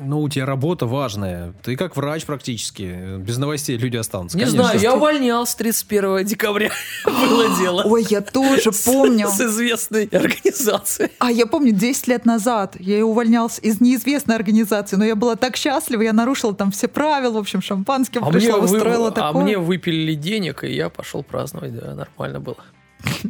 Ну, 0.00 0.20
у 0.20 0.28
тебя 0.28 0.46
работа 0.46 0.86
важная. 0.86 1.52
Ты 1.62 1.76
как 1.76 1.96
врач 1.96 2.24
практически. 2.24 3.16
Без 3.18 3.38
новостей 3.38 3.76
люди 3.76 3.96
останутся. 3.96 4.36
Не 4.36 4.44
Конечно. 4.44 4.64
знаю, 4.64 4.80
я 4.80 4.94
увольнялся 4.94 5.56
31 5.58 6.24
декабря. 6.24 6.70
Было 7.04 7.56
дело. 7.58 7.82
Ой, 7.84 8.06
я 8.08 8.20
тоже 8.20 8.70
помню. 8.84 9.28
С 9.28 9.40
известной 9.40 10.04
организацией. 10.06 11.10
А 11.18 11.30
я 11.30 11.46
помню, 11.46 11.72
10 11.72 12.06
лет 12.08 12.24
назад 12.26 12.76
я 12.78 13.04
увольнялся 13.04 13.60
из 13.60 13.80
неизвестной 13.80 14.36
организации, 14.36 14.96
но 14.96 15.04
я 15.04 15.16
была 15.16 15.36
так 15.36 15.56
счастлива, 15.56 16.02
я 16.02 16.12
нарушила 16.12 16.54
там 16.54 16.70
все 16.70 16.88
правила, 16.88 17.32
в 17.32 17.38
общем, 17.38 17.60
шампанским 17.62 18.24
А 18.24 18.30
пришла, 18.30 18.58
мне, 18.58 18.66
вы- 18.66 18.76
устроила 18.76 19.08
а 19.08 19.10
такое. 19.12 19.42
мне 19.42 19.58
выпилили 19.58 20.14
денег, 20.14 20.64
и 20.64 20.72
я 20.74 20.88
пошел 20.88 21.22
праздновать, 21.22 21.74
да, 21.74 21.94
нормально 21.94 22.40
было. 22.40 22.56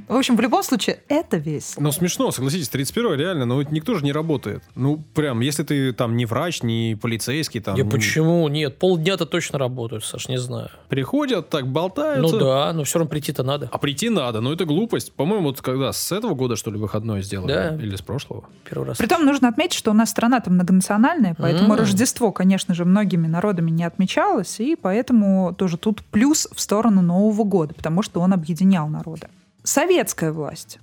В 0.08 0.14
общем, 0.16 0.36
в 0.36 0.40
любом 0.40 0.62
случае, 0.62 1.00
это 1.08 1.36
весело. 1.36 1.82
Ну, 1.82 1.92
смешно, 1.92 2.30
согласитесь, 2.30 2.68
31 2.68 3.14
реально, 3.16 3.44
но 3.44 3.58
ведь 3.58 3.70
никто 3.70 3.94
же 3.94 4.04
не 4.04 4.12
работает. 4.12 4.62
Ну, 4.74 5.02
прям, 5.14 5.40
если 5.40 5.62
ты 5.62 5.92
там 5.92 6.16
не 6.16 6.26
врач, 6.26 6.62
не 6.62 6.96
полицейский, 7.00 7.60
там... 7.60 7.76
Я 7.76 7.84
не- 7.84 7.90
почему? 7.90 8.46
Нет, 8.48 8.78
полдня-то 8.78 9.26
точно 9.26 9.58
работают, 9.58 10.04
Саш, 10.04 10.28
не 10.28 10.38
знаю. 10.38 10.70
Приходят, 10.88 11.48
так 11.50 11.64
Ну 11.64 11.70
болтаются. 11.70 12.38
да, 12.38 12.72
но 12.72 12.84
все 12.84 12.98
равно 12.98 13.10
прийти-то 13.10 13.42
надо. 13.42 13.68
А 13.72 13.78
прийти 13.78 14.08
надо, 14.08 14.40
но 14.40 14.52
это 14.52 14.64
глупость. 14.64 15.12
По-моему, 15.12 15.48
вот 15.48 15.60
когда 15.62 15.92
с 15.92 16.12
этого 16.12 16.34
года, 16.34 16.56
что 16.56 16.70
ли, 16.70 16.78
выходной 16.78 17.22
сделали? 17.22 17.52
Да. 17.52 17.76
Или 17.76 17.96
с 17.96 18.02
прошлого? 18.02 18.44
Первый 18.68 18.88
раз. 18.88 18.98
Притом 18.98 19.24
нужно 19.24 19.48
отметить, 19.48 19.74
что 19.78 19.90
у 19.90 19.94
нас 19.94 20.10
страна-то 20.10 20.50
многонациональная, 20.50 21.34
поэтому 21.38 21.74
М. 21.74 21.78
Рождество, 21.78 22.32
конечно 22.32 22.74
же, 22.74 22.84
многими 22.84 23.26
народами 23.26 23.70
не 23.70 23.84
отмечалось, 23.84 24.60
и 24.60 24.76
поэтому 24.76 25.54
тоже 25.56 25.76
тут 25.76 26.02
плюс 26.04 26.48
в 26.54 26.60
сторону 26.60 27.02
Нового 27.02 27.44
года, 27.44 27.74
потому 27.74 28.02
что 28.02 28.20
он 28.20 28.32
объединял 28.32 28.88
народы. 28.88 29.28
Советская 29.68 30.32
власть 30.32 30.78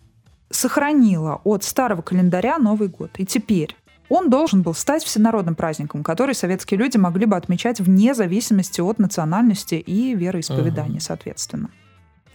сохранила 0.52 1.42
от 1.44 1.64
старого 1.64 2.04
календаря 2.04 2.60
Новый 2.60 2.88
год. 2.88 3.10
И 3.18 3.26
теперь 3.26 3.76
он 4.10 4.30
должен 4.30 4.62
был 4.62 4.76
стать 4.76 5.04
всенародным 5.04 5.56
праздником, 5.56 6.04
который 6.04 6.36
советские 6.36 6.80
люди 6.80 6.96
могли 6.98 7.26
бы 7.26 7.36
отмечать 7.36 7.80
вне 7.80 8.14
зависимости 8.14 8.82
от 8.82 9.00
национальности 9.00 9.74
и 9.74 10.14
вероисповедания, 10.14 11.00
соответственно. 11.00 11.72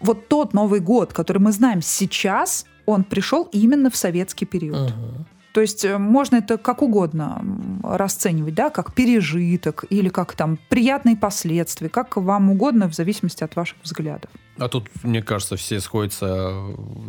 Вот 0.00 0.26
тот 0.26 0.52
Новый 0.52 0.80
год, 0.80 1.12
который 1.12 1.38
мы 1.38 1.52
знаем 1.52 1.82
сейчас, 1.82 2.66
он 2.84 3.04
пришел 3.04 3.48
именно 3.52 3.88
в 3.88 3.94
советский 3.94 4.44
период. 4.44 4.90
Мгм. 4.90 5.26
То 5.52 5.60
есть 5.60 5.84
э, 5.84 5.98
можно 5.98 6.36
это 6.36 6.58
как 6.58 6.82
угодно 6.82 7.44
расценивать, 7.84 8.54
да, 8.54 8.70
как 8.70 8.92
пережиток 8.92 9.84
или 9.88 10.08
как 10.08 10.32
там 10.34 10.58
приятные 10.68 11.16
последствия, 11.16 11.88
как 11.88 12.16
вам 12.16 12.50
угодно 12.50 12.88
в 12.88 12.94
зависимости 12.94 13.44
от 13.44 13.54
ваших 13.54 13.78
взглядов. 13.84 14.30
А 14.60 14.68
тут, 14.68 14.88
мне 15.02 15.22
кажется, 15.22 15.56
все 15.56 15.80
сходятся 15.80 16.52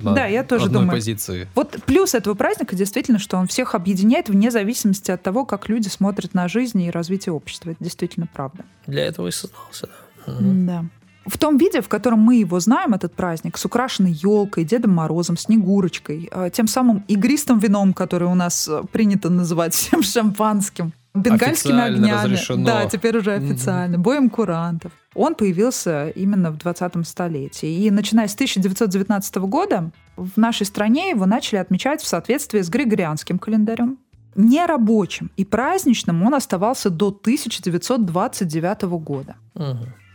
на 0.02 0.14
Да, 0.14 0.26
я 0.26 0.44
тоже 0.44 0.66
одной 0.66 0.84
думаю. 0.84 0.98
позиции. 0.98 1.50
Вот 1.54 1.78
плюс 1.86 2.16
этого 2.16 2.34
праздника 2.34 2.76
действительно, 2.78 3.20
что 3.20 3.38
он 3.38 3.48
всех 3.48 3.76
объединяет 3.76 4.30
вне 4.30 4.52
зависимости 4.52 5.12
от 5.12 5.22
того, 5.22 5.46
как 5.46 5.68
люди 5.68 5.90
смотрят 5.90 6.34
на 6.34 6.48
жизнь 6.48 6.82
и 6.82 6.90
развитие 6.90 7.34
общества. 7.34 7.72
Это 7.72 7.84
действительно 7.84 8.28
правда. 8.34 8.64
Для 8.88 9.06
этого 9.06 9.28
и 9.28 9.32
создался, 9.32 9.90
да. 10.26 10.34
Да. 10.40 10.86
В 11.26 11.38
том 11.38 11.58
виде, 11.58 11.82
в 11.82 11.90
котором 11.90 12.20
мы 12.20 12.38
его 12.38 12.60
знаем, 12.60 12.94
этот 12.94 13.14
праздник, 13.14 13.58
с 13.58 13.66
украшенной 13.66 14.12
елкой, 14.12 14.64
Дедом 14.64 14.92
Морозом, 14.92 15.38
Снегурочкой, 15.38 16.30
э, 16.32 16.50
тем 16.52 16.68
самым 16.68 17.04
игристым 17.08 17.60
вином, 17.60 17.94
которое 17.94 18.26
у 18.26 18.36
нас 18.36 18.68
э, 18.68 18.82
принято 18.92 19.30
называть 19.30 19.74
всем 19.76 20.02
шампанским, 20.02 20.94
бенгальскими 21.14 21.82
огнями. 21.82 22.24
разрешено. 22.24 22.66
Да, 22.66 22.86
теперь 22.86 23.18
уже 23.18 23.34
официально. 23.34 23.98
Боем 23.98 24.30
курантов. 24.30 24.92
Он 25.14 25.36
появился 25.36 26.10
именно 26.10 26.52
в 26.52 26.58
20 26.58 27.06
столетии. 27.08 27.86
И 27.86 27.92
начиная 27.92 28.28
с 28.28 28.34
1919 28.34 29.36
года 29.38 29.92
в 30.16 30.38
нашей 30.38 30.66
стране 30.66 31.10
его 31.10 31.26
начали 31.26 31.60
отмечать 31.60 32.02
в 32.02 32.08
соответствии 32.08 32.62
с 32.62 32.70
Григорианским 32.70 33.40
календарем. 33.40 33.98
Нерабочим 34.36 35.30
и 35.36 35.44
праздничным 35.44 36.24
он 36.24 36.34
оставался 36.34 36.90
до 36.90 37.10
1929 37.10 38.84
года. 38.84 39.36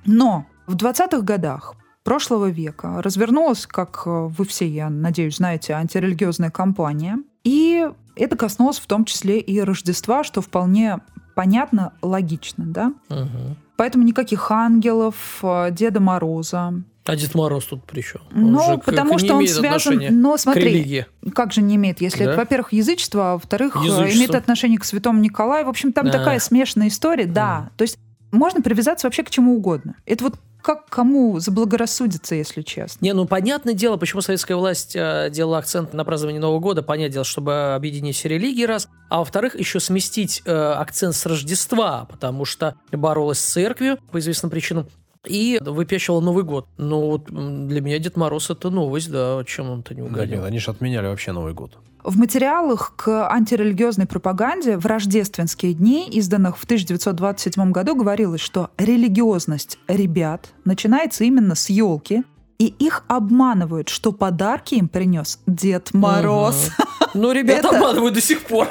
Но 0.07 0.47
в 0.67 0.75
20-х 0.77 1.21
годах 1.21 1.75
прошлого 2.03 2.49
века 2.49 3.03
развернулась, 3.03 3.67
как 3.67 4.05
э, 4.07 4.11
вы 4.11 4.45
все, 4.45 4.67
я 4.69 4.89
надеюсь, 4.89 5.37
знаете, 5.39 5.73
антирелигиозная 5.73 6.51
кампания. 6.51 7.19
И 7.47 7.89
это 8.17 8.37
коснулось 8.37 8.81
в 8.81 8.87
том 8.87 9.05
числе 9.05 9.39
и 9.39 9.61
Рождества, 9.61 10.25
что 10.25 10.41
вполне 10.41 10.99
понятно, 11.37 11.93
логично, 12.03 12.65
да? 12.67 12.93
Мгм. 13.09 13.57
Поэтому 13.77 14.03
никаких 14.05 14.51
ангелов, 14.51 15.39
э, 15.43 15.69
Деда 15.71 16.01
Мороза. 16.01 16.75
А 17.05 17.15
Дед 17.15 17.37
Мороз 17.37 17.67
тут 17.67 17.85
при 17.85 18.01
чем? 18.01 18.23
Ну, 18.33 18.79
потому 18.79 19.19
что 19.19 19.35
он 19.35 19.47
связан... 19.47 20.01
Но 20.11 20.35
к 20.35 20.41
смотри, 20.41 20.65
религии. 20.65 21.07
как 21.35 21.53
же 21.53 21.63
не 21.63 21.77
имеет, 21.77 22.01
если 22.01 22.25
Да? 22.25 22.31
это, 22.31 22.39
во-первых, 22.41 22.73
язычество, 22.73 23.31
а 23.31 23.33
во-вторых, 23.35 23.77
э, 23.77 23.79
имеет 24.15 24.35
отношение 24.35 24.79
к 24.79 24.85
святому 24.85 25.21
Николаю. 25.21 25.67
В 25.67 25.69
общем, 25.69 25.93
там 25.93 26.09
А. 26.09 26.11
такая 26.11 26.41
смешанная 26.41 26.89
история, 26.89 27.27
да. 27.27 27.71
То 27.77 27.83
есть 27.83 27.99
можно 28.33 28.61
привязаться 28.61 29.07
вообще 29.07 29.23
к 29.23 29.31
чему 29.31 29.55
угодно. 29.57 29.95
Это 30.05 30.25
вот 30.25 30.35
как 30.67 30.89
кому 30.89 31.39
заблагорассудится, 31.39 32.35
если 32.35 32.61
честно. 32.63 33.05
Не, 33.05 33.13
ну 33.13 33.25
понятное 33.25 33.73
дело, 33.73 33.99
почему 33.99 34.21
советская 34.21 34.57
власть 34.57 34.97
э, 34.97 35.29
делала 35.31 35.59
акцент 35.59 35.95
на 35.95 36.05
празднование 36.05 36.41
Нового 36.41 36.59
года, 36.59 36.83
понятное 36.83 37.13
дело, 37.13 37.25
чтобы 37.25 37.75
объединить 37.75 38.17
все 38.17 38.29
религии 38.29 38.65
раз, 38.65 38.89
а 39.09 39.19
во-вторых, 39.21 39.55
еще 39.55 39.79
сместить 39.79 40.43
э, 40.45 40.53
акцент 40.53 41.15
с 41.15 41.25
Рождества, 41.25 42.09
потому 42.11 42.45
что 42.45 42.75
боролась 42.91 43.39
с 43.39 43.45
церковью 43.45 43.99
по 44.11 44.19
известным 44.19 44.51
причинам 44.51 44.89
и 45.27 45.59
выпячивала 45.61 46.21
Новый 46.21 46.45
год. 46.45 46.67
Ну 46.79 47.01
вот 47.07 47.25
для 47.27 47.81
меня 47.81 47.99
Дед 47.99 48.17
Мороз 48.17 48.51
это 48.51 48.71
новость, 48.71 49.11
да, 49.11 49.43
чем 49.47 49.71
он-то 49.71 49.95
не 49.95 50.03
Да 50.03 50.07
угодил. 50.09 50.37
нет, 50.37 50.45
они 50.45 50.59
же 50.59 50.71
отменяли 50.71 51.07
вообще 51.07 51.33
Новый 51.33 51.53
год. 51.55 51.77
В 52.05 52.17
материалах 52.19 52.93
к 52.97 53.29
антирелигиозной 53.29 54.07
пропаганде 54.07 54.77
в 54.79 54.87
рождественские 54.87 55.75
дни, 55.75 56.09
изданных 56.09 56.57
в 56.57 56.65
1927 56.65 57.73
году, 57.73 57.97
говорилось, 57.97 58.41
что 58.41 58.71
религиозность 58.79 59.79
ребят 59.89 60.51
начинается 60.65 61.25
именно 61.25 61.55
с 61.57 61.69
елки, 61.69 62.23
и 62.59 62.67
их 62.67 63.05
обманывают, 63.09 63.89
что 63.89 64.13
подарки 64.13 64.77
им 64.77 64.89
принес 64.89 65.41
Дед 65.47 65.93
Мороз. 65.95 66.71
Ну, 67.15 67.33
ребята 67.33 67.69
Это- 67.69 67.77
обманывают 67.77 68.15
до 68.15 68.21
сих 68.21 68.43
пор. 68.45 68.69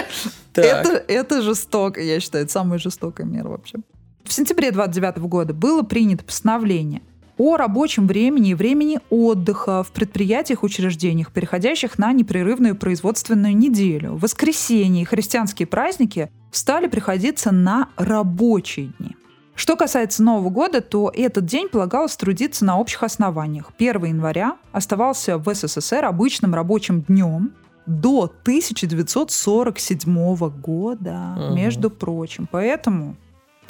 Это, 0.54 1.02
это 1.08 1.42
жестоко, 1.42 2.00
я 2.00 2.20
считаю, 2.20 2.44
это 2.44 2.52
самая 2.52 2.78
жестокая 2.78 3.26
мера 3.26 3.48
вообще. 3.48 3.78
В 4.24 4.32
сентябре 4.32 4.70
29 4.70 5.18
года 5.18 5.52
было 5.52 5.82
принято 5.82 6.24
постановление 6.24 7.02
о 7.38 7.56
рабочем 7.56 8.06
времени 8.06 8.50
и 8.50 8.54
времени 8.54 9.00
отдыха 9.10 9.82
в 9.82 9.90
предприятиях, 9.92 10.62
учреждениях, 10.62 11.32
переходящих 11.32 11.98
на 11.98 12.12
непрерывную 12.12 12.76
производственную 12.76 13.56
неделю. 13.56 14.16
Воскресенье 14.16 15.02
и 15.02 15.06
христианские 15.06 15.66
праздники 15.66 16.30
стали 16.50 16.86
приходиться 16.86 17.50
на 17.50 17.88
рабочие 17.96 18.92
дни. 18.98 19.16
Что 19.54 19.76
касается 19.76 20.22
Нового 20.22 20.50
года, 20.50 20.80
то 20.80 21.10
этот 21.14 21.44
день 21.46 21.68
полагалось 21.68 22.16
трудиться 22.16 22.64
на 22.64 22.78
общих 22.78 23.02
основаниях. 23.02 23.70
1 23.78 24.04
января 24.04 24.56
оставался 24.72 25.36
в 25.38 25.52
СССР 25.54 26.04
обычным 26.04 26.54
рабочим 26.54 27.02
днем 27.02 27.52
до 27.86 28.30
1947 28.44 30.50
года, 30.60 31.34
Ага. 31.36 31.54
между 31.54 31.90
прочим. 31.90 32.48
Поэтому 32.50 33.16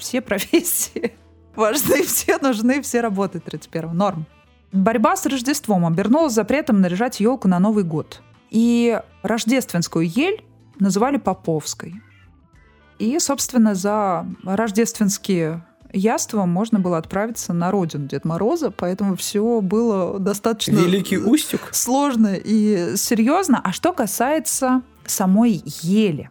все 0.03 0.21
профессии 0.21 1.13
важны, 1.57 2.03
все 2.03 2.39
нужны, 2.39 2.83
все 2.83 3.01
работают 3.01 3.45
31 3.45 3.97
Норм. 3.97 4.27
Борьба 4.73 5.17
с 5.17 5.27
Рождеством 5.27 5.87
обернулась 5.87 6.33
запретом 6.33 6.81
наряжать 6.81 7.21
елку 7.21 7.49
на 7.49 7.59
Новый 7.59 7.85
год. 7.85 8.23
И 8.51 9.01
рождественскую 9.23 10.09
ель 10.09 10.45
называли 10.79 11.19
Поповской. 11.19 11.95
И, 12.99 13.19
собственно, 13.19 13.75
за 13.75 14.27
рождественские 14.45 15.65
яства 15.93 16.47
можно 16.47 16.81
было 16.81 16.99
отправиться 16.99 17.53
на 17.53 17.71
родину 17.71 18.07
Дед 18.07 18.25
Мороза, 18.25 18.71
поэтому 18.71 19.17
все 19.17 19.61
было 19.61 20.19
достаточно 20.19 20.79
Великий 20.79 21.19
Устюг. 21.19 21.69
сложно 21.73 22.35
и 22.35 22.97
серьезно. 22.97 23.61
А 23.63 23.73
что 23.73 23.93
касается 23.93 24.83
самой 25.05 25.63
ели, 25.83 26.31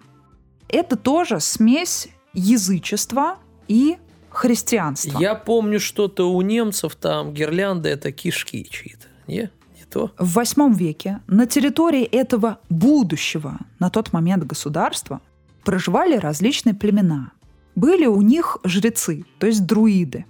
это 0.68 0.96
тоже 0.96 1.40
смесь 1.40 2.10
язычества 2.34 3.38
и 3.72 3.98
христианства. 4.30 5.18
Я 5.20 5.34
помню 5.34 5.80
что-то 5.80 6.30
у 6.30 6.42
немцев 6.42 6.96
там 6.96 7.34
гирлянды 7.34 7.88
это 7.88 8.12
кишки 8.12 8.68
чьи-то. 8.70 9.08
Не? 9.28 9.50
Не 9.78 9.86
то? 9.90 10.12
В 10.18 10.34
восьмом 10.34 10.74
веке 10.74 11.22
на 11.28 11.46
территории 11.46 12.04
этого 12.04 12.60
будущего 12.70 13.60
на 13.80 13.90
тот 13.90 14.12
момент 14.12 14.44
государства 14.44 15.22
проживали 15.64 16.18
различные 16.18 16.76
племена. 16.76 17.32
Были 17.76 18.06
у 18.06 18.22
них 18.22 18.58
жрецы, 18.66 19.24
то 19.40 19.48
есть 19.48 19.66
друиды. 19.66 20.26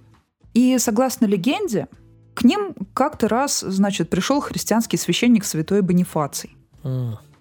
И 0.54 0.78
согласно 0.78 1.26
легенде, 1.26 1.88
к 2.34 2.44
ним 2.44 2.74
как-то 2.94 3.26
раз, 3.26 3.60
значит, 3.60 4.08
пришел 4.08 4.40
христианский 4.40 4.96
священник 4.98 5.44
святой 5.44 5.82
Бонифаций. 5.82 6.56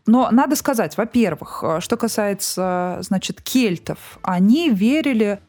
Но 0.07 0.29
надо 0.31 0.55
сказать, 0.55 0.97
во-первых, 0.97 1.63
э, 1.63 1.79
что 1.79 1.95
касается, 1.95 2.97
значит, 3.01 3.39
кельтов, 3.39 4.17
они 4.23 4.71
верили 4.71 5.39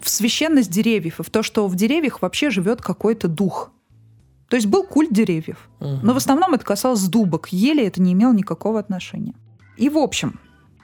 в 0.00 0.08
священность 0.08 0.70
деревьев 0.70 1.20
и 1.20 1.22
в 1.22 1.30
то, 1.30 1.42
что 1.42 1.66
в 1.66 1.74
деревьях 1.74 2.22
вообще 2.22 2.50
живет 2.50 2.80
какой-то 2.80 3.28
дух. 3.28 3.70
То 4.48 4.56
есть 4.56 4.66
был 4.66 4.84
культ 4.84 5.12
деревьев. 5.12 5.68
Мгм. 5.80 6.00
Но 6.02 6.14
в 6.14 6.16
основном 6.16 6.54
это 6.54 6.64
касалось 6.64 7.06
дубок. 7.08 7.48
Ели 7.50 7.84
это 7.84 8.00
не 8.00 8.12
имело 8.12 8.32
никакого 8.32 8.78
отношения. 8.78 9.34
И 9.76 9.88
в 9.88 9.98
общем, 9.98 10.40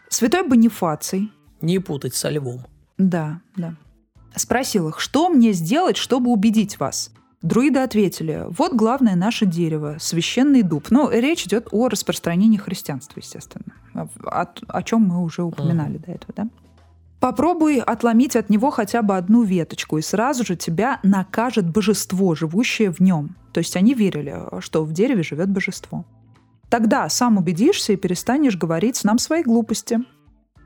святой 0.08 0.46
Бонифаций, 0.46 1.32
Не 1.60 1.78
путать 1.78 2.14
со 2.14 2.28
львом. 2.28 2.66
да, 2.98 3.40
да, 3.56 3.74
спросил 4.36 4.88
их, 4.88 5.00
что 5.00 5.28
мне 5.28 5.52
сделать, 5.52 5.96
чтобы 5.96 6.30
убедить 6.30 6.78
вас? 6.78 7.10
Друиды 7.40 7.80
ответили, 7.80 8.46
вот 8.48 8.72
главное 8.74 9.16
наше 9.16 9.44
дерево, 9.44 9.96
священный 10.00 10.62
дуб. 10.62 10.86
Ну, 10.90 11.10
речь 11.10 11.44
идет 11.46 11.68
о 11.72 11.88
распространении 11.88 12.56
христианства, 12.56 13.20
естественно, 13.20 13.74
о, 14.24 14.46
о 14.68 14.82
чем 14.82 15.02
мы 15.02 15.22
уже 15.22 15.42
упоминали 15.42 15.98
до 15.98 16.12
этого, 16.12 16.32
да? 16.34 16.48
Попробуй 17.24 17.78
отломить 17.78 18.36
от 18.36 18.50
него 18.50 18.70
хотя 18.70 19.00
бы 19.00 19.16
одну 19.16 19.44
веточку, 19.44 19.96
и 19.96 20.02
сразу 20.02 20.44
же 20.44 20.56
тебя 20.56 21.00
накажет 21.02 21.66
божество, 21.66 22.34
живущее 22.34 22.92
в 22.92 23.00
нем. 23.00 23.34
То 23.54 23.60
есть 23.60 23.78
они 23.78 23.94
верили, 23.94 24.42
что 24.60 24.84
в 24.84 24.92
дереве 24.92 25.22
живет 25.22 25.48
божество. 25.48 26.04
Тогда 26.68 27.08
сам 27.08 27.38
убедишься 27.38 27.94
и 27.94 27.96
перестанешь 27.96 28.58
говорить 28.58 29.02
нам 29.04 29.16
свои 29.16 29.42
глупости. 29.42 30.00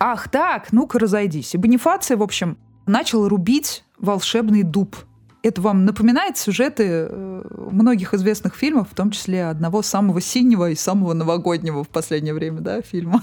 Ах 0.01 0.29
так, 0.31 0.73
ну-ка 0.73 0.99
разойдись. 0.99 1.55
И 1.55 1.59
Бонифаций, 1.59 2.17
в 2.17 2.25
общем, 2.25 2.59
начал 2.87 3.29
рубить 3.29 3.85
волшебный 3.97 4.65
дуб. 4.65 4.97
Это 5.45 5.61
вам 5.61 5.85
напоминает 5.85 6.39
сюжеты 6.39 7.07
э, 7.09 7.69
многих 7.71 8.15
известных 8.15 8.57
фильмов, 8.57 8.89
в 8.91 8.97
том 8.97 9.13
числе 9.13 9.47
одного 9.47 9.83
самого 9.83 10.21
синего 10.21 10.71
и 10.71 10.75
самого 10.75 11.13
новогоднего 11.13 11.85
в 11.85 11.89
последнее 11.89 12.35
время, 12.35 12.63
да, 12.63 12.83
фильма 12.83 13.23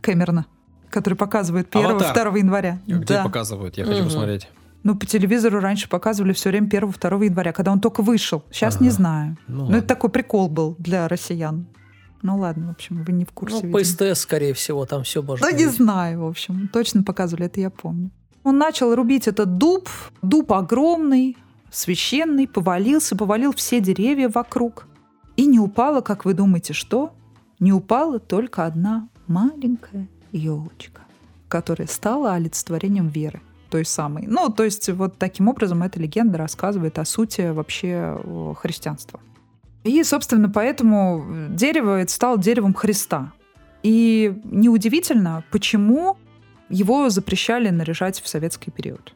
Кэмерона, 0.00 0.46
который 0.94 1.14
показывает 1.14 1.68
1 1.74 1.90
«Аватар». 1.90 2.30
2 2.30 2.38
января. 2.38 2.78
Где 2.86 3.14
Да. 3.14 3.22
показывают? 3.24 3.76
Я 3.76 3.84
хочу 3.84 3.98
Мгм. 3.98 4.04
посмотреть. 4.06 4.48
Ну, 4.82 4.94
по 4.96 5.06
телевизору 5.06 5.60
раньше 5.60 5.88
показывали 5.88 6.32
все 6.32 6.50
время 6.50 6.68
1-2 6.68 7.24
января, 7.24 7.52
когда 7.52 7.72
он 7.72 7.80
только 7.80 8.02
вышел. 8.02 8.42
Сейчас 8.50 8.80
не 8.80 8.88
Ага. 8.88 8.96
знаю. 8.96 9.36
Ну, 9.48 9.54
Ну, 9.56 9.62
ладно. 9.64 9.76
это 9.76 9.86
такой 9.88 10.10
прикол 10.10 10.48
был 10.48 10.76
для 10.78 11.08
россиян. 11.08 11.66
Ну 12.22 12.38
ладно, 12.38 12.68
в 12.68 12.70
общем, 12.70 13.02
вы 13.02 13.12
не 13.12 13.24
в 13.24 13.32
курсе. 13.32 13.56
Ну, 13.56 13.72
по 13.72 13.78
видимо. 13.78 13.84
СТС, 14.14 14.20
скорее 14.20 14.52
всего, 14.54 14.86
там 14.86 15.02
все 15.02 15.22
можно 15.22 15.46
Ну, 15.46 15.52
не 15.56 15.64
увидеть. 15.64 15.76
знаю, 15.82 16.20
в 16.22 16.26
общем. 16.26 16.68
Точно 16.72 17.02
показывали, 17.02 17.46
это 17.46 17.60
я 17.60 17.70
помню. 17.70 18.10
Он 18.44 18.56
начал 18.58 18.94
рубить 18.94 19.26
этот 19.28 19.58
дуб. 19.58 19.88
Дуб 20.22 20.52
огромный, 20.52 21.36
священный, 21.70 22.46
повалился, 22.46 23.16
повалил 23.16 23.52
все 23.52 23.80
деревья 23.80 24.28
вокруг. 24.28 24.86
И 25.36 25.46
не 25.46 25.58
упала, 25.58 26.00
как 26.02 26.24
вы 26.24 26.34
думаете, 26.34 26.72
что? 26.72 27.12
Не 27.58 27.72
упала 27.72 28.18
только 28.18 28.64
одна 28.66 29.08
маленькая 29.26 30.08
елочка, 30.36 31.02
которая 31.48 31.88
стала 31.88 32.34
олицетворением 32.34 33.08
веры 33.08 33.40
той 33.70 33.84
самой. 33.84 34.26
Ну, 34.26 34.50
то 34.50 34.62
есть 34.62 34.88
вот 34.90 35.18
таким 35.18 35.48
образом 35.48 35.82
эта 35.82 35.98
легенда 35.98 36.38
рассказывает 36.38 36.98
о 36.98 37.04
сути 37.04 37.50
вообще 37.50 38.18
э, 38.22 38.54
христианства. 38.56 39.20
И, 39.84 40.02
собственно, 40.02 40.48
поэтому 40.48 41.24
дерево 41.50 42.00
это 42.00 42.12
стало 42.12 42.38
деревом 42.38 42.72
Христа. 42.72 43.32
И 43.82 44.40
неудивительно, 44.44 45.44
почему 45.50 46.16
его 46.70 47.10
запрещали 47.10 47.68
наряжать 47.68 48.20
в 48.20 48.28
советский 48.28 48.70
период. 48.70 49.14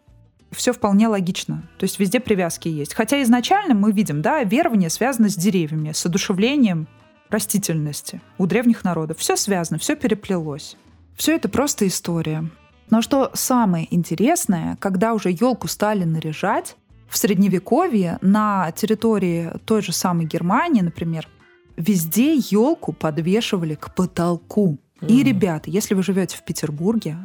Все 0.51 0.73
вполне 0.73 1.09
логично. 1.09 1.63
То 1.79 1.85
есть 1.85 1.99
везде 1.99 2.21
привязки 2.21 2.69
есть. 2.69 2.95
Хотя 2.95 3.23
изначально 3.23 3.75
мы 3.75 3.93
видим, 3.93 4.23
да, 4.23 4.43
верование 4.43 4.91
связано 4.91 5.29
с 5.29 5.37
деревьями, 5.37 5.93
с 5.93 6.05
одушевлением 6.05 6.87
растительности 7.31 8.21
у 8.39 8.47
древних 8.47 8.85
народов. 8.85 9.19
Все 9.19 9.37
связано, 9.37 9.79
все 9.79 9.95
переплелось. 9.97 10.77
Все 11.19 11.35
это 11.35 11.49
просто 11.49 11.87
история. 11.89 12.49
Но 12.91 13.03
что 13.03 13.33
самое 13.35 13.93
интересное, 13.95 14.77
когда 14.81 15.15
уже 15.15 15.31
елку 15.31 15.67
стали 15.67 16.05
наряжать, 16.05 16.77
в 17.09 17.19
средневековье 17.19 18.19
на 18.21 18.71
территории 18.71 19.51
той 19.65 19.83
же 19.83 19.93
самой 19.93 20.27
Германии, 20.27 20.81
например, 20.81 21.27
везде 21.77 22.37
елку 22.37 22.93
подвешивали 22.93 23.75
к 23.75 23.93
потолку. 23.95 24.79
И, 25.01 25.23
ребята, 25.25 25.71
если 25.71 25.95
вы 25.95 26.05
живете 26.05 26.37
в 26.37 26.45
Петербурге, 26.45 27.17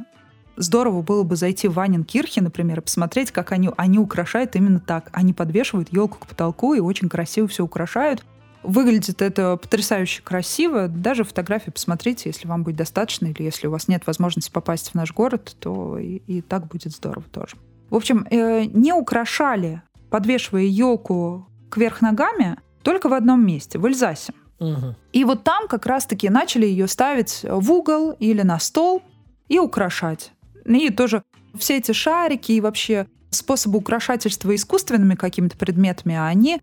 здорово 0.56 1.04
было 1.04 1.22
бы 1.24 1.36
зайти 1.36 1.68
в 1.68 1.74
Ванинкирхе, 1.74 2.41
например, 2.41 2.80
и 2.80 2.82
посмотреть, 2.84 3.32
как 3.32 3.52
они, 3.52 3.70
они 3.78 4.00
украшают 4.00 4.56
именно 4.56 4.80
так. 4.80 5.10
Они 5.12 5.34
подвешивают 5.34 5.89
елку 5.91 6.18
к 6.18 6.28
потолку 6.28 6.74
и 6.74 6.80
очень 6.80 7.10
красиво 7.10 7.48
все 7.48 7.64
украшают. 7.64 8.26
Выглядит 8.64 9.22
это 9.22 9.57
потрясающе 9.57 10.22
красиво. 10.22 10.88
Даже 10.88 11.24
фотографии 11.24 11.70
посмотрите, 11.70 12.30
если 12.30 12.47
вам 12.47 12.64
будет 12.64 12.78
достаточно, 12.78 13.28
или 13.28 13.43
если 13.43 13.68
у 13.68 13.72
вас 13.72 13.88
нет 13.88 14.07
возможности 14.07 14.51
попасть 14.51 14.91
в 14.91 14.95
наш 14.95 15.14
город, 15.14 15.55
то 15.59 15.97
и, 15.97 16.22
и 16.28 16.41
так 16.41 16.68
будет 16.68 16.91
здорово 16.93 17.26
тоже. 17.32 17.57
В 17.89 17.95
общем, 17.95 18.26
э, 18.30 18.66
не 18.66 18.93
украшали, 18.93 19.82
подвешивая 20.09 20.64
елку 20.64 21.47
кверх 21.70 22.01
ногами, 22.01 22.57
только 22.82 23.09
в 23.09 23.14
одном 23.14 23.45
месте, 23.45 23.80
в 23.80 23.86
Эльзасе. 23.86 24.34
Мгм. 24.59 24.95
И 25.11 25.24
вот 25.26 25.43
там 25.43 25.68
как 25.68 25.86
раз-таки 25.86 26.30
начали 26.30 26.66
ее 26.66 26.88
ставить 26.88 27.41
в 27.43 27.72
угол 27.72 28.11
или 28.11 28.41
на 28.41 28.59
стол 28.59 29.01
и 29.49 29.59
украшать. 29.59 30.32
И 30.66 30.89
тоже 30.89 31.24
все 31.57 31.78
эти 31.78 31.91
шарики 31.91 32.53
и 32.53 32.61
вообще 32.61 33.07
способы 33.30 33.78
украшательства 33.78 34.53
искусственными 34.55 35.16
какими-то 35.16 35.57
предметами, 35.57 36.16
они 36.16 36.61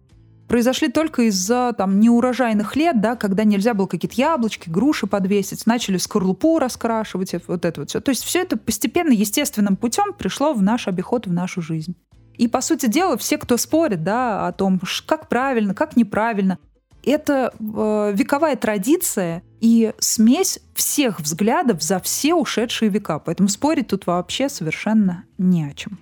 произошли 0.51 0.89
только 0.89 1.23
из-за 1.29 1.73
там 1.79 2.01
неурожайных 2.01 2.75
лет, 2.75 3.01
да, 3.01 3.15
когда 3.15 3.45
нельзя 3.45 3.73
было 3.73 3.87
какие-то 3.87 4.17
яблочки, 4.17 4.69
груши 4.69 5.07
подвесить, 5.07 5.65
начали 5.65 5.97
скорлупу 5.97 6.59
раскрашивать, 6.59 7.37
вот 7.47 7.65
это 7.65 7.81
вот 7.81 7.91
все. 7.91 8.01
То 8.01 8.11
есть 8.11 8.25
все 8.25 8.41
это 8.41 8.57
постепенно, 8.57 9.13
естественным 9.13 9.77
путем 9.77 10.13
пришло 10.13 10.53
в 10.53 10.61
наш 10.61 10.89
обиход, 10.89 11.29
в 11.29 11.33
нашу 11.33 11.63
жизнь. 11.63 11.95
И, 12.35 12.49
по 12.49 12.63
сути 12.63 12.87
дела, 12.87 13.17
все, 13.17 13.39
кто 13.39 13.57
спорит 13.57 14.03
да, 14.03 14.49
о 14.49 14.53
том, 14.53 14.81
как 15.07 15.29
правильно, 15.29 15.73
как 15.73 15.97
неправильно, 15.97 16.59
это 17.05 17.55
э, 17.57 18.13
вековая 18.13 18.57
традиция 18.57 19.45
и 19.61 19.93
смесь 20.01 20.59
всех 20.75 21.21
взглядов 21.21 21.81
за 21.81 22.01
все 22.01 22.35
ушедшие 22.35 22.89
века. 22.89 23.21
Поэтому 23.21 23.49
спорить 23.49 23.87
тут 23.87 24.09
вообще 24.09 24.49
совершенно 24.49 25.23
не 25.39 25.65
о 25.65 25.75
чем. 25.75 25.97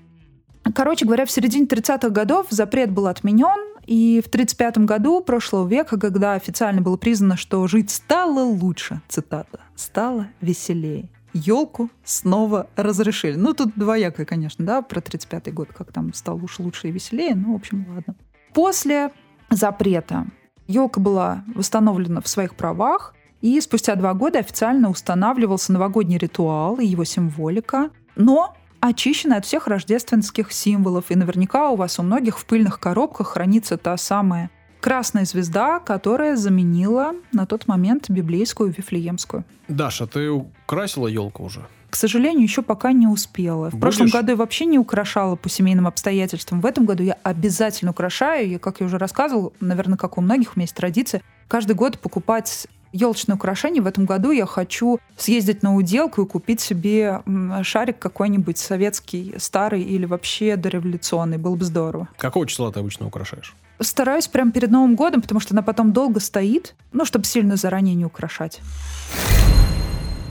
Короче 0.74 1.04
говоря, 1.04 1.26
в 1.26 1.30
середине 1.30 1.66
30-х 1.66 2.08
годов 2.08 2.46
запрет 2.48 2.90
был 2.90 3.08
отменен, 3.08 3.67
и 3.88 4.20
в 4.20 4.28
1935 4.28 4.78
году 4.84 5.22
прошлого 5.22 5.66
века, 5.66 5.98
когда 5.98 6.34
официально 6.34 6.82
было 6.82 6.98
признано, 6.98 7.38
что 7.38 7.66
жить 7.66 7.90
стало 7.90 8.44
лучше, 8.44 9.00
цитата, 9.08 9.60
стало 9.76 10.28
веселее. 10.42 11.08
Елку 11.32 11.88
снова 12.04 12.68
разрешили. 12.76 13.36
Ну, 13.36 13.54
тут 13.54 13.72
двоякое, 13.76 14.26
конечно, 14.26 14.62
да, 14.62 14.82
про 14.82 15.00
35-й 15.00 15.52
год, 15.52 15.68
как 15.72 15.90
там 15.90 16.12
стало 16.12 16.36
уж 16.36 16.58
лучше 16.58 16.88
и 16.88 16.90
веселее, 16.90 17.34
ну, 17.34 17.54
в 17.54 17.56
общем, 17.56 17.86
ладно. 17.88 18.14
После 18.52 19.10
запрета 19.48 20.26
елка 20.66 21.00
была 21.00 21.44
восстановлена 21.54 22.20
в 22.20 22.28
своих 22.28 22.56
правах, 22.56 23.14
и 23.40 23.58
спустя 23.58 23.94
два 23.94 24.12
года 24.12 24.40
официально 24.40 24.90
устанавливался 24.90 25.72
новогодний 25.72 26.18
ритуал 26.18 26.76
и 26.76 26.84
его 26.84 27.04
символика, 27.04 27.88
но 28.16 28.54
очищена 28.80 29.36
от 29.36 29.44
всех 29.44 29.66
рождественских 29.66 30.52
символов. 30.52 31.10
И 31.10 31.14
наверняка 31.14 31.70
у 31.70 31.76
вас 31.76 31.98
у 31.98 32.02
многих 32.02 32.38
в 32.38 32.44
пыльных 32.44 32.80
коробках 32.80 33.28
хранится 33.28 33.76
та 33.76 33.96
самая 33.96 34.50
красная 34.80 35.24
звезда, 35.24 35.80
которая 35.80 36.36
заменила 36.36 37.14
на 37.32 37.46
тот 37.46 37.66
момент 37.66 38.08
библейскую 38.08 38.72
Вифлеемскую. 38.76 39.44
Даша, 39.68 40.06
ты 40.06 40.30
украсила 40.30 41.08
елку 41.08 41.44
уже? 41.44 41.66
К 41.90 41.96
сожалению, 41.96 42.42
еще 42.42 42.62
пока 42.62 42.92
не 42.92 43.06
успела. 43.06 43.70
В 43.70 43.80
прошлом 43.80 44.06
Будешь? 44.06 44.12
году 44.12 44.32
я 44.32 44.36
вообще 44.36 44.66
не 44.66 44.78
украшала 44.78 45.36
по 45.36 45.48
семейным 45.48 45.86
обстоятельствам. 45.86 46.60
В 46.60 46.66
этом 46.66 46.84
году 46.84 47.02
я 47.02 47.16
обязательно 47.22 47.92
украшаю. 47.92 48.48
Я, 48.48 48.58
как 48.58 48.80
я 48.80 48.86
уже 48.86 48.98
рассказывала, 48.98 49.52
наверное, 49.60 49.96
как 49.96 50.18
у 50.18 50.20
многих 50.20 50.50
у 50.54 50.58
меня 50.58 50.64
есть 50.64 50.74
традиция, 50.74 51.22
каждый 51.48 51.74
год 51.74 51.98
покупать 51.98 52.68
елочные 52.92 53.36
украшения. 53.36 53.82
В 53.82 53.86
этом 53.86 54.04
году 54.04 54.30
я 54.30 54.46
хочу 54.46 54.98
съездить 55.16 55.62
на 55.62 55.74
уделку 55.74 56.22
и 56.22 56.26
купить 56.26 56.60
себе 56.60 57.22
шарик 57.62 57.98
какой-нибудь 57.98 58.58
советский, 58.58 59.34
старый 59.38 59.82
или 59.82 60.04
вообще 60.06 60.56
дореволюционный. 60.56 61.38
Было 61.38 61.54
бы 61.54 61.64
здорово. 61.64 62.08
Какого 62.16 62.46
числа 62.46 62.72
ты 62.72 62.80
обычно 62.80 63.06
украшаешь? 63.06 63.54
Стараюсь 63.80 64.26
прямо 64.26 64.50
перед 64.50 64.70
Новым 64.70 64.96
годом, 64.96 65.22
потому 65.22 65.40
что 65.40 65.54
она 65.54 65.62
потом 65.62 65.92
долго 65.92 66.18
стоит, 66.18 66.74
ну, 66.92 67.04
чтобы 67.04 67.24
сильно 67.24 67.56
заранее 67.56 67.94
не 67.94 68.04
украшать. 68.04 68.60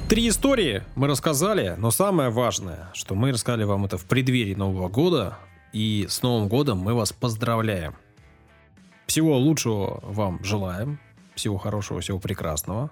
Три 0.09 0.29
истории 0.29 0.83
мы 0.95 1.07
рассказали, 1.07 1.75
но 1.77 1.91
самое 1.91 2.29
важное, 2.29 2.89
что 2.93 3.13
мы 3.15 3.31
рассказали 3.31 3.63
вам 3.65 3.85
это 3.85 3.97
в 3.97 4.05
преддверии 4.05 4.53
Нового 4.53 4.87
года, 4.89 5.37
и 5.73 6.07
с 6.09 6.21
Новым 6.21 6.47
годом 6.47 6.77
мы 6.79 6.93
вас 6.93 7.11
поздравляем. 7.11 7.95
Всего 9.05 9.37
лучшего 9.37 9.99
вам 10.03 10.43
желаем, 10.43 10.99
всего 11.37 11.57
хорошего, 11.57 12.01
всего 12.01 12.19
прекрасного. 12.19 12.91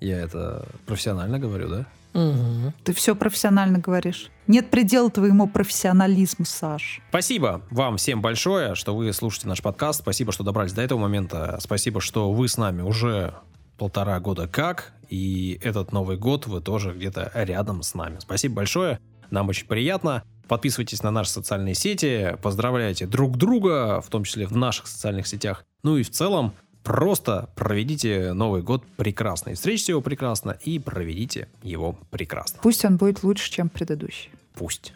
Я 0.00 0.18
это 0.18 0.66
профессионально 0.86 1.38
говорю, 1.38 1.68
да? 1.68 1.86
Мгм. 2.14 2.72
Ты 2.84 2.92
все 2.92 3.16
профессионально 3.16 3.78
говоришь. 3.78 4.30
Нет 4.46 4.70
предела 4.70 5.10
твоему 5.10 5.48
профессионализму, 5.48 6.44
Саш. 6.44 7.00
Спасибо 7.08 7.62
вам 7.70 7.96
всем 7.96 8.22
большое, 8.22 8.74
что 8.74 8.94
вы 8.94 9.12
слушаете 9.12 9.48
наш 9.48 9.62
подкаст. 9.62 10.00
Спасибо, 10.00 10.32
что 10.32 10.44
добрались 10.44 10.72
до 10.72 10.82
этого 10.82 10.98
момента. 10.98 11.58
Спасибо, 11.60 12.00
что 12.00 12.32
вы 12.32 12.48
с 12.48 12.56
нами 12.56 12.82
уже 12.82 13.34
полтора 13.78 14.20
года 14.20 14.46
как. 14.46 14.92
И 15.08 15.58
этот 15.62 15.92
Новый 15.92 16.16
год 16.16 16.46
вы 16.46 16.60
тоже 16.60 16.92
где-то 16.92 17.30
рядом 17.34 17.82
с 17.82 17.94
нами. 17.94 18.18
Спасибо 18.20 18.56
большое. 18.56 19.00
Нам 19.30 19.48
очень 19.48 19.66
приятно. 19.66 20.22
Подписывайтесь 20.46 21.02
на 21.02 21.10
наши 21.10 21.30
социальные 21.30 21.74
сети, 21.74 22.36
поздравляйте 22.42 23.06
друг 23.06 23.38
друга, 23.38 24.00
в 24.00 24.08
том 24.08 24.24
числе 24.24 24.46
в 24.46 24.54
наших 24.56 24.86
социальных 24.86 25.26
сетях. 25.26 25.64
Ну 25.82 25.96
и 25.96 26.02
в 26.02 26.10
целом, 26.10 26.52
просто 26.84 27.48
проведите 27.56 28.32
Новый 28.32 28.62
год 28.62 28.84
прекрасно. 28.96 29.50
И 29.50 29.54
встретите 29.54 29.92
его 29.92 30.00
прекрасно, 30.00 30.56
и 30.62 30.78
проведите 30.78 31.48
его 31.62 31.98
прекрасно. 32.10 32.60
Пусть 32.62 32.84
он 32.84 32.96
будет 32.96 33.24
лучше, 33.24 33.50
чем 33.50 33.68
предыдущий. 33.68 34.30
Пусть. 34.54 34.92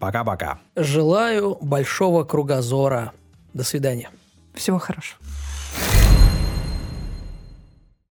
Пока-пока. 0.00 0.58
Желаю 0.74 1.56
большого 1.60 2.24
кругозора. 2.24 3.12
До 3.54 3.62
свидания. 3.62 4.10
Всего 4.54 4.78
хорошего. 4.78 5.18